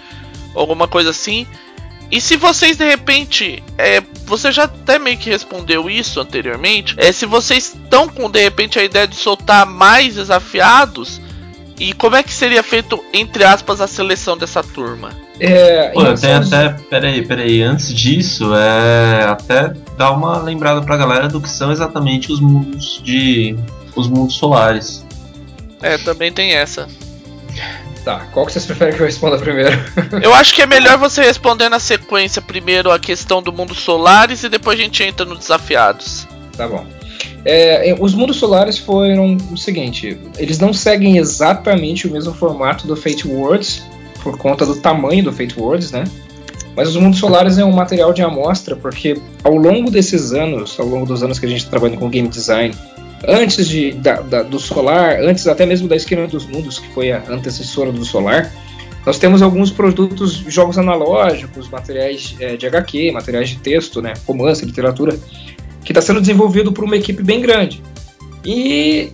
alguma 0.53 0.87
coisa 0.87 1.09
assim. 1.09 1.45
E 2.11 2.21
se 2.21 2.37
vocês 2.37 2.77
de 2.77 2.85
repente, 2.85 3.63
é, 3.77 4.01
você 4.25 4.51
já 4.51 4.63
até 4.65 4.99
meio 4.99 5.17
que 5.17 5.29
respondeu 5.29 5.89
isso 5.89 6.19
anteriormente, 6.19 6.95
é 6.97 7.11
se 7.11 7.25
vocês 7.25 7.73
estão 7.73 8.07
com 8.07 8.29
de 8.29 8.41
repente 8.41 8.79
a 8.79 8.83
ideia 8.83 9.07
de 9.07 9.15
soltar 9.15 9.65
mais 9.65 10.15
desafiados 10.15 11.19
e 11.79 11.93
como 11.93 12.15
é 12.15 12.23
que 12.23 12.31
seria 12.31 12.63
feito 12.63 13.03
entre 13.11 13.43
aspas 13.43 13.81
a 13.81 13.87
seleção 13.87 14.37
dessa 14.37 14.63
turma? 14.63 15.24
É, 15.39 15.89
Pô, 15.89 16.01
eu 16.01 16.15
tenho 16.15 16.37
até. 16.37 16.69
Peraí, 16.89 17.25
peraí. 17.25 17.61
Antes 17.61 17.93
disso, 17.93 18.53
é. 18.55 19.23
Até 19.25 19.73
dar 19.97 20.11
uma 20.11 20.37
lembrada 20.37 20.81
pra 20.81 20.97
galera 20.97 21.27
do 21.27 21.41
que 21.41 21.49
são 21.49 21.71
exatamente 21.71 22.31
os 22.31 22.39
mundos 22.39 23.01
de. 23.03 23.55
os 23.95 24.07
mundos 24.07 24.35
solares. 24.35 25.05
É, 25.81 25.97
também 25.97 26.31
tem 26.31 26.53
essa. 26.53 26.87
Tá, 28.03 28.27
qual 28.31 28.45
que 28.45 28.51
vocês 28.51 28.65
preferem 28.65 28.93
que 28.93 29.01
eu 29.01 29.05
responda 29.05 29.37
primeiro? 29.37 29.77
eu 30.21 30.31
acho 30.33 30.53
que 30.53 30.61
é 30.61 30.67
melhor 30.67 30.97
você 30.97 31.23
responder 31.23 31.69
na 31.69 31.79
sequência 31.79 32.39
primeiro 32.39 32.91
a 32.91 32.99
questão 32.99 33.41
do 33.41 33.51
mundo 33.51 33.73
solares 33.73 34.43
e 34.43 34.49
depois 34.49 34.79
a 34.79 34.83
gente 34.83 35.03
entra 35.03 35.25
nos 35.25 35.39
desafiados. 35.39 36.27
Tá 36.55 36.67
bom. 36.67 36.85
É, 37.43 37.95
os 37.99 38.13
mundos 38.13 38.37
solares 38.37 38.77
foram 38.77 39.37
o 39.51 39.57
seguinte: 39.57 40.17
eles 40.37 40.59
não 40.59 40.71
seguem 40.71 41.17
exatamente 41.17 42.07
o 42.07 42.11
mesmo 42.11 42.33
formato 42.33 42.87
do 42.87 42.95
Fate 42.95 43.27
Worlds, 43.27 43.83
por 44.25 44.39
conta 44.39 44.65
do 44.65 44.75
tamanho 44.75 45.23
do 45.23 45.31
Fate 45.31 45.53
Worlds, 45.55 45.91
né? 45.91 46.03
Mas 46.75 46.89
os 46.89 46.97
mundos 46.97 47.19
solares 47.19 47.59
é 47.59 47.63
um 47.63 47.71
material 47.71 48.11
de 48.11 48.23
amostra 48.23 48.75
porque 48.75 49.21
ao 49.43 49.55
longo 49.55 49.91
desses 49.91 50.33
anos, 50.33 50.77
ao 50.79 50.87
longo 50.87 51.05
dos 51.05 51.21
anos 51.21 51.37
que 51.37 51.45
a 51.45 51.49
gente 51.49 51.59
está 51.59 51.69
trabalhando 51.69 51.99
com 51.99 52.09
game 52.09 52.27
design, 52.27 52.75
antes 53.27 53.67
de, 53.67 53.91
da, 53.93 54.21
da, 54.21 54.41
do 54.41 54.57
solar, 54.57 55.19
antes 55.21 55.47
até 55.47 55.63
mesmo 55.63 55.87
da 55.87 55.95
esquema 55.95 56.25
dos 56.25 56.47
mundos, 56.47 56.79
que 56.79 56.87
foi 56.91 57.11
a 57.11 57.23
antecessora 57.29 57.91
do 57.91 58.03
solar, 58.03 58.51
nós 59.05 59.19
temos 59.19 59.43
alguns 59.43 59.69
produtos, 59.69 60.33
jogos 60.47 60.79
analógicos, 60.79 61.69
materiais 61.69 62.35
é, 62.39 62.57
de 62.57 62.65
HQ, 62.65 63.11
materiais 63.11 63.49
de 63.49 63.57
texto, 63.57 64.01
né, 64.01 64.13
romance, 64.25 64.65
literatura, 64.65 65.15
que 65.83 65.91
está 65.91 66.01
sendo 66.01 66.19
desenvolvido 66.19 66.71
por 66.73 66.83
uma 66.83 66.97
equipe 66.97 67.21
bem 67.21 67.39
grande. 67.39 67.81
E 68.43 69.11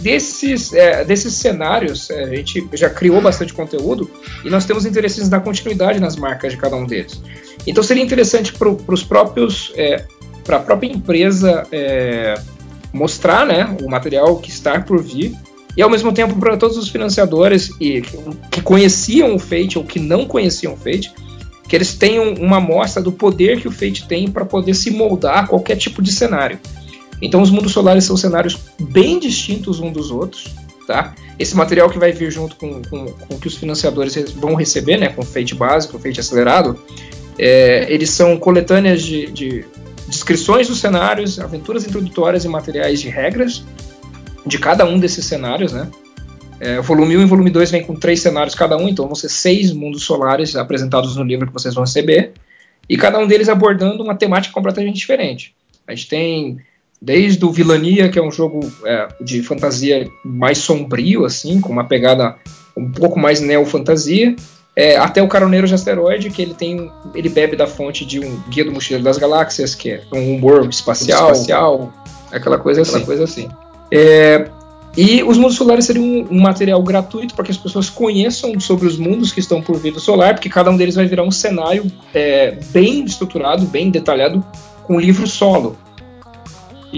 desses, 0.00 0.72
é, 0.72 1.04
desses 1.04 1.34
cenários, 1.34 2.10
é, 2.10 2.24
a 2.24 2.34
gente 2.34 2.68
já 2.74 2.90
criou 2.90 3.20
bastante 3.20 3.52
conteúdo 3.52 4.10
e 4.44 4.50
nós 4.50 4.64
temos 4.64 4.84
interesse 4.84 5.22
em 5.22 5.28
dar 5.28 5.40
continuidade 5.40 6.00
nas 6.00 6.16
marcas 6.16 6.52
de 6.52 6.58
cada 6.58 6.76
um 6.76 6.86
deles. 6.86 7.20
Então 7.66 7.82
seria 7.82 8.02
interessante 8.02 8.52
para 8.52 8.68
os 8.68 9.02
próprios, 9.02 9.72
é, 9.76 10.04
para 10.44 10.56
a 10.56 10.60
própria 10.60 10.88
empresa 10.88 11.66
é, 11.72 12.34
mostrar 12.92 13.46
né, 13.46 13.76
o 13.82 13.88
material 13.88 14.36
que 14.36 14.50
está 14.50 14.80
por 14.80 15.02
vir 15.02 15.34
e 15.76 15.82
ao 15.82 15.90
mesmo 15.90 16.12
tempo 16.12 16.36
para 16.36 16.56
todos 16.56 16.76
os 16.76 16.88
financiadores 16.88 17.70
e, 17.80 18.02
que 18.50 18.62
conheciam 18.62 19.34
o 19.34 19.38
Fate 19.38 19.76
ou 19.76 19.84
que 19.84 19.98
não 19.98 20.24
conheciam 20.24 20.72
o 20.72 20.76
Fate, 20.76 21.12
que 21.68 21.76
eles 21.76 21.94
tenham 21.94 22.32
uma 22.34 22.56
amostra 22.58 23.02
do 23.02 23.12
poder 23.12 23.60
que 23.60 23.68
o 23.68 23.70
Fate 23.70 24.06
tem 24.08 24.30
para 24.30 24.44
poder 24.44 24.72
se 24.74 24.90
moldar 24.90 25.44
a 25.44 25.46
qualquer 25.46 25.76
tipo 25.76 26.00
de 26.00 26.12
cenário. 26.12 26.58
Então 27.20 27.40
os 27.40 27.50
mundos 27.50 27.72
solares 27.72 28.04
são 28.04 28.16
cenários 28.16 28.58
bem 28.80 29.18
distintos 29.18 29.80
um 29.80 29.90
dos 29.90 30.10
outros, 30.10 30.54
tá? 30.86 31.14
Esse 31.38 31.56
material 31.56 31.90
que 31.90 31.98
vai 31.98 32.12
vir 32.12 32.30
junto 32.30 32.56
com, 32.56 32.82
com, 32.82 33.06
com 33.06 33.38
que 33.38 33.46
os 33.46 33.56
financiadores 33.56 34.14
vão 34.32 34.54
receber, 34.54 34.96
né, 34.96 35.08
com 35.08 35.22
o 35.22 35.24
Fate 35.24 35.54
básico, 35.54 35.96
o 35.96 36.00
Fate 36.00 36.20
acelerado, 36.20 36.78
é, 37.38 37.86
eles 37.88 38.10
são 38.10 38.38
coletâneas 38.38 39.02
de, 39.02 39.26
de 39.30 39.64
descrições 40.08 40.68
dos 40.68 40.80
cenários, 40.80 41.38
aventuras 41.38 41.86
introdutórias 41.86 42.44
e 42.44 42.48
materiais 42.48 43.00
de 43.00 43.08
regras 43.08 43.64
de 44.46 44.58
cada 44.58 44.84
um 44.84 44.98
desses 44.98 45.24
cenários, 45.24 45.72
né? 45.72 45.90
É, 46.58 46.80
volume 46.80 47.18
1 47.18 47.22
e 47.22 47.24
volume 47.26 47.50
2 47.50 47.70
vem 47.70 47.82
com 47.84 47.94
três 47.94 48.20
cenários 48.20 48.54
cada 48.54 48.78
um, 48.78 48.88
então 48.88 49.04
vão 49.04 49.14
ser 49.14 49.28
seis 49.28 49.72
mundos 49.72 50.04
solares 50.04 50.56
apresentados 50.56 51.14
no 51.16 51.22
livro 51.22 51.46
que 51.46 51.52
vocês 51.52 51.74
vão 51.74 51.84
receber, 51.84 52.32
e 52.88 52.96
cada 52.96 53.18
um 53.18 53.26
deles 53.26 53.48
abordando 53.48 54.02
uma 54.02 54.14
temática 54.14 54.54
completamente 54.54 54.96
diferente. 54.96 55.54
A 55.86 55.94
gente 55.94 56.08
tem 56.08 56.58
Desde 57.00 57.44
o 57.44 57.50
Vilania, 57.50 58.08
que 58.08 58.18
é 58.18 58.22
um 58.22 58.30
jogo 58.30 58.60
é, 58.84 59.08
de 59.20 59.42
fantasia 59.42 60.08
mais 60.24 60.58
sombrio, 60.58 61.24
assim, 61.24 61.60
com 61.60 61.72
uma 61.72 61.84
pegada 61.84 62.36
um 62.76 62.90
pouco 62.90 63.18
mais 63.18 63.40
neo-fantasia, 63.40 64.34
é, 64.74 64.96
até 64.96 65.22
o 65.22 65.28
Caroneiro 65.28 65.66
de 65.66 65.74
Asteroide, 65.74 66.30
que 66.30 66.42
ele 66.42 66.54
tem. 66.54 66.90
ele 67.14 67.28
bebe 67.28 67.56
da 67.56 67.66
fonte 67.66 68.04
de 68.04 68.20
um 68.20 68.40
Guia 68.48 68.64
do 68.64 68.72
Mochileiro 68.72 69.04
das 69.04 69.16
Galáxias, 69.16 69.74
que 69.74 69.90
é 69.90 70.02
um 70.12 70.42
world 70.42 70.74
espacial, 70.74 71.32
espacial 71.32 71.92
aquela 72.30 72.58
coisa 72.58 72.82
assim. 72.82 72.90
Aquela 72.90 73.06
coisa 73.06 73.24
assim. 73.24 73.48
É, 73.90 74.50
E 74.96 75.22
os 75.22 75.36
mundos 75.36 75.56
solares 75.56 75.84
seriam 75.84 76.26
um, 76.30 76.40
material 76.40 76.82
gratuito 76.82 77.34
para 77.34 77.44
que 77.44 77.50
as 77.50 77.56
pessoas 77.58 77.90
conheçam 77.90 78.58
sobre 78.58 78.86
os 78.86 78.96
mundos 78.96 79.30
que 79.30 79.40
estão 79.40 79.60
por 79.60 79.78
vir 79.78 79.92
do 79.92 80.00
solar, 80.00 80.34
porque 80.34 80.48
cada 80.48 80.70
um 80.70 80.76
deles 80.76 80.94
vai 80.94 81.06
virar 81.06 81.22
um 81.22 81.30
cenário 81.30 81.84
é, 82.14 82.58
bem 82.70 83.04
estruturado, 83.04 83.66
bem 83.66 83.90
detalhado, 83.90 84.44
com 84.84 84.98
livro 84.98 85.26
solo. 85.26 85.76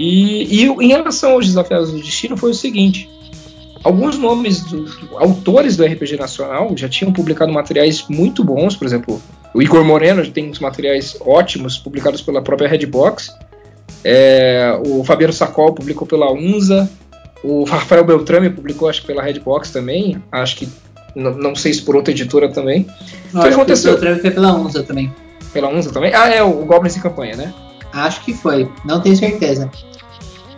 E, 0.01 0.63
e, 0.63 0.65
em 0.65 0.87
relação 0.87 1.33
aos 1.33 1.45
desafios 1.45 1.91
do 1.91 1.99
destino 1.99 2.37
foi 2.37 2.51
o 2.51 2.53
seguinte: 2.53 3.09
alguns 3.83 4.17
nomes 4.17 4.61
do, 4.61 4.85
do, 4.85 5.17
autores 5.17 5.75
do 5.75 5.83
RPG 5.83 6.15
nacional 6.15 6.71
já 6.77 6.87
tinham 6.87 7.11
publicado 7.11 7.51
materiais 7.51 8.05
muito 8.07 8.41
bons, 8.41 8.77
por 8.77 8.87
exemplo, 8.87 9.21
o 9.53 9.61
Igor 9.61 9.83
Moreno 9.83 10.25
tem 10.31 10.49
uns 10.49 10.59
materiais 10.59 11.17
ótimos 11.19 11.77
publicados 11.77 12.21
pela 12.21 12.41
própria 12.41 12.69
Redbox. 12.69 13.29
É, 14.01 14.79
o 14.87 15.03
Fabiano 15.03 15.33
Sacol 15.33 15.73
publicou 15.73 16.07
pela 16.07 16.31
UNSA. 16.31 16.89
O 17.43 17.65
Rafael 17.67 18.05
Beltrame 18.05 18.49
publicou, 18.49 18.87
acho 18.87 19.01
que 19.01 19.07
pela 19.07 19.21
Redbox 19.21 19.69
também. 19.71 20.23
Acho 20.31 20.55
que 20.55 20.69
não, 21.13 21.31
não 21.35 21.55
sei 21.55 21.73
se 21.73 21.81
por 21.81 21.97
outra 21.97 22.13
editora 22.13 22.47
também. 22.47 22.87
Não, 23.33 23.41
o 23.41 23.43
que 23.43 23.49
aconteceu? 23.49 23.91
O 23.91 23.93
Beltrame 23.95 24.21
foi 24.21 24.31
pela 24.31 24.53
UNSA 24.53 24.83
também. 24.83 25.13
Pela 25.51 25.67
UNSA 25.67 25.91
também? 25.91 26.13
Ah, 26.13 26.29
é, 26.29 26.41
o 26.41 26.63
Goblins 26.63 26.95
em 26.95 27.01
Campanha, 27.01 27.35
né? 27.35 27.53
Acho 27.91 28.23
que 28.23 28.33
foi, 28.33 28.69
não 28.85 29.01
tenho 29.01 29.17
certeza. 29.17 29.69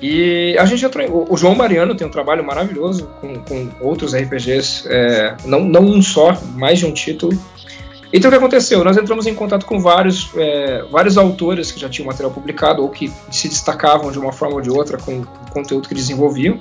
E 0.02 0.58
a 0.58 0.66
gente 0.66 0.84
entrou, 0.84 1.28
o 1.30 1.38
João 1.38 1.54
Mariano 1.54 1.94
tem 1.94 2.08
um 2.08 2.10
trabalho 2.10 2.44
maravilhoso 2.44 3.08
com, 3.22 3.36
com 3.36 3.70
outros 3.80 4.16
RPGs, 4.16 4.88
é, 4.88 5.38
não, 5.46 5.60
não 5.60 5.84
um 5.84 6.02
só, 6.02 6.36
mais 6.56 6.80
de 6.80 6.88
um 6.88 6.92
título. 6.92 7.38
Então 8.12 8.30
o 8.30 8.32
que 8.32 8.38
aconteceu? 8.38 8.84
Nós 8.84 8.98
entramos 8.98 9.28
em 9.28 9.36
contato 9.36 9.66
com 9.66 9.80
vários, 9.80 10.30
é, 10.36 10.84
vários 10.90 11.18
autores 11.18 11.72
que 11.72 11.80
já 11.80 11.88
tinham 11.88 12.08
material 12.08 12.32
publicado 12.32 12.82
ou 12.82 12.90
que 12.90 13.12
se 13.30 13.48
destacavam 13.48 14.12
de 14.12 14.18
uma 14.18 14.34
forma 14.34 14.56
ou 14.56 14.62
de 14.62 14.72
outra 14.72 14.98
com 14.98 15.20
o 15.20 15.26
conteúdo 15.52 15.88
que 15.88 15.94
desenvolviam. 15.94 16.60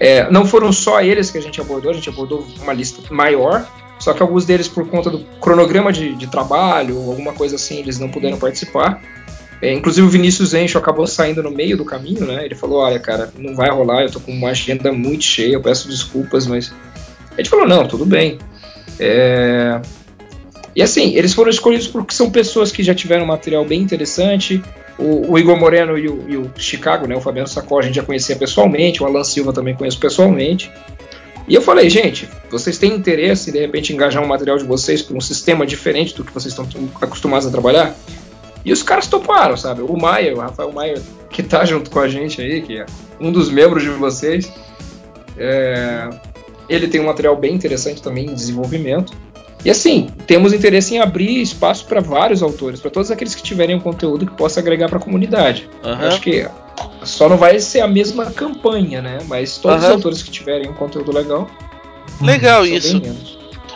É, 0.00 0.30
não 0.30 0.46
foram 0.46 0.72
só 0.72 1.02
eles 1.02 1.30
que 1.30 1.38
a 1.38 1.42
gente 1.42 1.60
abordou, 1.60 1.90
a 1.90 1.94
gente 1.94 2.08
abordou 2.08 2.46
uma 2.62 2.72
lista 2.72 3.02
maior, 3.12 3.66
só 3.98 4.14
que 4.14 4.22
alguns 4.22 4.44
deles, 4.44 4.68
por 4.68 4.88
conta 4.88 5.10
do 5.10 5.18
cronograma 5.40 5.92
de, 5.92 6.14
de 6.14 6.28
trabalho 6.28 6.96
ou 6.96 7.10
alguma 7.10 7.32
coisa 7.32 7.56
assim, 7.56 7.78
eles 7.78 7.98
não 7.98 8.08
puderam 8.08 8.38
participar. 8.38 9.02
É, 9.60 9.72
inclusive 9.72 10.06
o 10.06 10.10
Vinícius 10.10 10.54
Encho 10.54 10.78
acabou 10.78 11.06
saindo 11.06 11.42
no 11.42 11.50
meio 11.50 11.76
do 11.76 11.84
caminho, 11.84 12.24
né? 12.24 12.44
Ele 12.44 12.54
falou: 12.54 12.78
Olha, 12.78 12.98
cara, 12.98 13.32
não 13.36 13.54
vai 13.54 13.70
rolar, 13.70 14.02
eu 14.02 14.10
tô 14.10 14.20
com 14.20 14.32
uma 14.32 14.50
agenda 14.50 14.92
muito 14.92 15.24
cheia, 15.24 15.54
eu 15.54 15.60
peço 15.60 15.88
desculpas, 15.88 16.46
mas. 16.46 16.72
A 17.32 17.36
gente 17.36 17.50
falou: 17.50 17.66
Não, 17.66 17.86
tudo 17.86 18.06
bem. 18.06 18.38
É... 19.00 19.80
E 20.76 20.82
assim, 20.82 21.16
eles 21.16 21.34
foram 21.34 21.50
escolhidos 21.50 21.88
porque 21.88 22.14
são 22.14 22.30
pessoas 22.30 22.70
que 22.70 22.84
já 22.84 22.94
tiveram 22.94 23.26
material 23.26 23.64
bem 23.64 23.80
interessante. 23.80 24.62
O, 24.96 25.32
o 25.32 25.38
Igor 25.38 25.58
Moreno 25.58 25.98
e 25.98 26.08
o, 26.08 26.24
e 26.28 26.36
o, 26.36 26.50
Chicago, 26.56 27.06
né, 27.06 27.16
o 27.16 27.20
Fabiano 27.20 27.48
Sacó, 27.48 27.78
a 27.78 27.82
gente 27.82 27.94
já 27.94 28.02
conhecia 28.02 28.34
pessoalmente, 28.34 29.02
o 29.02 29.06
Alan 29.06 29.22
Silva 29.22 29.52
também 29.52 29.74
conheço 29.74 29.98
pessoalmente. 29.98 30.70
E 31.48 31.54
eu 31.54 31.62
falei, 31.62 31.88
gente, 31.88 32.28
vocês 32.50 32.78
têm 32.78 32.94
interesse 32.94 33.50
de 33.50 33.58
repente 33.58 33.92
engajar 33.92 34.22
um 34.22 34.26
material 34.26 34.58
de 34.58 34.64
vocês 34.64 35.00
para 35.00 35.16
um 35.16 35.20
sistema 35.20 35.66
diferente 35.66 36.14
do 36.14 36.22
que 36.22 36.32
vocês 36.32 36.52
estão 36.52 36.68
acostumados 37.00 37.46
a 37.46 37.50
trabalhar? 37.50 37.96
E 38.68 38.72
os 38.72 38.82
caras 38.82 39.06
toparam, 39.06 39.56
sabe? 39.56 39.80
O 39.80 39.96
Maia, 39.96 40.34
o 40.34 40.40
Rafael 40.40 40.70
Maia, 40.70 41.00
que 41.30 41.42
tá 41.42 41.64
junto 41.64 41.88
com 41.88 42.00
a 42.00 42.06
gente 42.06 42.42
aí, 42.42 42.60
que 42.60 42.78
é 42.78 42.84
um 43.18 43.32
dos 43.32 43.48
membros 43.48 43.82
de 43.82 43.88
vocês, 43.88 44.52
é... 45.38 46.10
ele 46.68 46.86
tem 46.86 47.00
um 47.00 47.06
material 47.06 47.34
bem 47.34 47.54
interessante 47.54 48.02
também 48.02 48.26
em 48.26 48.34
desenvolvimento. 48.34 49.14
E 49.64 49.70
assim, 49.70 50.10
temos 50.26 50.52
interesse 50.52 50.94
em 50.94 50.98
abrir 50.98 51.40
espaço 51.40 51.86
para 51.86 52.02
vários 52.02 52.42
autores, 52.42 52.78
para 52.78 52.90
todos 52.90 53.10
aqueles 53.10 53.34
que 53.34 53.42
tiverem 53.42 53.74
um 53.74 53.80
conteúdo 53.80 54.26
que 54.26 54.34
possa 54.34 54.60
agregar 54.60 54.90
para 54.90 54.98
a 54.98 55.00
comunidade. 55.00 55.66
Uhum. 55.82 56.06
Acho 56.06 56.20
que 56.20 56.46
só 57.04 57.26
não 57.26 57.38
vai 57.38 57.58
ser 57.60 57.80
a 57.80 57.88
mesma 57.88 58.26
campanha, 58.26 59.00
né? 59.00 59.16
Mas 59.26 59.56
todos 59.56 59.82
uhum. 59.82 59.88
os 59.88 59.94
autores 59.94 60.22
que 60.22 60.30
tiverem 60.30 60.68
um 60.68 60.74
conteúdo 60.74 61.10
legal. 61.10 61.48
Legal 62.20 62.66
isso. 62.66 63.00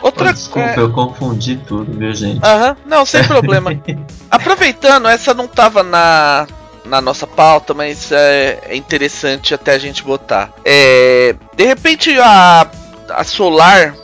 Outra 0.03 0.31
oh, 0.31 0.33
Desculpa, 0.33 0.69
é... 0.69 0.79
eu 0.79 0.91
confundi 0.91 1.55
tudo, 1.65 1.97
viu, 1.97 2.13
gente? 2.13 2.45
Aham, 2.45 2.75
não, 2.85 3.05
sem 3.05 3.23
problema. 3.23 3.71
Aproveitando, 4.29 5.07
essa 5.07 5.33
não 5.33 5.47
tava 5.47 5.81
na, 5.81 6.45
na 6.83 6.99
nossa 6.99 7.25
pauta, 7.25 7.73
mas 7.73 8.11
é, 8.11 8.59
é 8.65 8.75
interessante 8.75 9.53
até 9.53 9.71
a 9.71 9.77
gente 9.77 10.03
botar. 10.03 10.51
É, 10.65 11.33
de 11.55 11.63
repente 11.65 12.11
a, 12.19 12.69
a 13.11 13.23
Solar 13.23 13.95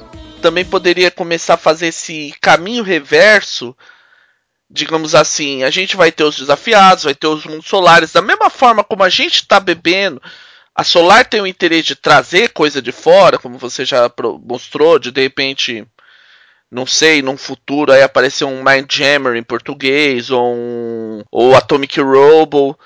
também 0.41 0.63
poderia 0.63 1.11
começar 1.11 1.55
a 1.55 1.57
fazer 1.57 1.87
esse 1.87 2.33
caminho 2.39 2.81
reverso. 2.81 3.75
Digamos 4.71 5.13
assim, 5.13 5.63
a 5.63 5.69
gente 5.69 5.97
vai 5.97 6.13
ter 6.13 6.23
os 6.23 6.37
desafiados, 6.37 7.03
vai 7.03 7.13
ter 7.15 7.27
os 7.27 7.43
mundos 7.43 7.67
solares, 7.67 8.13
da 8.13 8.21
mesma 8.21 8.49
forma 8.49 8.85
como 8.85 9.03
a 9.03 9.09
gente 9.09 9.35
está 9.35 9.59
bebendo. 9.59 10.21
A 10.75 10.83
Solar 10.83 11.25
tem 11.25 11.41
o 11.41 11.47
interesse 11.47 11.89
de 11.89 11.95
trazer 11.95 12.49
coisa 12.49 12.81
de 12.81 12.91
fora, 12.91 13.37
como 13.37 13.57
você 13.57 13.83
já 13.83 14.09
mostrou, 14.43 14.97
de 14.97 15.11
de 15.11 15.21
repente 15.21 15.85
não 16.71 16.85
sei, 16.85 17.21
num 17.21 17.37
futuro 17.37 17.91
aí 17.91 18.03
aparecer 18.03 18.45
um 18.45 18.63
Mindjammer 18.63 19.35
em 19.35 19.43
português 19.43 20.29
ou 20.29 20.53
um 20.55 21.23
ou 21.31 21.55
Atomic 21.55 21.99
Robo. 21.99 22.77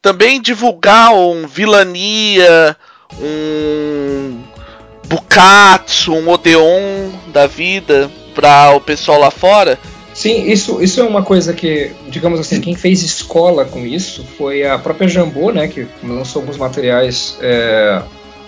Também 0.00 0.40
divulgar 0.40 1.12
um 1.12 1.46
Vilania, 1.46 2.76
um 3.20 4.42
Bukatsu, 5.06 6.14
um 6.14 6.28
Odeon 6.28 7.10
da 7.26 7.46
vida 7.46 8.10
para 8.34 8.70
o 8.70 8.80
pessoal 8.80 9.18
lá 9.18 9.30
fora. 9.30 9.78
Sim, 10.18 10.50
isso, 10.50 10.82
isso 10.82 11.00
é 11.00 11.04
uma 11.04 11.22
coisa 11.22 11.54
que, 11.54 11.92
digamos 12.08 12.40
assim, 12.40 12.60
quem 12.60 12.74
fez 12.74 13.04
escola 13.04 13.64
com 13.64 13.86
isso 13.86 14.24
foi 14.36 14.66
a 14.66 14.76
própria 14.76 15.06
Jambô, 15.06 15.52
né, 15.52 15.68
que 15.68 15.86
lançou 16.02 16.42
alguns 16.42 16.56
materiais, 16.56 17.38
é, 17.40 18.02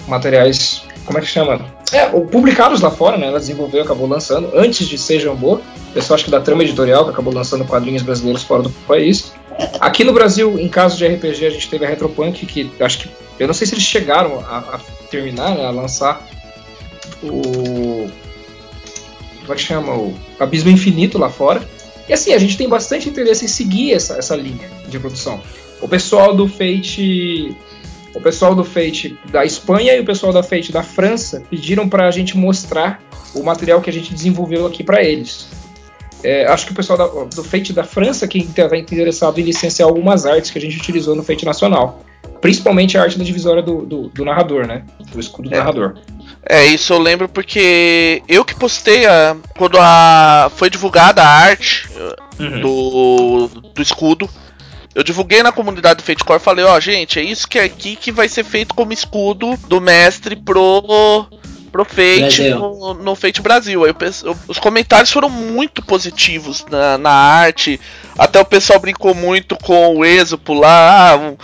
materiais, 0.08 0.82
como 1.04 1.18
é 1.18 1.20
que 1.20 1.28
chama? 1.28 1.64
É, 1.92 2.06
publicados 2.06 2.80
lá 2.80 2.90
fora, 2.90 3.16
né? 3.16 3.28
Ela 3.28 3.38
desenvolveu, 3.38 3.84
acabou 3.84 4.08
lançando, 4.08 4.50
antes 4.52 4.88
de 4.88 4.98
ser 4.98 5.20
Jambô. 5.20 5.60
Pessoal, 5.94 6.16
acho 6.16 6.24
que 6.24 6.30
da 6.32 6.40
Trama 6.40 6.64
Editorial, 6.64 7.04
que 7.04 7.10
acabou 7.10 7.32
lançando 7.32 7.64
quadrinhos 7.64 8.02
brasileiros 8.02 8.42
fora 8.42 8.64
do 8.64 8.70
país. 8.88 9.32
Aqui 9.78 10.02
no 10.02 10.12
Brasil, 10.12 10.58
em 10.58 10.68
caso 10.68 10.98
de 10.98 11.06
RPG, 11.06 11.46
a 11.46 11.50
gente 11.50 11.70
teve 11.70 11.84
a 11.84 11.88
Retropunk, 11.88 12.46
que 12.46 12.68
acho 12.80 12.98
que. 12.98 13.10
Eu 13.38 13.46
não 13.46 13.54
sei 13.54 13.68
se 13.68 13.74
eles 13.74 13.84
chegaram 13.84 14.40
a, 14.40 14.58
a 14.58 14.80
terminar, 15.08 15.54
né, 15.54 15.66
a 15.66 15.70
lançar 15.70 16.20
o. 17.22 18.10
Como 19.40 19.52
é 19.52 19.56
que 19.56 19.62
chama? 19.62 19.94
O 19.94 20.14
Abismo 20.38 20.70
Infinito 20.70 21.18
lá 21.18 21.30
fora. 21.30 21.62
E 22.08 22.12
assim, 22.12 22.32
a 22.32 22.38
gente 22.38 22.56
tem 22.56 22.68
bastante 22.68 23.08
interesse 23.08 23.44
em 23.44 23.48
seguir 23.48 23.92
essa, 23.92 24.16
essa 24.16 24.34
linha 24.34 24.68
de 24.88 24.98
produção. 24.98 25.40
O 25.80 25.88
pessoal 25.88 26.34
do 26.34 26.48
Fate 26.48 27.56
o 28.14 28.20
pessoal 28.20 28.54
do 28.54 28.64
Fate 28.64 29.16
da 29.30 29.44
Espanha 29.44 29.94
e 29.94 30.00
o 30.00 30.04
pessoal 30.04 30.32
da 30.32 30.42
Fate 30.42 30.72
da 30.72 30.82
França 30.82 31.42
pediram 31.48 31.88
para 31.88 32.08
a 32.08 32.10
gente 32.10 32.36
mostrar 32.36 33.00
o 33.34 33.42
material 33.42 33.80
que 33.80 33.88
a 33.88 33.92
gente 33.92 34.12
desenvolveu 34.12 34.66
aqui 34.66 34.82
para 34.82 35.02
eles. 35.02 35.48
É, 36.22 36.44
acho 36.46 36.66
que 36.66 36.72
o 36.72 36.74
pessoal 36.74 36.98
da, 36.98 37.06
do 37.06 37.44
Fate 37.44 37.72
da 37.72 37.84
França 37.84 38.26
que 38.26 38.38
está 38.38 38.76
interessado 38.76 39.38
em 39.38 39.44
licenciar 39.44 39.88
algumas 39.88 40.26
artes 40.26 40.50
que 40.50 40.58
a 40.58 40.60
gente 40.60 40.76
utilizou 40.76 41.14
no 41.14 41.22
Fate 41.22 41.44
Nacional. 41.44 42.02
Principalmente 42.40 42.98
a 42.98 43.02
arte 43.02 43.18
da 43.18 43.24
divisória 43.24 43.62
do, 43.62 43.86
do, 43.86 44.08
do 44.08 44.24
narrador, 44.24 44.66
né? 44.66 44.84
Do 45.12 45.20
escudo 45.20 45.48
do 45.48 45.54
é. 45.54 45.58
narrador. 45.58 45.98
É, 46.48 46.64
isso 46.66 46.92
eu 46.92 46.98
lembro 46.98 47.28
porque 47.28 48.22
eu 48.26 48.44
que 48.44 48.54
postei 48.54 49.06
a, 49.06 49.36
quando 49.56 49.78
a, 49.78 50.50
foi 50.56 50.70
divulgada 50.70 51.22
a 51.22 51.28
arte 51.28 51.88
uhum. 52.38 52.60
do, 52.60 53.48
do 53.74 53.82
escudo. 53.82 54.28
Eu 54.94 55.04
divulguei 55.04 55.42
na 55.42 55.52
comunidade 55.52 55.98
do 55.98 56.02
Fate 56.02 56.24
Core 56.24 56.40
falei, 56.40 56.64
ó, 56.64 56.76
oh, 56.76 56.80
gente, 56.80 57.18
é 57.18 57.22
isso 57.22 57.46
que 57.46 57.58
é 57.58 57.64
aqui 57.64 57.94
que 57.94 58.10
vai 58.10 58.28
ser 58.28 58.42
feito 58.42 58.74
como 58.74 58.92
escudo 58.92 59.56
do 59.68 59.80
mestre 59.80 60.34
pro 60.34 61.28
pro 61.70 61.84
Fate 61.84 62.50
no, 62.50 62.94
no, 62.94 63.14
Fate 63.14 63.40
Brasil. 63.40 63.84
Aí 63.84 63.94
eu, 64.24 64.36
os 64.48 64.58
comentários 64.58 65.12
foram 65.12 65.30
muito 65.30 65.80
positivos 65.82 66.66
na, 66.68 66.98
na, 66.98 67.10
arte. 67.10 67.80
Até 68.18 68.40
o 68.40 68.44
pessoal 68.44 68.80
brincou 68.80 69.14
muito 69.14 69.56
com 69.56 69.96
o 69.96 70.04
Exo 70.04 70.40
lá. 70.48 71.14
Ah, 71.14 71.34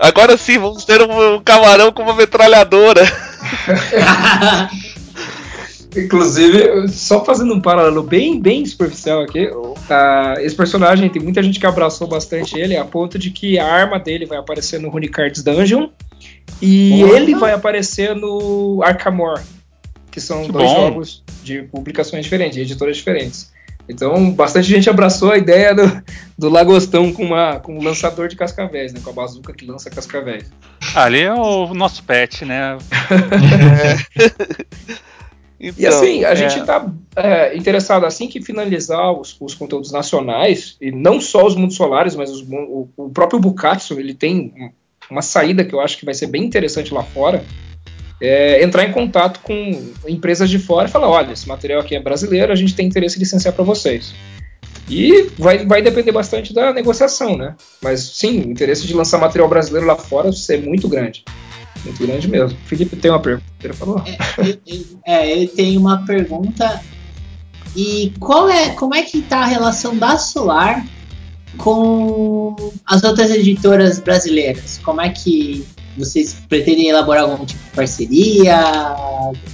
agora 0.00 0.36
sim, 0.36 0.58
vamos 0.58 0.84
ter 0.84 1.00
um, 1.00 1.36
um 1.36 1.40
camarão 1.40 1.92
com 1.92 2.02
uma 2.02 2.14
metralhadora. 2.14 3.04
Inclusive, 5.96 6.88
só 6.88 7.24
fazendo 7.24 7.54
um 7.54 7.60
paralelo 7.60 8.02
bem, 8.02 8.38
bem 8.38 8.66
superficial 8.66 9.22
aqui, 9.22 9.48
tá, 9.88 10.34
esse 10.40 10.54
personagem 10.54 11.08
tem 11.08 11.22
muita 11.22 11.42
gente 11.42 11.58
que 11.58 11.66
abraçou 11.66 12.06
bastante 12.06 12.58
ele, 12.58 12.76
a 12.76 12.84
ponto 12.84 13.18
de 13.18 13.30
que 13.30 13.58
a 13.58 13.66
arma 13.66 13.98
dele 13.98 14.26
vai 14.26 14.36
aparecer 14.36 14.78
no 14.78 14.90
Runicards 14.90 15.42
Dungeon 15.42 15.88
e 16.60 17.00
ele 17.02 17.34
vai 17.34 17.52
aparecer 17.52 18.14
no 18.14 18.82
Arkamor, 18.84 19.40
que 20.10 20.20
são 20.20 20.44
que 20.44 20.52
dois 20.52 20.70
bom. 20.70 20.76
jogos 20.76 21.24
de 21.42 21.62
publicações 21.62 22.24
diferentes, 22.24 22.56
de 22.56 22.62
editoras 22.62 22.98
diferentes. 22.98 23.50
Então, 23.88 24.32
bastante 24.32 24.68
gente 24.68 24.90
abraçou 24.90 25.30
a 25.30 25.38
ideia 25.38 25.74
do, 25.74 26.02
do 26.36 26.48
Lagostão 26.48 27.12
com, 27.12 27.24
uma, 27.24 27.60
com 27.60 27.78
um 27.78 27.82
lançador 27.82 28.28
de 28.28 28.34
cascavéis, 28.34 28.92
né? 28.92 29.00
Com 29.02 29.10
a 29.10 29.12
bazuca 29.12 29.52
que 29.52 29.64
lança 29.64 29.88
cascavéis. 29.88 30.50
Ali 30.96 31.20
é 31.20 31.32
o 31.32 31.74
nosso 31.74 32.02
pet, 32.02 32.46
né? 32.46 32.78
é. 34.18 34.90
Então, 35.60 35.74
e 35.78 35.86
assim, 35.86 36.24
a 36.24 36.30
é... 36.30 36.36
gente 36.36 36.58
está 36.58 36.90
é, 37.16 37.56
interessado 37.56 38.06
assim 38.06 38.28
que 38.28 38.42
finalizar 38.42 39.12
os, 39.12 39.36
os, 39.38 39.54
conteúdos 39.54 39.92
nacionais, 39.92 40.76
e 40.80 40.90
não 40.90 41.20
só 41.20 41.46
os 41.46 41.54
mundos 41.54 41.76
solares, 41.76 42.14
mas 42.14 42.30
os, 42.30 42.42
o, 42.42 42.88
o, 42.96 43.10
próprio 43.10 43.40
Bukatsu, 43.40 43.98
ele 43.98 44.14
tem 44.14 44.52
uma 45.10 45.22
saída 45.22 45.64
que 45.64 45.74
eu 45.74 45.80
acho 45.80 45.98
que 45.98 46.04
vai 46.04 46.14
ser 46.14 46.28
bem 46.28 46.44
interessante 46.44 46.92
lá 46.92 47.02
fora. 47.02 47.44
é, 48.20 48.62
entrar 48.62 48.84
em 48.84 48.92
contato 48.92 49.40
com 49.40 49.92
empresas 50.08 50.48
de 50.48 50.58
fora 50.58 50.88
e 50.88 50.90
falar: 50.90 51.08
olha, 51.08 51.32
esse 51.32 51.46
material 51.46 51.80
aqui 51.80 51.94
é 51.94 52.00
brasileiro, 52.00 52.52
a 52.52 52.56
gente 52.56 52.74
tem 52.74 52.86
interesse 52.86 53.16
em 53.16 53.20
licenciar 53.20 53.54
para 53.54 53.64
vocês. 53.64 54.14
E 54.88 55.30
vai, 55.36 55.66
vai 55.66 55.82
depender 55.82 56.12
bastante 56.12 56.54
da 56.54 56.72
negociação, 56.72 57.36
né? 57.36 57.56
Mas 57.82 58.00
sim, 58.00 58.42
o 58.42 58.50
interesse 58.50 58.86
de 58.86 58.94
lançar 58.94 59.18
material 59.18 59.48
brasileiro 59.48 59.86
lá 59.86 59.96
fora 59.96 60.30
é 60.50 60.56
muito 60.58 60.88
grande. 60.88 61.24
Muito 61.84 62.06
grande 62.06 62.28
mesmo. 62.28 62.56
Felipe 62.66 62.96
tem 62.96 63.10
uma 63.10 63.20
pergunta, 63.20 63.46
ele 63.62 63.72
falou? 63.72 64.02
É, 65.04 65.14
é, 65.14 65.30
ele 65.30 65.48
tem 65.48 65.76
uma 65.76 66.04
pergunta. 66.04 66.80
E 67.74 68.12
qual 68.18 68.48
é, 68.48 68.70
como 68.70 68.94
é 68.94 69.02
que 69.02 69.22
tá 69.22 69.40
a 69.40 69.46
relação 69.46 69.96
da 69.96 70.16
Solar 70.16 70.84
com 71.58 72.54
as 72.86 73.02
outras 73.02 73.30
editoras 73.30 73.98
brasileiras? 73.98 74.80
Como 74.82 75.00
é 75.00 75.10
que 75.10 75.66
vocês 75.96 76.36
pretendem 76.48 76.88
elaborar 76.88 77.24
algum 77.24 77.44
tipo 77.44 77.62
de 77.62 77.70
parceria? 77.70 78.64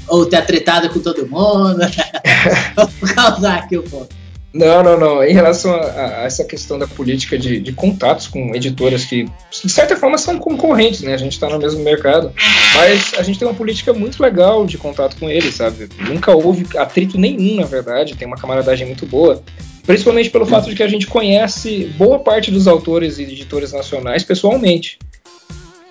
Ou 0.09 0.26
ter 0.26 0.45
tretado 0.45 0.91
com 0.91 1.01
todo 1.01 1.26
mundo? 1.26 1.78
Vou 2.76 3.14
causar 3.14 3.59
aqui 3.59 3.78
um 3.78 3.83
pouco. 3.83 4.21
Não, 4.55 4.82
não, 4.82 4.98
não. 4.98 5.24
Em 5.24 5.32
relação 5.32 5.74
a, 5.74 6.20
a 6.20 6.24
essa 6.24 6.44
questão 6.44 6.78
da 6.78 6.86
política 6.86 7.38
de, 7.38 7.59
de, 7.59 7.72
contatos 7.72 8.26
com 8.26 8.55
editoras 8.55 9.05
que, 9.05 9.24
de 9.50 9.72
certa 9.72 9.96
forma, 9.96 10.18
são 10.18 10.38
concorrentes, 10.38 11.00
né? 11.00 11.14
A 11.14 11.16
gente 11.16 11.32
está 11.32 11.48
no 11.48 11.59
mesmo 11.59 11.82
mercado, 11.82 12.32
mas 12.74 13.14
a 13.16 13.22
gente 13.22 13.38
tem 13.38 13.48
uma 13.48 13.55
política 13.55 13.94
muito 13.94 14.22
legal 14.22 14.66
de 14.66 14.76
contato 14.76 15.16
com 15.16 15.30
eles, 15.30 15.55
sabe? 15.55 15.88
Nunca 16.00 16.32
houve 16.32 16.66
atrito 16.76 17.18
nenhum, 17.18 17.57
na 17.57 17.66
verdade. 17.66 18.14
Tem 18.14 18.28
uma 18.28 18.36
camaradagem 18.36 18.86
muito 18.86 19.07
boa, 19.07 19.42
principalmente 19.86 20.28
pelo 20.28 20.44
fato 20.44 20.68
de 20.68 20.76
que 20.76 20.82
a 20.82 20.88
gente 20.88 21.07
conhece 21.07 21.90
boa 21.96 22.18
parte 22.18 22.50
dos 22.50 22.68
autores 22.68 23.18
e 23.18 23.22
editores 23.22 23.72
nacionais 23.72 24.22
pessoalmente. 24.22 24.98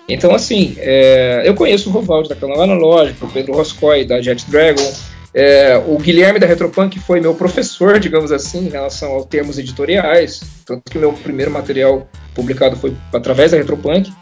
Então, 0.08 0.34
assim, 0.34 0.76
é, 0.78 1.42
eu 1.44 1.54
conheço 1.54 1.88
o 1.88 1.92
Rovaldo 1.92 2.28
da 2.28 2.36
Canal 2.36 2.62
Analógico, 2.62 3.26
o 3.26 3.30
Pedro 3.30 3.54
Roscoe 3.54 4.04
da 4.04 4.20
Jet 4.20 4.48
Dragon, 4.48 4.92
é, 5.34 5.82
o 5.86 5.98
Guilherme 5.98 6.38
da 6.38 6.46
Retropunk 6.46 6.98
foi 7.00 7.20
meu 7.20 7.34
professor, 7.34 7.98
digamos 7.98 8.30
assim, 8.30 8.66
em 8.66 8.68
relação 8.68 9.12
aos 9.12 9.26
termos 9.26 9.58
editoriais, 9.58 10.42
tanto 10.66 10.90
que 10.90 10.98
meu 10.98 11.12
primeiro 11.12 11.50
material 11.50 12.08
publicado 12.34 12.76
foi 12.76 12.94
através 13.12 13.52
da 13.52 13.56
Retropunk. 13.56 14.12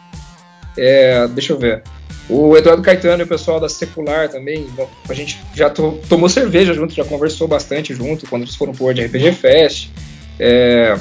É, 0.78 1.26
deixa 1.28 1.52
eu 1.52 1.58
ver. 1.58 1.82
O 2.28 2.56
Eduardo 2.56 2.82
Caetano 2.82 3.22
e 3.22 3.24
o 3.24 3.28
pessoal 3.28 3.58
da 3.58 3.68
Secular 3.68 4.28
também, 4.28 4.68
a 5.08 5.14
gente 5.14 5.40
já 5.52 5.68
to 5.68 5.98
tomou 6.08 6.28
cerveja 6.28 6.72
junto, 6.72 6.94
já 6.94 7.04
conversou 7.04 7.48
bastante 7.48 7.92
junto 7.92 8.28
quando 8.28 8.42
eles 8.42 8.54
foram 8.54 8.72
pro 8.72 8.94
de 8.94 9.04
RPG 9.04 9.32
Fest. 9.32 9.90
É, 10.38 10.96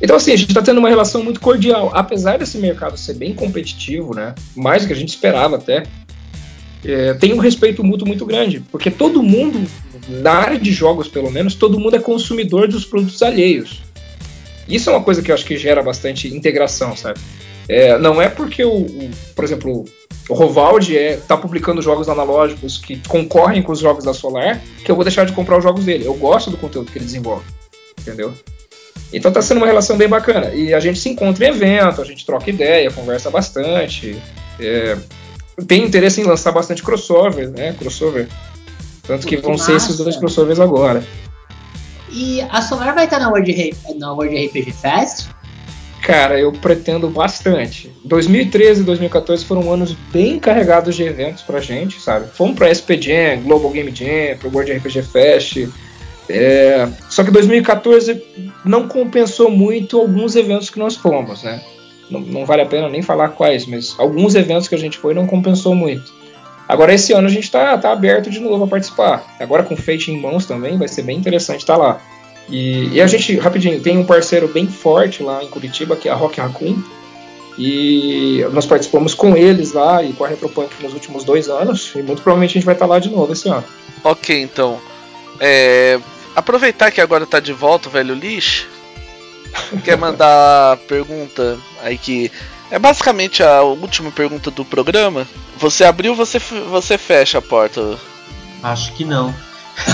então, 0.00 0.16
assim, 0.16 0.32
a 0.32 0.36
gente 0.36 0.48
está 0.48 0.62
tendo 0.62 0.78
uma 0.78 0.88
relação 0.88 1.22
muito 1.22 1.40
cordial. 1.40 1.90
Apesar 1.94 2.38
desse 2.38 2.56
mercado 2.56 2.96
ser 2.96 3.14
bem 3.14 3.34
competitivo, 3.34 4.14
né? 4.14 4.34
Mais 4.56 4.82
do 4.82 4.86
que 4.86 4.94
a 4.94 4.96
gente 4.96 5.10
esperava 5.10 5.56
até, 5.56 5.82
é, 6.84 7.14
tem 7.14 7.32
um 7.32 7.38
respeito 7.38 7.84
mútuo 7.84 8.06
muito 8.06 8.24
grande, 8.24 8.60
porque 8.70 8.90
todo 8.90 9.22
mundo, 9.22 9.66
na 10.08 10.32
área 10.32 10.58
de 10.58 10.72
jogos 10.72 11.08
pelo 11.08 11.30
menos, 11.30 11.54
todo 11.54 11.78
mundo 11.78 11.96
é 11.96 11.98
consumidor 11.98 12.68
dos 12.68 12.84
produtos 12.84 13.22
alheios. 13.22 13.82
Isso 14.68 14.88
é 14.88 14.92
uma 14.92 15.02
coisa 15.02 15.20
que 15.20 15.30
eu 15.30 15.34
acho 15.34 15.44
que 15.44 15.56
gera 15.56 15.82
bastante 15.82 16.28
integração, 16.28 16.96
sabe? 16.96 17.20
É, 17.68 17.98
não 17.98 18.20
é 18.20 18.28
porque 18.28 18.64
o, 18.64 18.78
o, 18.78 19.10
por 19.34 19.44
exemplo, 19.44 19.84
o 20.28 20.34
Rovaldi 20.34 20.94
está 20.94 21.12
é, 21.12 21.16
tá 21.16 21.36
publicando 21.36 21.82
jogos 21.82 22.08
analógicos 22.08 22.78
que 22.78 22.96
concorrem 23.08 23.62
com 23.62 23.72
os 23.72 23.78
jogos 23.78 24.04
da 24.04 24.12
Solar 24.12 24.60
que 24.84 24.90
eu 24.90 24.94
vou 24.94 25.04
deixar 25.04 25.24
de 25.24 25.32
comprar 25.32 25.58
os 25.58 25.64
jogos 25.64 25.84
dele. 25.84 26.06
Eu 26.06 26.14
gosto 26.14 26.50
do 26.50 26.56
conteúdo 26.56 26.90
que 26.90 26.98
ele 26.98 27.04
desenvolve, 27.04 27.44
entendeu? 28.00 28.32
Então 29.12 29.32
tá 29.32 29.42
sendo 29.42 29.58
uma 29.58 29.66
relação 29.66 29.96
bem 29.96 30.08
bacana. 30.08 30.54
E 30.54 30.72
a 30.72 30.80
gente 30.80 30.98
se 30.98 31.08
encontra 31.08 31.46
em 31.46 31.48
evento, 31.48 32.00
a 32.00 32.04
gente 32.04 32.24
troca 32.24 32.48
ideia, 32.48 32.90
conversa 32.90 33.30
bastante. 33.30 34.16
É, 34.58 34.96
tem 35.66 35.84
interesse 35.84 36.20
em 36.20 36.24
lançar 36.24 36.52
bastante 36.52 36.82
crossover, 36.82 37.50
né? 37.50 37.74
Crossover. 37.78 38.28
Tanto 39.06 39.26
que, 39.26 39.36
que 39.36 39.42
vão 39.42 39.52
massa. 39.52 39.64
ser 39.64 39.76
esses 39.76 39.96
dois 39.96 40.16
crossovers 40.16 40.60
agora. 40.60 41.04
E 42.12 42.40
a 42.42 42.60
Solar 42.62 42.94
vai 42.94 43.04
estar 43.04 43.18
na 43.18 43.28
World, 43.28 43.76
na 43.96 44.12
World 44.12 44.46
RPG 44.46 44.72
Fest? 44.72 45.28
Cara, 46.02 46.38
eu 46.38 46.50
pretendo 46.52 47.08
bastante. 47.08 47.92
2013 48.04 48.80
e 48.80 48.84
2014 48.84 49.44
foram 49.44 49.72
anos 49.72 49.92
bem 50.12 50.38
carregados 50.38 50.96
de 50.96 51.02
eventos 51.02 51.42
pra 51.42 51.60
gente, 51.60 52.00
sabe? 52.00 52.26
Fomos 52.32 52.56
pra 52.56 52.72
SP 52.72 53.00
Jam, 53.00 53.42
Global 53.42 53.70
Game 53.70 53.94
Jam, 53.94 54.36
pro 54.38 54.50
World 54.50 54.72
RPG 54.72 55.02
Fest. 55.02 55.68
É... 56.28 56.88
Só 57.08 57.22
que 57.22 57.30
2014 57.30 58.22
não 58.64 58.88
compensou 58.88 59.50
muito 59.50 59.98
alguns 59.98 60.36
eventos 60.36 60.70
que 60.70 60.78
nós 60.78 60.96
fomos, 60.96 61.42
né? 61.42 61.62
Não, 62.10 62.20
não 62.20 62.44
vale 62.44 62.62
a 62.62 62.66
pena 62.66 62.88
nem 62.88 63.02
falar 63.02 63.28
quais, 63.30 63.66
mas 63.66 63.94
alguns 63.98 64.34
eventos 64.34 64.68
que 64.68 64.74
a 64.74 64.78
gente 64.78 64.98
foi 64.98 65.14
não 65.14 65.26
compensou 65.26 65.74
muito. 65.74 66.12
Agora 66.68 66.94
esse 66.94 67.12
ano 67.12 67.26
a 67.26 67.30
gente 67.30 67.44
está 67.44 67.76
tá 67.78 67.90
aberto 67.90 68.30
de 68.30 68.38
novo 68.38 68.64
a 68.64 68.66
participar. 68.66 69.36
Agora 69.40 69.62
com 69.62 69.76
Fate 69.76 70.12
em 70.12 70.20
mãos 70.20 70.46
também 70.46 70.78
vai 70.78 70.86
ser 70.86 71.02
bem 71.02 71.16
interessante 71.16 71.60
estar 71.60 71.76
tá 71.76 71.82
lá. 71.82 72.02
E, 72.48 72.94
e, 72.94 73.00
a 73.00 73.06
gente, 73.06 73.36
rapidinho, 73.36 73.80
tem 73.80 73.96
um 73.96 74.04
parceiro 74.04 74.48
bem 74.48 74.66
forte 74.66 75.22
lá 75.22 75.42
em 75.42 75.48
Curitiba, 75.48 75.96
que 75.96 76.08
é 76.08 76.12
a 76.12 76.14
Rock 76.14 76.40
Raccoon. 76.40 76.82
E 77.58 78.44
nós 78.52 78.66
participamos 78.66 79.14
com 79.14 79.36
eles 79.36 79.72
lá 79.72 80.02
e 80.02 80.12
com 80.12 80.24
a 80.24 80.28
Retropunk 80.28 80.70
nos 80.82 80.94
últimos 80.94 81.24
dois 81.24 81.48
anos. 81.48 81.92
E 81.94 82.02
muito 82.02 82.22
provavelmente 82.22 82.52
a 82.52 82.54
gente 82.54 82.64
vai 82.64 82.74
estar 82.74 82.86
tá 82.86 82.92
lá 82.92 82.98
de 82.98 83.10
novo 83.10 83.32
esse 83.32 83.48
ano. 83.48 83.64
Ok, 84.02 84.40
então. 84.40 84.80
É, 85.38 85.98
aproveitar 86.34 86.90
que 86.90 87.00
agora 87.00 87.24
está 87.24 87.38
de 87.38 87.52
volta 87.52 87.88
o 87.88 87.92
velho 87.92 88.14
lixo 88.14 88.68
quer 89.84 89.96
mandar 89.96 90.76
pergunta 90.88 91.58
aí 91.82 91.96
que 91.96 92.30
é 92.70 92.78
basicamente 92.78 93.42
a 93.42 93.62
última 93.62 94.10
pergunta 94.10 94.50
do 94.50 94.64
programa. 94.64 95.26
Você 95.58 95.84
abriu, 95.84 96.14
você 96.14 96.38
você 96.38 96.96
fecha 96.96 97.38
a 97.38 97.42
porta. 97.42 97.98
Acho 98.62 98.92
que 98.94 99.04
não. 99.04 99.34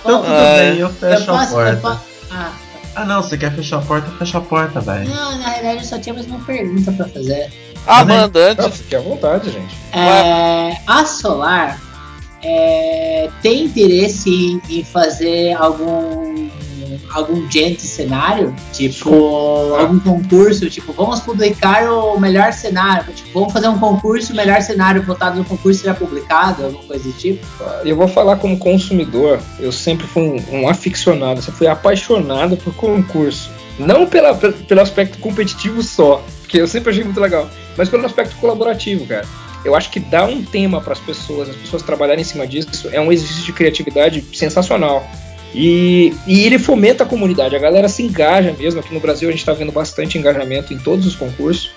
então 0.00 0.22
tudo 0.22 0.32
ah, 0.32 0.56
bem, 0.58 0.78
eu 0.78 0.90
fecho 0.90 1.22
eu 1.22 1.26
posso, 1.26 1.58
a 1.58 1.76
porta. 1.76 2.00
Ah. 2.30 2.52
ah. 2.96 3.04
não, 3.04 3.22
você 3.22 3.38
quer 3.38 3.54
fechar 3.54 3.78
a 3.78 3.82
porta, 3.82 4.10
fecha 4.18 4.38
a 4.38 4.40
porta, 4.40 4.80
velho. 4.80 5.08
Não, 5.08 5.38
na 5.38 5.48
realidade 5.48 5.78
eu 5.78 5.84
só 5.84 5.98
tinha 5.98 6.14
mais 6.14 6.26
uma 6.26 6.40
pergunta 6.40 6.92
pra 6.92 7.08
fazer. 7.08 7.52
Ah, 7.86 8.04
manda 8.04 8.50
antes. 8.50 8.78
Fique 8.78 8.96
à 8.96 9.00
vontade, 9.00 9.50
gente. 9.50 9.74
É, 9.92 10.76
a 10.86 11.04
Solar 11.04 11.80
é, 12.42 13.30
tem 13.42 13.64
interesse 13.64 14.60
em 14.68 14.84
fazer 14.84 15.54
algum 15.54 16.48
algum 17.10 17.50
gente 17.50 17.82
cenário, 17.82 18.54
tipo 18.72 19.10
algum 19.74 19.98
concurso, 20.00 20.68
tipo 20.68 20.92
vamos 20.92 21.20
publicar 21.20 21.90
o 21.90 22.18
melhor 22.18 22.52
cenário, 22.52 23.12
tipo 23.12 23.30
vamos 23.32 23.52
fazer 23.52 23.68
um 23.68 23.78
concurso, 23.78 24.32
o 24.32 24.36
melhor 24.36 24.60
cenário 24.62 25.02
votado 25.02 25.38
no 25.38 25.44
concurso 25.44 25.80
será 25.80 25.94
publicado, 25.94 26.64
alguma 26.64 26.84
coisa 26.84 27.04
do 27.04 27.12
tipo. 27.12 27.44
Eu 27.84 27.96
vou 27.96 28.08
falar 28.08 28.36
como 28.36 28.58
consumidor, 28.58 29.40
eu 29.58 29.72
sempre 29.72 30.06
fui 30.06 30.22
um, 30.22 30.60
um 30.60 30.68
aficionado, 30.68 31.40
sempre 31.40 31.58
fui 31.58 31.66
apaixonado 31.66 32.56
por 32.56 32.74
concurso, 32.74 33.50
não 33.78 34.06
pela, 34.06 34.34
pelo 34.34 34.80
aspecto 34.80 35.18
competitivo 35.18 35.82
só, 35.82 36.22
que 36.48 36.58
eu 36.58 36.66
sempre 36.66 36.90
achei 36.90 37.04
muito 37.04 37.20
legal, 37.20 37.48
mas 37.76 37.88
pelo 37.88 38.04
aspecto 38.06 38.36
colaborativo, 38.36 39.06
cara. 39.06 39.26
Eu 39.64 39.74
acho 39.74 39.90
que 39.90 39.98
dar 39.98 40.28
um 40.28 40.44
tema 40.44 40.80
para 40.80 40.92
as 40.92 40.98
pessoas, 40.98 41.48
as 41.48 41.56
pessoas 41.56 41.82
trabalharem 41.82 42.20
em 42.20 42.24
cima 42.24 42.46
disso, 42.46 42.88
é 42.92 43.00
um 43.00 43.10
exercício 43.10 43.44
de 43.44 43.52
criatividade 43.52 44.22
sensacional. 44.34 45.08
E, 45.54 46.12
e, 46.26 46.44
ele 46.44 46.58
fomenta 46.58 47.04
a 47.04 47.06
comunidade, 47.06 47.54
a 47.54 47.58
galera 47.60 47.88
se 47.88 48.02
engaja 48.02 48.52
mesmo. 48.58 48.80
Aqui 48.80 48.92
no 48.92 48.98
Brasil 48.98 49.28
a 49.28 49.30
gente 49.32 49.40
está 49.40 49.52
vendo 49.52 49.70
bastante 49.70 50.18
engajamento 50.18 50.74
em 50.74 50.78
todos 50.78 51.06
os 51.06 51.14
concursos. 51.14 51.70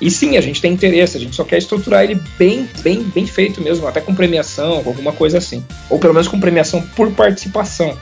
E 0.00 0.10
sim, 0.10 0.36
a 0.36 0.40
gente 0.40 0.60
tem 0.60 0.72
interesse, 0.72 1.16
a 1.16 1.20
gente 1.20 1.34
só 1.34 1.44
quer 1.44 1.58
estruturar 1.58 2.02
ele 2.02 2.20
bem, 2.36 2.68
bem, 2.82 3.02
bem 3.04 3.26
feito 3.26 3.62
mesmo, 3.62 3.86
até 3.86 4.00
com 4.00 4.14
premiação, 4.14 4.82
alguma 4.84 5.12
coisa 5.12 5.38
assim. 5.38 5.64
Ou 5.88 5.98
pelo 5.98 6.12
menos 6.12 6.28
com 6.28 6.38
premiação 6.38 6.82
por 6.82 7.10
participação, 7.12 7.96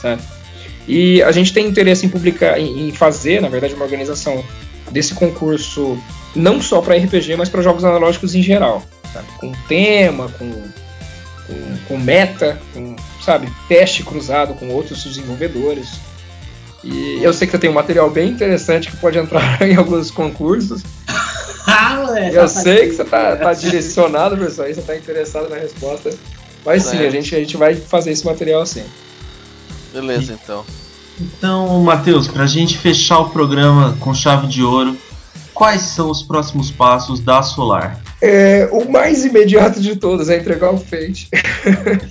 sabe? 0.00 0.22
E 0.86 1.20
a 1.22 1.32
gente 1.32 1.52
tem 1.52 1.66
interesse 1.66 2.06
em 2.06 2.08
publicar, 2.08 2.60
em, 2.60 2.88
em 2.88 2.92
fazer, 2.92 3.40
na 3.40 3.48
verdade, 3.48 3.74
uma 3.74 3.84
organização 3.84 4.44
desse 4.92 5.14
concurso 5.14 5.98
não 6.34 6.60
só 6.60 6.80
para 6.80 6.96
RPG, 6.96 7.34
mas 7.36 7.48
para 7.48 7.62
jogos 7.62 7.84
analógicos 7.84 8.34
em 8.34 8.42
geral, 8.42 8.84
sabe? 9.12 9.26
Com 9.38 9.50
tema, 9.66 10.28
com, 10.38 10.50
com, 10.50 11.76
com 11.88 11.98
meta, 11.98 12.60
com 12.72 12.94
sabe, 13.26 13.52
teste 13.68 14.04
cruzado 14.04 14.54
com 14.54 14.68
outros 14.68 15.02
desenvolvedores. 15.02 16.00
E 16.84 17.18
eu 17.20 17.32
sei 17.32 17.48
que 17.48 17.50
você 17.50 17.58
tem 17.58 17.68
um 17.68 17.74
material 17.74 18.08
bem 18.08 18.30
interessante 18.30 18.88
que 18.88 18.96
pode 18.98 19.18
entrar 19.18 19.60
em 19.68 19.74
alguns 19.74 20.12
concursos. 20.12 20.82
ah, 21.66 22.04
moleque, 22.06 22.36
eu 22.36 22.46
sei 22.46 22.88
que 22.88 22.94
você 22.94 23.04
tá, 23.04 23.36
tá 23.36 23.52
direcionado 23.52 24.36
para 24.36 24.46
isso 24.46 24.62
aí, 24.62 24.72
você 24.72 24.82
tá 24.82 24.96
interessado 24.96 25.48
na 25.50 25.56
resposta. 25.56 26.16
Mas 26.64 26.84
sim, 26.84 26.98
é. 26.98 27.06
a 27.06 27.10
gente, 27.10 27.34
a 27.34 27.38
gente 27.38 27.56
vai 27.56 27.74
fazer 27.74 28.12
esse 28.12 28.24
material 28.24 28.62
assim. 28.62 28.84
Beleza, 29.92 30.32
então. 30.32 30.64
Então, 31.20 31.80
Matheus, 31.80 32.28
para 32.28 32.44
a 32.44 32.46
gente 32.46 32.78
fechar 32.78 33.18
o 33.18 33.30
programa 33.30 33.96
com 33.98 34.14
chave 34.14 34.46
de 34.46 34.62
ouro, 34.62 34.96
quais 35.52 35.82
são 35.82 36.10
os 36.10 36.22
próximos 36.22 36.70
passos 36.70 37.18
da 37.18 37.42
Solar? 37.42 38.00
É, 38.20 38.66
o 38.72 38.90
mais 38.90 39.24
imediato 39.24 39.80
de 39.80 39.96
todos 39.96 40.30
é 40.30 40.38
entregar 40.38 40.72
o 40.72 40.78
Fate. 40.78 41.28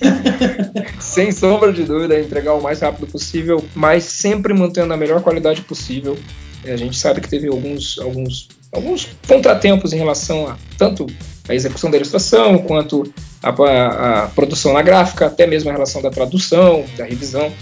Sem 1.00 1.32
sombra 1.32 1.72
de 1.72 1.82
dúvida, 1.82 2.14
é 2.14 2.20
entregar 2.20 2.54
o 2.54 2.62
mais 2.62 2.80
rápido 2.80 3.06
possível, 3.06 3.64
mas 3.74 4.04
sempre 4.04 4.54
mantendo 4.54 4.92
a 4.92 4.96
melhor 4.96 5.22
qualidade 5.22 5.62
possível. 5.62 6.16
A 6.64 6.76
gente 6.76 6.98
sabe 6.98 7.20
que 7.20 7.28
teve 7.28 7.48
alguns, 7.48 7.98
alguns, 7.98 8.48
alguns 8.72 9.08
contratempos 9.26 9.92
em 9.92 9.96
relação 9.96 10.48
a 10.48 10.56
tanto 10.78 11.06
a 11.48 11.54
execução 11.54 11.90
da 11.90 11.96
ilustração 11.96 12.58
quanto 12.58 13.12
a, 13.42 13.50
a, 13.50 14.24
a 14.24 14.28
produção 14.28 14.72
na 14.72 14.82
gráfica, 14.82 15.26
até 15.26 15.46
mesmo 15.46 15.70
a 15.70 15.72
relação 15.72 16.02
da 16.02 16.10
tradução, 16.10 16.84
da 16.96 17.04
revisão. 17.04 17.52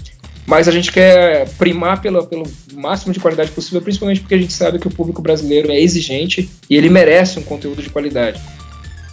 Mas 0.45 0.67
a 0.67 0.71
gente 0.71 0.91
quer 0.91 1.49
primar 1.57 2.01
pelo, 2.01 2.25
pelo 2.27 2.45
máximo 2.73 3.11
de 3.11 3.19
qualidade 3.19 3.51
possível, 3.51 3.81
principalmente 3.81 4.21
porque 4.21 4.35
a 4.35 4.37
gente 4.37 4.53
sabe 4.53 4.77
que 4.77 4.87
o 4.87 4.91
público 4.91 5.21
brasileiro 5.21 5.71
é 5.71 5.79
exigente 5.79 6.49
e 6.69 6.75
ele 6.75 6.89
merece 6.89 7.39
um 7.39 7.43
conteúdo 7.43 7.81
de 7.81 7.89
qualidade. 7.89 8.39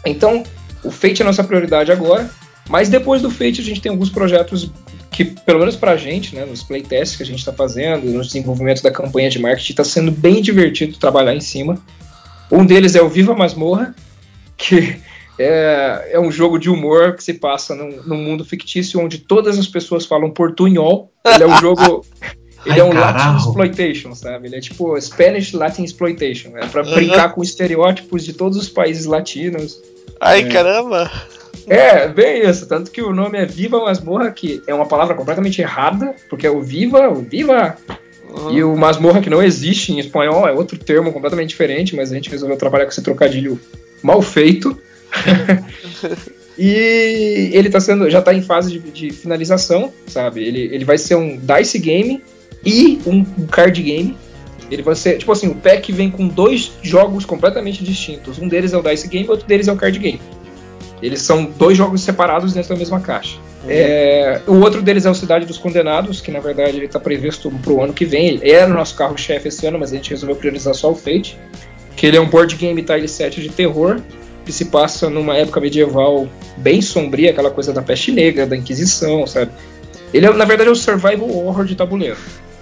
Então, 0.05 0.43
o 0.85 0.91
Fate 0.91 1.23
é 1.23 1.25
a 1.25 1.27
nossa 1.27 1.43
prioridade 1.43 1.91
agora, 1.91 2.31
mas 2.69 2.89
depois 2.89 3.23
do 3.23 3.31
Fate 3.31 3.61
a 3.61 3.65
gente 3.65 3.81
tem 3.81 3.91
alguns 3.91 4.11
projetos 4.11 4.71
que, 5.11 5.25
pelo 5.25 5.61
menos 5.61 5.77
pra 5.77 5.97
gente, 5.97 6.35
né, 6.35 6.45
nos 6.45 6.63
playtests 6.63 7.17
que 7.17 7.23
a 7.23 7.27
gente 7.27 7.39
está 7.39 7.53
fazendo, 7.53 8.05
nos 8.07 8.29
desenvolvimentos 8.29 8.83
da 8.83 8.91
campanha 8.91 9.31
de 9.31 9.39
marketing, 9.39 9.73
está 9.73 9.85
sendo 9.85 10.11
bem 10.11 10.43
divertido 10.43 10.99
trabalhar 10.99 11.35
em 11.35 11.41
cima. 11.41 11.79
Um 12.51 12.65
deles 12.65 12.95
é 12.95 13.03
o 13.03 13.09
Viva 13.09 13.35
Masmorra, 13.35 13.95
que 14.57 14.97
é, 15.39 16.11
é 16.13 16.21
um 16.21 16.31
jogo 16.31 16.59
de 16.59 16.69
humor 16.69 17.17
que 17.17 17.25
se 17.25 17.35
passa 17.35 17.75
num, 17.75 18.03
num, 18.05 18.17
mundo 18.17 18.45
fictício 18.45 19.01
onde 19.01 19.19
todas 19.19 19.59
as 19.59 19.67
pessoas 19.67 20.05
falam 20.05 20.31
portunhol. 20.31 21.11
Ele 21.25 21.45
é 21.45 21.47
um 21.47 21.59
jogo. 21.59 22.05
Ele 22.65 22.75
Ai, 22.75 22.81
é 22.81 22.85
um 22.85 22.93
Latin 22.93 23.37
exploitation, 23.37 24.15
sabe? 24.15 24.47
Ele 24.47 24.55
é 24.55 24.61
tipo 24.61 25.01
Spanish 25.01 25.53
Latin 25.53 25.83
exploitation. 25.83 26.57
É 26.57 26.65
para 26.67 26.85
brincar 26.85 27.35
com 27.35 27.43
estereótipos 27.43 28.25
de 28.25 28.35
todos 28.35 28.57
os 28.57 28.69
países 28.69 29.05
latinos. 29.05 29.83
Ai, 30.21 30.43
é. 30.43 30.49
caramba! 30.49 31.11
É, 31.67 32.07
bem 32.07 32.49
isso. 32.49 32.69
Tanto 32.69 32.93
que 32.93 33.03
o 33.03 33.13
nome 33.13 33.39
é 33.39 33.45
Viva 33.45 33.81
Masmorra, 33.81 34.31
que 34.31 34.63
é 34.67 34.73
uma 34.73 34.87
palavra 34.87 35.15
completamente 35.17 35.61
errada, 35.61 36.15
porque 36.31 36.47
é 36.47 36.51
o 36.51 36.61
Viva, 36.61 37.09
o 37.09 37.17
Viva. 37.17 37.77
Uhum. 38.31 38.51
E 38.53 38.65
o 38.65 38.77
masmorra, 38.77 39.21
que 39.21 39.29
não 39.29 39.43
existe 39.43 39.93
em 39.93 39.99
espanhol, 39.99 40.49
é 40.49 40.53
outro 40.53 40.79
termo 40.79 41.13
completamente 41.13 41.51
diferente, 41.51 41.95
mas 41.95 42.11
a 42.11 42.15
gente 42.15 42.31
resolveu 42.31 42.57
trabalhar 42.57 42.85
com 42.85 42.91
esse 42.91 43.03
trocadilho 43.03 43.61
mal 44.03 44.23
feito. 44.23 44.79
e 46.59 47.51
ele 47.53 47.71
tá 47.71 47.81
sendo, 47.81 48.09
já 48.11 48.19
está 48.19 48.35
em 48.35 48.43
fase 48.43 48.79
de, 48.79 48.79
de, 48.91 49.11
finalização, 49.11 49.93
sabe? 50.07 50.43
Ele, 50.43 50.61
ele 50.73 50.85
vai 50.85 50.99
ser 50.99 51.15
um 51.15 51.39
dice 51.39 51.79
game 51.79 52.23
e 52.65 53.01
um, 53.07 53.25
um 53.39 53.47
card 53.47 53.83
game. 53.83 54.17
Ele 54.71 54.83
vai 54.83 54.95
ser, 54.95 55.19
tipo 55.19 55.31
assim, 55.31 55.49
o 55.49 55.55
pack 55.55 55.93
vem 55.93 56.11
com 56.11 56.27
dois 56.27 56.73
jogos 56.83 57.27
completamente 57.27 57.85
distintos. 57.85 58.39
Um 58.39 58.49
deles 58.49 58.73
é 58.73 58.79
o 58.79 58.83
dice 58.83 59.07
game, 59.07 59.29
outro 59.29 59.47
deles 59.47 59.69
é 59.69 59.73
o 59.73 59.77
card 59.77 59.99
game. 59.99 60.21
Eles 61.03 61.21
são 61.21 61.45
dois 61.45 61.77
jogos 61.77 62.01
separados 62.01 62.55
dentro 62.55 62.71
da 62.71 62.77
mesma 62.77 63.01
caixa. 63.01 63.37
Uhum. 63.65 63.71
É, 63.71 64.41
o 64.47 64.55
outro 64.61 64.81
deles 64.81 65.05
é 65.05 65.11
o 65.11 65.15
Cidade 65.15 65.45
dos 65.47 65.59
Condenados, 65.59 66.21
que 66.21 66.31
na 66.31 66.41
verdade 66.41 66.77
ele 66.77 66.87
está 66.87 66.99
previsto 66.99 67.51
para 67.51 67.73
o 67.73 67.83
ano 67.83 67.93
que 67.93 68.05
vem. 68.05 68.29
Ele 68.29 68.51
era 68.51 68.71
o 68.71 68.75
nosso 68.75 68.95
carro-chefe 68.95 69.49
esse 69.49 69.67
ano, 69.67 69.79
mas 69.79 69.93
a 69.93 69.97
gente 69.97 70.11
resolveu 70.11 70.37
priorizar 70.37 70.75
só 70.75 70.91
o 70.91 70.95
Fate. 70.95 71.37
Que 71.97 72.07
ele 72.07 72.17
é 72.17 72.21
um 72.21 72.27
board 72.27 72.55
game 72.57 72.81
tile 72.83 73.09
set 73.09 73.41
de 73.41 73.49
terror 73.49 74.01
que 74.45 74.53
se 74.53 74.67
passa 74.67 75.09
numa 75.09 75.37
época 75.37 75.61
medieval 75.61 76.29
bem 76.57 76.81
sombria, 76.83 77.31
aquela 77.31 77.51
coisa 77.51 77.73
da 77.73 77.83
peste 77.83 78.13
negra, 78.13 78.47
da 78.47 78.57
Inquisição, 78.57 79.27
sabe? 79.27 79.51
Ele, 80.13 80.27
é, 80.27 80.33
na 80.33 80.45
verdade, 80.45 80.69
é 80.69 80.73
o 80.73 80.77
survival 80.77 81.31
horror 81.31 81.65
de 81.65 81.75
tabuleiro. 81.75 82.19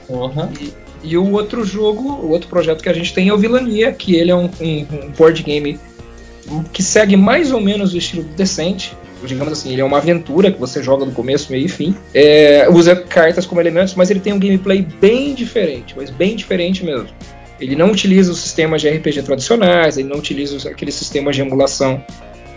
Uhum. 0.08 0.48
E, 0.60 0.72
e, 1.02 1.16
o 1.16 1.32
outro 1.32 1.64
jogo, 1.64 2.02
o 2.02 2.30
outro 2.30 2.48
projeto 2.48 2.82
que 2.82 2.88
a 2.88 2.92
gente 2.92 3.12
tem 3.12 3.28
é 3.28 3.34
o 3.34 3.38
Vilania, 3.38 3.92
que 3.92 4.14
ele 4.14 4.30
é 4.30 4.36
um, 4.36 4.50
um, 4.60 4.86
um 4.92 5.10
board 5.16 5.42
game 5.42 5.78
que 6.72 6.82
segue 6.82 7.16
mais 7.16 7.52
ou 7.52 7.60
menos 7.60 7.94
o 7.94 7.98
estilo 7.98 8.24
decente. 8.36 8.96
Digamos 9.22 9.52
assim, 9.52 9.72
ele 9.72 9.82
é 9.82 9.84
uma 9.84 9.98
aventura 9.98 10.50
que 10.50 10.58
você 10.58 10.82
joga 10.82 11.04
no 11.04 11.12
começo, 11.12 11.52
meio 11.52 11.66
e 11.66 11.68
fim. 11.68 11.94
É, 12.14 12.66
usa 12.70 12.96
cartas 12.96 13.44
como 13.44 13.60
elementos, 13.60 13.94
mas 13.94 14.10
ele 14.10 14.18
tem 14.18 14.32
um 14.32 14.38
gameplay 14.38 14.80
bem 14.82 15.34
diferente, 15.34 15.94
mas 15.96 16.08
bem 16.10 16.34
diferente 16.34 16.84
mesmo. 16.84 17.08
Ele 17.60 17.76
não 17.76 17.90
utiliza 17.90 18.32
os 18.32 18.38
sistemas 18.38 18.80
de 18.80 18.88
RPG 18.88 19.22
tradicionais, 19.22 19.98
ele 19.98 20.08
não 20.08 20.16
utiliza 20.16 20.68
aqueles 20.68 20.94
sistemas 20.94 21.36
de 21.36 21.42
emulação 21.42 22.02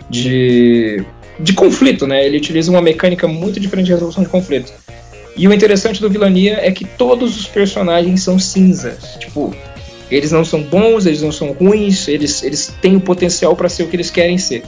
de, 0.10 1.04
de 1.40 1.54
conflito, 1.54 2.08
né? 2.08 2.26
Ele 2.26 2.38
utiliza 2.38 2.72
uma 2.72 2.82
mecânica 2.82 3.28
muito 3.28 3.60
diferente 3.60 3.88
de 3.88 3.94
resolução 3.94 4.24
de 4.24 4.30
conflito. 4.30 4.72
E 5.36 5.48
o 5.48 5.54
interessante 5.54 6.00
do 6.00 6.10
Vilania 6.10 6.60
é 6.62 6.72
que 6.72 6.86
todos 6.86 7.38
os 7.38 7.48
personagens 7.48 8.22
são 8.22 8.38
cinzas. 8.38 9.18
Tipo, 9.20 9.54
eles 10.10 10.32
não 10.32 10.46
são 10.46 10.62
bons, 10.62 11.06
eles 11.06 11.22
não 11.22 11.32
são 11.32 11.52
ruins, 11.52 12.08
eles, 12.08 12.44
eles 12.44 12.74
têm 12.82 12.96
o 12.96 13.02
potencial 13.02 13.56
para 13.56 13.68
ser 13.68 13.84
o 13.84 13.88
que 13.88 13.96
eles 13.96 14.12
querem 14.12 14.38
ser. 14.38 14.64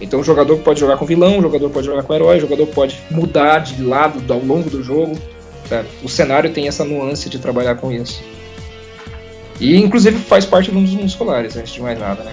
Então 0.00 0.20
o 0.20 0.24
jogador 0.24 0.58
pode 0.58 0.80
jogar 0.80 0.96
com 0.96 1.04
vilão, 1.04 1.38
o 1.38 1.42
jogador 1.42 1.68
pode 1.68 1.86
jogar 1.86 2.02
com 2.02 2.14
herói, 2.14 2.38
o 2.38 2.40
jogador 2.40 2.66
pode 2.68 2.98
mudar 3.10 3.58
de 3.58 3.82
lado 3.82 4.32
ao 4.32 4.40
longo 4.40 4.70
do 4.70 4.82
jogo. 4.82 5.18
Sabe? 5.68 5.88
O 6.02 6.08
cenário 6.08 6.50
tem 6.50 6.66
essa 6.66 6.84
nuance 6.84 7.28
de 7.28 7.38
trabalhar 7.38 7.76
com 7.76 7.92
isso. 7.92 8.22
E 9.60 9.76
inclusive 9.76 10.18
faz 10.18 10.46
parte 10.46 10.70
dos 10.70 10.90
mundos 10.90 11.12
escolares, 11.12 11.54
antes 11.54 11.74
de 11.74 11.82
mais 11.82 11.98
nada, 11.98 12.24
né? 12.24 12.32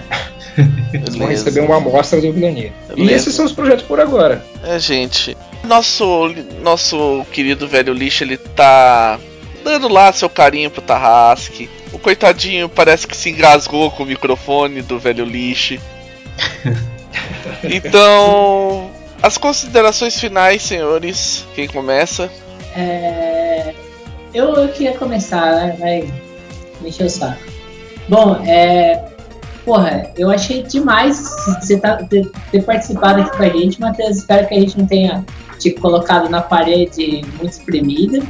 Eles 0.92 1.14
vão 1.14 1.28
receber 1.28 1.60
uma 1.60 1.76
amostra 1.76 2.20
do 2.20 2.32
Vilania. 2.32 2.72
E 2.96 3.10
esses 3.10 3.34
são 3.34 3.44
os 3.44 3.52
projetos 3.52 3.84
por 3.84 4.00
agora. 4.00 4.42
É, 4.64 4.78
gente. 4.78 5.36
Nosso, 5.62 6.34
nosso 6.62 7.24
querido 7.30 7.68
velho 7.68 7.92
lixo, 7.92 8.24
ele 8.24 8.38
tá 8.38 9.20
dando 9.62 9.88
lá 9.88 10.12
seu 10.12 10.28
carinho 10.30 10.70
pro 10.70 10.80
Tarrasque. 10.80 11.68
O 11.92 11.98
coitadinho 11.98 12.68
parece 12.68 13.06
que 13.06 13.16
se 13.16 13.28
engasgou 13.30 13.90
com 13.90 14.02
o 14.02 14.06
microfone 14.06 14.80
do 14.80 14.98
velho 14.98 15.24
lixo. 15.24 15.78
então, 17.62 18.90
as 19.22 19.36
considerações 19.36 20.18
finais, 20.18 20.62
senhores. 20.62 21.46
Quem 21.54 21.68
começa? 21.68 22.30
É... 22.74 23.74
Eu, 24.32 24.54
eu 24.54 24.68
queria 24.68 24.96
começar, 24.96 25.76
né? 25.78 26.02
me 26.02 26.27
encheu 26.84 27.06
o 27.06 27.10
saco. 27.10 27.40
Bom, 28.08 28.36
é. 28.44 29.04
Porra, 29.64 30.10
eu 30.16 30.30
achei 30.30 30.62
demais 30.62 31.28
você 31.60 31.78
tá, 31.78 31.96
ter, 31.96 32.30
ter, 32.50 32.62
participado 32.62 33.20
aqui 33.20 33.36
com 33.36 33.42
a 33.42 33.48
gente, 33.50 33.78
Matheus. 33.78 34.16
Espero 34.16 34.48
que 34.48 34.54
a 34.54 34.60
gente 34.60 34.78
não 34.78 34.86
tenha 34.86 35.24
te 35.58 35.72
colocado 35.72 36.30
na 36.30 36.40
parede 36.40 37.22
muito 37.36 37.52
espremida. 37.52 38.20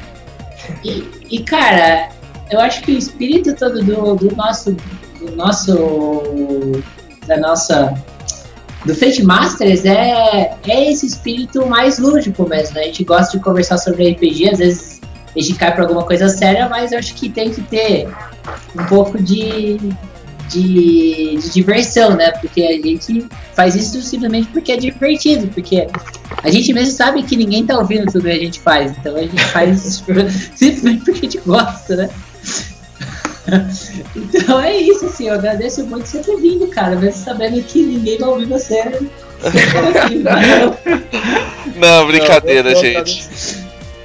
E, 0.85 1.09
e 1.31 1.43
cara, 1.45 2.09
eu 2.51 2.59
acho 2.59 2.83
que 2.83 2.91
o 2.93 2.99
espírito 2.99 3.55
todo 3.55 3.85
do, 3.85 4.17
do 4.17 4.35
nosso. 4.35 4.73
Do 5.21 5.37
nosso. 5.37 6.83
Da 7.27 7.37
nossa 7.37 7.95
do 8.85 8.95
Fate 8.95 9.23
Masters 9.23 9.85
é, 9.85 10.57
é 10.67 10.91
esse 10.91 11.07
espírito 11.07 11.67
mais 11.67 11.99
lúdico 11.99 12.49
mesmo. 12.49 12.75
Né? 12.75 12.83
A 12.83 12.85
gente 12.85 13.05
gosta 13.05 13.37
de 13.37 13.43
conversar 13.43 13.79
sobre 13.79 14.11
RPG, 14.11 14.51
às 14.51 14.59
vezes 14.59 14.98
a 15.37 15.41
gente 15.41 15.55
cai 15.55 15.73
para 15.73 15.83
alguma 15.83 16.05
coisa 16.05 16.29
séria, 16.29 16.69
mas 16.69 16.93
eu 16.93 16.99
acho 16.99 17.15
que 17.15 17.29
tem 17.29 17.51
que 17.51 17.63
ter 17.63 18.09
um 18.79 18.85
pouco 18.87 19.23
de, 19.23 19.79
de, 20.49 21.37
de, 21.39 21.51
diversão, 21.53 22.17
né? 22.17 22.31
Porque 22.33 22.63
a 22.63 22.73
gente 22.73 23.27
faz 23.55 23.75
isso 23.75 24.01
simplesmente 24.03 24.49
porque 24.49 24.73
é 24.73 24.77
divertido, 24.77 25.49
porque 25.49 25.87
a 26.43 26.51
gente 26.51 26.73
mesmo 26.73 26.93
sabe 26.93 27.23
que 27.23 27.37
ninguém 27.37 27.67
tá 27.67 27.79
ouvindo 27.79 28.11
tudo 28.11 28.23
que 28.23 28.31
a 28.31 28.39
gente 28.39 28.61
faz, 28.61 28.93
então 28.97 29.17
a 29.17 29.21
gente 29.21 29.45
faz 29.47 29.85
isso 29.85 30.05
simplesmente 30.55 31.05
porque 31.05 31.19
a 31.19 31.23
gente 31.23 31.39
gosta, 31.45 31.97
né? 31.97 32.11
Então 34.15 34.61
é 34.61 34.77
isso, 34.77 35.07
assim, 35.07 35.29
eu 35.29 35.35
agradeço 35.35 35.87
muito 35.87 36.07
você 36.07 36.19
ter 36.19 36.37
vindo, 36.37 36.67
cara, 36.69 36.97
mesmo 36.97 37.25
sabendo 37.25 37.63
que 37.63 37.83
ninguém 37.83 38.19
vai 38.19 38.29
ouvir 38.29 38.45
você. 38.47 38.85
Não, 41.77 42.07
brincadeira, 42.07 42.73
Não, 42.73 42.81
gente. 42.81 43.29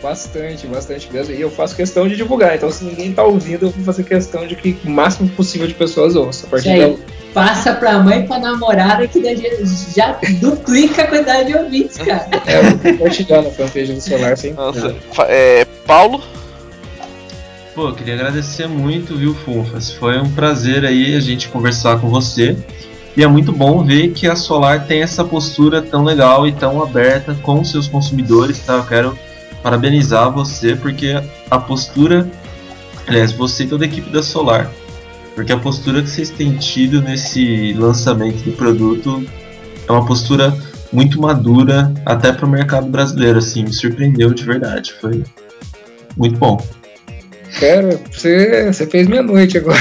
Bastante, 0.04 0.68
bastante 0.68 1.12
mesmo. 1.14 1.34
E 1.34 1.40
eu 1.40 1.50
faço 1.50 1.74
questão 1.78 2.10
de 2.10 2.18
divulgar. 2.18 2.54
Então, 2.58 2.70
se 2.70 2.84
ninguém 2.84 3.14
tá 3.14 3.24
ouvindo, 3.24 3.68
eu 3.68 3.70
vou 3.70 3.86
fazer 3.86 4.04
questão 4.04 4.46
de 4.46 4.54
que 4.54 4.78
o 4.84 4.90
máximo 4.90 5.30
possível 5.30 5.66
de 5.66 5.74
pessoas 5.74 6.14
ouçam. 6.18 6.48
A 6.48 6.52
partir 6.52 6.70
aí, 6.70 6.98
Passa 7.34 7.74
pra 7.74 7.98
mãe 7.98 8.20
e 8.20 8.28
pra 8.28 8.38
namorada 8.38 9.08
que 9.08 9.20
já 9.96 10.20
duplica 10.40 11.04
a 11.04 11.08
quantidade 11.08 11.52
de 11.52 11.58
ouvintes, 11.58 11.98
cara. 11.98 12.28
É, 12.46 12.60
eu 12.60 12.64
vou 12.64 12.92
compartilhar 12.92 13.42
na 13.42 13.50
fanpage 13.50 13.94
do 13.94 14.02
celular 14.02 14.38
sem. 14.38 14.54
Nossa, 14.54 14.96
é, 15.30 15.66
Paulo? 15.88 16.22
Pô, 17.74 17.88
eu 17.88 17.96
queria 17.96 18.14
agradecer 18.14 18.68
muito, 18.68 19.16
viu, 19.16 19.34
Funfas? 19.34 19.92
Foi 19.94 20.20
um 20.20 20.30
prazer 20.30 20.86
aí 20.86 21.16
a 21.16 21.20
gente 21.20 21.48
conversar 21.48 22.00
com 22.00 22.08
você. 22.08 22.56
E 23.18 23.24
é 23.24 23.28
muito 23.28 23.52
bom 23.52 23.84
ver 23.84 24.12
que 24.12 24.28
a 24.28 24.36
Solar 24.36 24.86
tem 24.86 25.02
essa 25.02 25.24
postura 25.24 25.82
tão 25.82 26.04
legal 26.04 26.48
e 26.48 26.52
tão 26.52 26.84
aberta 26.84 27.36
com 27.42 27.64
seus 27.64 27.88
consumidores, 27.88 28.60
tá? 28.60 28.74
Eu 28.74 28.86
quero 28.86 29.20
parabenizar 29.64 30.32
você 30.32 30.76
porque 30.76 31.16
a 31.50 31.58
postura, 31.58 32.30
aliás, 33.08 33.32
você 33.32 33.64
e 33.64 33.68
toda 33.68 33.86
a 33.86 33.88
equipe 33.88 34.10
da 34.12 34.22
Solar, 34.22 34.70
porque 35.34 35.52
a 35.52 35.58
postura 35.58 36.04
que 36.04 36.10
vocês 36.10 36.30
têm 36.30 36.58
tido 36.58 37.02
nesse 37.02 37.74
lançamento 37.74 38.44
do 38.44 38.52
produto 38.52 39.26
é 39.88 39.92
uma 39.92 40.06
postura 40.06 40.56
muito 40.92 41.20
madura 41.20 41.92
até 42.06 42.32
para 42.32 42.46
o 42.46 42.50
mercado 42.50 42.88
brasileiro, 42.88 43.40
assim, 43.40 43.64
me 43.64 43.74
surpreendeu 43.74 44.32
de 44.34 44.44
verdade, 44.44 44.94
foi 45.02 45.24
muito 46.16 46.38
bom. 46.38 46.62
Cara, 47.60 48.00
você, 48.12 48.72
você 48.72 48.88
fez 48.88 49.08
minha 49.08 49.22
noite 49.22 49.58
agora. 49.58 49.80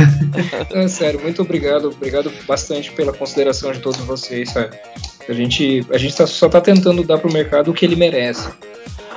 Não, 0.74 0.88
sério, 0.88 1.20
muito 1.20 1.42
obrigado. 1.42 1.88
Obrigado 1.88 2.32
bastante 2.46 2.90
pela 2.92 3.12
consideração 3.12 3.70
de 3.70 3.80
todos 3.80 4.00
vocês, 4.00 4.50
sabe? 4.50 4.76
A 5.28 5.32
gente, 5.32 5.86
a 5.92 5.98
gente 5.98 6.16
tá, 6.16 6.26
só 6.26 6.48
tá 6.48 6.60
tentando 6.60 7.04
dar 7.04 7.18
pro 7.18 7.32
mercado 7.32 7.70
o 7.70 7.74
que 7.74 7.84
ele 7.84 7.96
merece. 7.96 8.48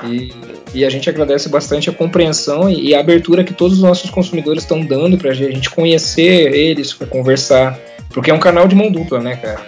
E, 0.03 0.33
e, 0.73 0.85
a 0.85 0.89
gente 0.89 1.09
agradece 1.09 1.47
bastante 1.47 1.89
a 1.89 1.93
compreensão 1.93 2.69
e, 2.69 2.89
e 2.89 2.95
a 2.95 2.99
abertura 2.99 3.43
que 3.43 3.53
todos 3.53 3.77
os 3.77 3.83
nossos 3.83 4.09
consumidores 4.09 4.63
estão 4.63 4.85
dando 4.85 5.17
para 5.17 5.31
a 5.31 5.33
gente 5.33 5.69
conhecer 5.69 6.53
eles, 6.53 6.93
para 6.93 7.07
conversar, 7.07 7.79
porque 8.09 8.29
é 8.29 8.33
um 8.33 8.39
canal 8.39 8.67
de 8.67 8.75
mão 8.75 8.91
dupla, 8.91 9.19
né, 9.19 9.35
cara? 9.35 9.65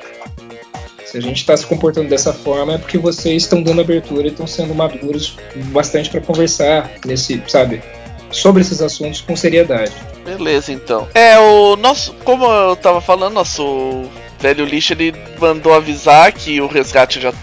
Se 1.06 1.18
a 1.18 1.22
gente 1.22 1.38
está 1.38 1.56
se 1.56 1.66
comportando 1.66 2.10
dessa 2.10 2.34
forma 2.34 2.74
é 2.74 2.78
porque 2.78 2.98
vocês 2.98 3.44
estão 3.44 3.62
dando 3.64 3.80
abertura 3.80 4.28
e 4.28 4.32
estão 4.32 4.46
sendo 4.46 4.76
maduros 4.76 5.38
bastante 5.72 6.10
para 6.10 6.20
conversar 6.20 6.92
nesse, 7.06 7.42
sabe, 7.48 7.82
sobre 8.30 8.62
esses 8.62 8.82
assuntos 8.82 9.22
com 9.22 9.36
seriedade. 9.36 9.94
Beleza, 10.26 10.74
então. 10.74 11.08
É, 11.14 11.40
o 11.40 11.78
nosso, 11.78 12.14
como 12.26 12.46
eu 12.46 12.76
tava 12.76 13.00
falando, 13.00 13.36
nosso 13.36 14.04
velho 14.40 14.66
lixo 14.66 14.94
ele 14.94 15.14
mandou 15.40 15.74
avisar 15.74 16.32
que 16.34 16.60
o 16.60 16.68
resgate 16.68 17.22
já 17.22 17.34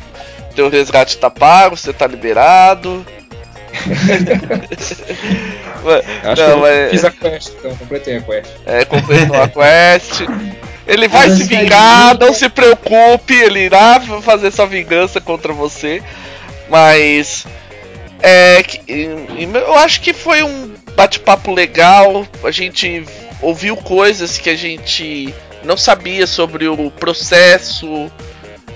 teu 0.54 0.68
resgate 0.68 1.18
tá 1.18 1.30
pago, 1.30 1.76
você 1.76 1.92
tá 1.92 2.06
liberado. 2.06 3.04
Acho 6.22 6.42
não, 6.42 6.46
que 6.46 6.52
eu 6.52 6.58
mas... 6.60 6.90
fiz 6.90 7.04
a 7.04 7.10
quest, 7.10 7.52
então 7.58 7.76
completei 7.76 8.16
a 8.16 8.20
quest. 8.20 8.50
É, 8.64 8.84
completou 8.84 9.36
a 9.36 9.48
quest. 9.48 10.22
Ele 10.86 11.08
vai 11.08 11.30
se 11.30 11.44
vingar, 11.44 12.18
não 12.18 12.32
se 12.32 12.48
preocupe, 12.48 13.34
ele 13.34 13.60
irá 13.60 14.00
fazer 14.22 14.50
sua 14.50 14.66
vingança 14.66 15.20
contra 15.20 15.52
você. 15.52 16.02
Mas. 16.68 17.46
É. 18.22 18.62
Eu 18.86 19.74
acho 19.74 20.00
que 20.00 20.12
foi 20.12 20.42
um 20.42 20.72
bate-papo 20.94 21.52
legal. 21.52 22.26
A 22.42 22.50
gente 22.50 23.04
ouviu 23.42 23.76
coisas 23.76 24.38
que 24.38 24.48
a 24.50 24.56
gente 24.56 25.34
não 25.64 25.76
sabia 25.76 26.26
sobre 26.26 26.68
o 26.68 26.90
processo, 26.90 28.10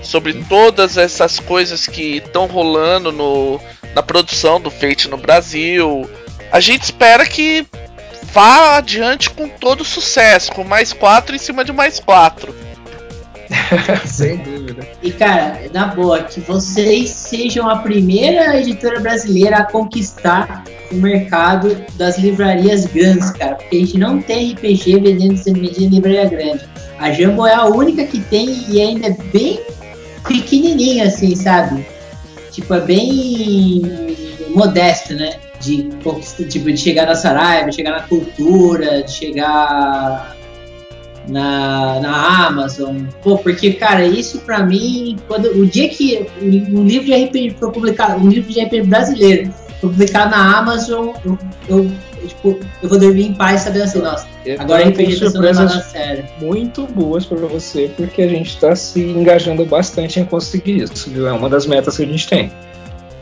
sobre 0.01 0.33
todas 0.45 0.97
essas 0.97 1.39
coisas 1.39 1.87
que 1.87 2.17
estão 2.17 2.45
rolando 2.45 3.11
no, 3.11 3.59
na 3.93 4.03
produção 4.03 4.59
do 4.59 4.69
Fate 4.69 5.09
no 5.09 5.17
Brasil. 5.17 6.09
A 6.51 6.59
gente 6.59 6.83
espera 6.83 7.25
que 7.25 7.65
vá 8.31 8.77
adiante 8.77 9.29
com 9.29 9.47
todo 9.47 9.83
sucesso, 9.83 10.51
com 10.51 10.63
mais 10.63 10.93
quatro 10.93 11.35
em 11.35 11.39
cima 11.39 11.63
de 11.63 11.71
mais 11.71 11.99
quatro. 11.99 12.55
Sem 14.05 14.37
dúvida. 14.37 14.87
E 15.01 15.11
cara, 15.11 15.61
na 15.73 15.87
boa, 15.87 16.23
que 16.23 16.39
vocês 16.39 17.09
sejam 17.09 17.67
a 17.67 17.77
primeira 17.77 18.59
editora 18.59 18.99
brasileira 18.99 19.57
a 19.57 19.63
conquistar 19.63 20.63
o 20.91 20.95
mercado 20.95 21.83
das 21.95 22.17
livrarias 22.17 22.85
grandes, 22.85 23.31
cara. 23.31 23.55
Porque 23.55 23.75
a 23.75 23.79
gente 23.79 23.97
não 23.97 24.21
tem 24.21 24.53
RPG 24.53 24.99
vendendo 24.99 25.43
CMD 25.43 25.83
em 25.83 25.89
livraria 25.89 26.25
grande. 26.25 26.69
A 26.99 27.11
Jumbo 27.11 27.47
é 27.47 27.55
a 27.55 27.65
única 27.65 28.05
que 28.05 28.19
tem 28.19 28.65
e 28.69 28.81
ainda 28.81 29.07
é 29.07 29.17
bem 29.31 29.59
pequenininha, 30.27 31.05
assim, 31.05 31.35
sabe? 31.35 31.85
Tipo, 32.51 32.73
é 32.73 32.81
bem 32.81 33.81
modesto, 34.49 35.13
né? 35.13 35.37
De, 35.59 35.89
tipo, 36.49 36.71
de 36.71 36.77
chegar 36.77 37.05
na 37.05 37.15
Saraiva, 37.15 37.71
chegar 37.71 37.91
na 37.91 38.03
cultura, 38.03 39.03
de 39.03 39.11
chegar 39.11 40.35
na, 41.27 41.99
na 41.99 42.47
Amazon. 42.47 43.05
Pô, 43.21 43.37
porque, 43.37 43.73
cara, 43.73 44.05
isso 44.05 44.39
pra 44.39 44.63
mim, 44.63 45.17
quando, 45.27 45.47
o 45.57 45.65
dia 45.65 45.89
que 45.89 46.25
um 46.41 46.83
livro 46.83 47.05
de 47.05 47.13
RPG 47.13 47.55
for 47.59 47.71
publicado, 47.71 48.23
um 48.23 48.29
livro 48.29 48.51
de 48.51 48.61
RPG 48.61 48.83
brasileiro 48.83 49.53
publicar 49.79 50.29
na 50.29 50.57
Amazon, 50.57 51.09
eu, 51.25 51.37
eu, 51.67 51.91
tipo, 52.27 52.59
eu 52.81 52.89
vou 52.89 52.99
dormir 52.99 53.27
em 53.27 53.33
paz 53.33 53.61
sabendo 53.61 53.83
assim, 53.83 53.99
nossa, 53.99 54.27
agora 54.57 54.85
a 54.85 54.89
RPG 54.89 55.19
tá 55.19 55.29
sendo 55.29 55.41
levado 55.41 55.73
a 55.73 55.81
sério. 55.81 56.25
Muito 56.41 56.85
boas 56.87 57.25
para 57.25 57.37
você, 57.37 57.91
porque 57.95 58.21
a 58.21 58.27
gente 58.27 58.49
está 58.49 58.75
se 58.75 59.01
engajando 59.01 59.65
bastante 59.65 60.19
em 60.19 60.25
conseguir 60.25 60.83
isso, 60.83 61.09
viu? 61.09 61.27
É 61.27 61.31
uma 61.31 61.49
das 61.49 61.65
metas 61.65 61.97
que 61.97 62.03
a 62.03 62.07
gente 62.07 62.27
tem. 62.27 62.51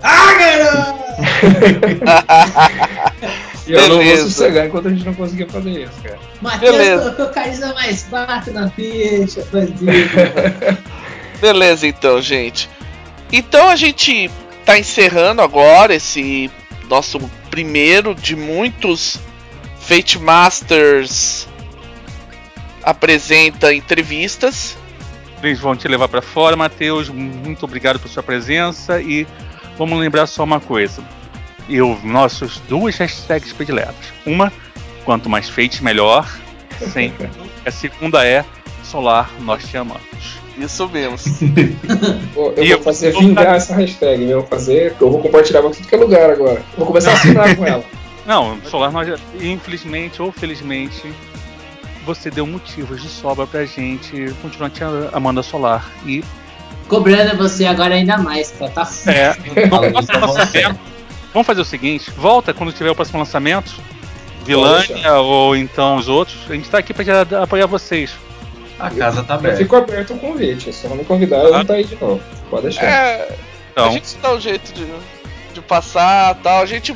Ah, 0.01 0.34
garoto! 0.38 1.08
e 3.68 3.74
eu 3.74 3.89
não 3.89 4.03
vou 4.03 4.18
sossegar 4.18 4.68
enquanto 4.68 4.88
a 4.88 4.91
gente 4.91 5.05
não 5.05 5.14
conseguir 5.14 5.49
fazer 5.49 5.84
isso, 5.84 6.01
cara. 6.03 6.20
Matheus 6.41 7.01
colocou 7.01 7.28
carisma 7.28 7.74
mais 7.74 8.03
4 8.03 8.53
na 8.53 8.70
ficha, 8.70 9.45
bandido. 9.51 9.86
Beleza, 11.41 11.88
então, 11.88 12.22
gente. 12.22 12.70
Então 13.32 13.70
a 13.70 13.76
gente 13.76 14.30
tá 14.68 14.78
encerrando 14.78 15.41
agora 15.41 15.95
esse 15.95 16.51
nosso 16.89 17.18
primeiro 17.49 18.13
de 18.13 18.36
muitos 18.36 19.18
Fate 19.80 20.20
Masters 20.20 21.47
apresenta 22.84 23.74
entrevistas. 23.74 24.78
Eles 25.41 25.57
vão 25.57 25.74
te 25.74 25.88
levar 25.88 26.09
para 26.09 26.22
fora, 26.22 26.57
Matheus. 26.57 27.07
Muito 27.07 27.63
obrigado 27.63 27.97
por 27.97 28.09
sua 28.09 28.22
presença 28.22 29.01
e 29.01 29.26
vamos 29.78 29.97
lembrar 29.97 30.28
só 30.28 30.43
uma 30.43 30.59
coisa. 30.59 31.01
Eu, 31.70 31.97
nossos 32.03 32.59
duas 32.68 32.97
hashtags 32.97 33.53
prediletas. 33.53 33.95
Uma, 34.26 34.51
quanto 35.05 35.30
mais 35.30 35.47
Fate 35.47 35.82
melhor. 35.82 36.30
Sempre. 36.91 37.30
a 37.65 37.72
segunda 37.72 38.28
é 38.28 38.43
Solar, 38.84 39.32
nós 39.39 39.65
te 39.65 39.78
amamos. 39.78 40.47
Isso 40.58 40.89
mesmo. 40.89 41.18
eu 42.36 42.64
e 42.64 42.74
vou 42.74 42.82
fazer 42.82 43.14
eu 43.14 43.20
vingar 43.20 43.55
essa 43.55 43.76
hashtag, 43.76 44.24
eu 44.24 44.39
vou 44.39 44.47
fazer, 44.49 44.95
eu 44.99 45.12
vou 45.12 45.22
compartilhar 45.22 45.62
pra 45.62 45.70
tudo 45.70 45.88
que 45.88 45.95
é 45.95 45.97
lugar 45.97 46.30
agora. 46.30 46.64
Eu 46.74 46.78
vou 46.78 46.88
começar 46.88 47.12
a 47.12 47.14
assinar 47.14 47.55
com 47.55 47.66
ela. 47.66 47.84
Não, 48.26 48.58
Solar, 48.66 48.91
nós, 48.91 49.08
infelizmente 49.39 50.22
ou 50.22 50.32
felizmente, 50.32 51.14
você 52.05 52.30
deu 52.30 52.45
motivos 52.45 53.01
de 53.01 53.08
sobra 53.08 53.47
pra 53.47 53.66
gente 53.66 54.34
continuar 54.41 54.70
te 54.70 54.82
amando 55.14 55.39
a 55.39 55.43
Solar. 55.43 55.89
E. 56.05 56.24
Cobrando 56.88 57.38
você 57.38 57.66
agora 57.66 57.95
ainda 57.95 58.18
mais, 58.18 58.51
cara. 58.51 58.72
Tá 58.72 58.89
É. 59.08 59.36
Vamos 61.34 61.45
fazer 61.45 61.62
o 61.62 61.66
seguinte: 61.66 62.12
volta 62.12 62.53
quando 62.53 62.74
tiver 62.74 62.91
o 62.91 62.95
próximo 62.95 63.20
lançamento. 63.20 63.80
Vilânia 64.45 65.14
ou 65.16 65.55
então 65.55 65.97
os 65.97 66.08
outros. 66.08 66.38
A 66.49 66.53
gente 66.53 66.70
tá 66.70 66.78
aqui 66.78 66.93
pra 66.93 67.43
apoiar 67.43 67.66
vocês. 67.66 68.16
A 68.80 68.89
casa 68.91 69.23
tá 69.23 69.36
aberta. 69.36 69.57
Ficou 69.57 69.80
aberto 69.80 70.13
o 70.13 70.19
convite. 70.19 70.71
Se 70.71 70.88
não 70.88 70.95
me 70.95 71.03
convidar, 71.03 71.38
eu 71.38 71.51
não 71.51 71.65
tá 71.65 71.73
aí 71.73 71.84
de 71.84 71.95
novo. 71.95 72.21
Pode 72.49 72.63
deixar. 72.63 72.84
É, 72.84 73.36
então. 73.71 73.88
A 73.88 73.91
gente 73.91 74.17
dá 74.21 74.34
um 74.34 74.39
jeito 74.39 74.71
de, 74.73 74.86
de 75.53 75.61
passar 75.61 76.36
tal. 76.36 76.61
A 76.61 76.65
gente. 76.65 76.95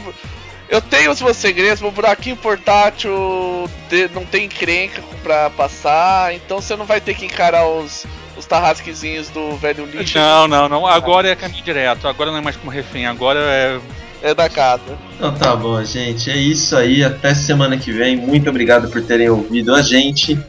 Eu 0.70 0.82
tenho 0.82 1.12
os 1.12 1.22
meus 1.22 1.36
segredos, 1.36 1.82
meu 1.82 1.92
buraquinho 1.92 2.38
portátil 2.38 3.70
de, 3.90 4.08
não 4.14 4.26
tem 4.26 4.46
encrenca 4.46 5.04
pra 5.22 5.50
passar, 5.50 6.34
então 6.34 6.62
você 6.62 6.78
não 6.78 6.86
vai 6.86 7.02
ter 7.02 7.14
que 7.14 7.26
encarar 7.26 7.68
os, 7.68 8.06
os 8.38 8.46
tarrasquezinhos 8.46 9.28
do 9.30 9.58
velho 9.58 9.86
lixo. 9.86 10.18
Não, 10.18 10.48
não, 10.48 10.70
não. 10.70 10.88
Agora 10.88 11.28
é 11.28 11.36
caminho 11.36 11.62
direto. 11.62 12.08
Agora 12.08 12.32
não 12.32 12.38
é 12.38 12.42
mais 12.42 12.56
como 12.56 12.72
refém. 12.72 13.06
Agora 13.06 13.40
é. 13.40 13.80
É 14.24 14.36
da 14.36 14.48
casa. 14.48 15.00
Então 15.16 15.34
tá 15.34 15.56
bom, 15.56 15.84
gente. 15.84 16.30
É 16.30 16.38
isso 16.38 16.78
aí. 16.78 17.04
Até 17.04 17.34
semana 17.34 17.76
que 17.76 17.92
vem. 17.92 18.16
Muito 18.16 18.48
obrigado 18.52 18.88
por 18.88 19.02
terem 19.02 19.28
ouvido 19.30 19.74
a 19.74 19.82
gente. 19.82 20.40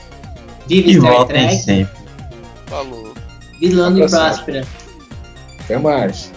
Vive 0.72 0.90
e 0.90 0.94
Star 1.00 1.26
Trek. 1.26 1.54
sempre. 1.56 2.02
Falou. 2.66 3.12
Vilão 3.60 3.98
e 3.98 4.08
próspera. 4.08 4.66
Até 5.60 5.78
mais. 5.78 6.31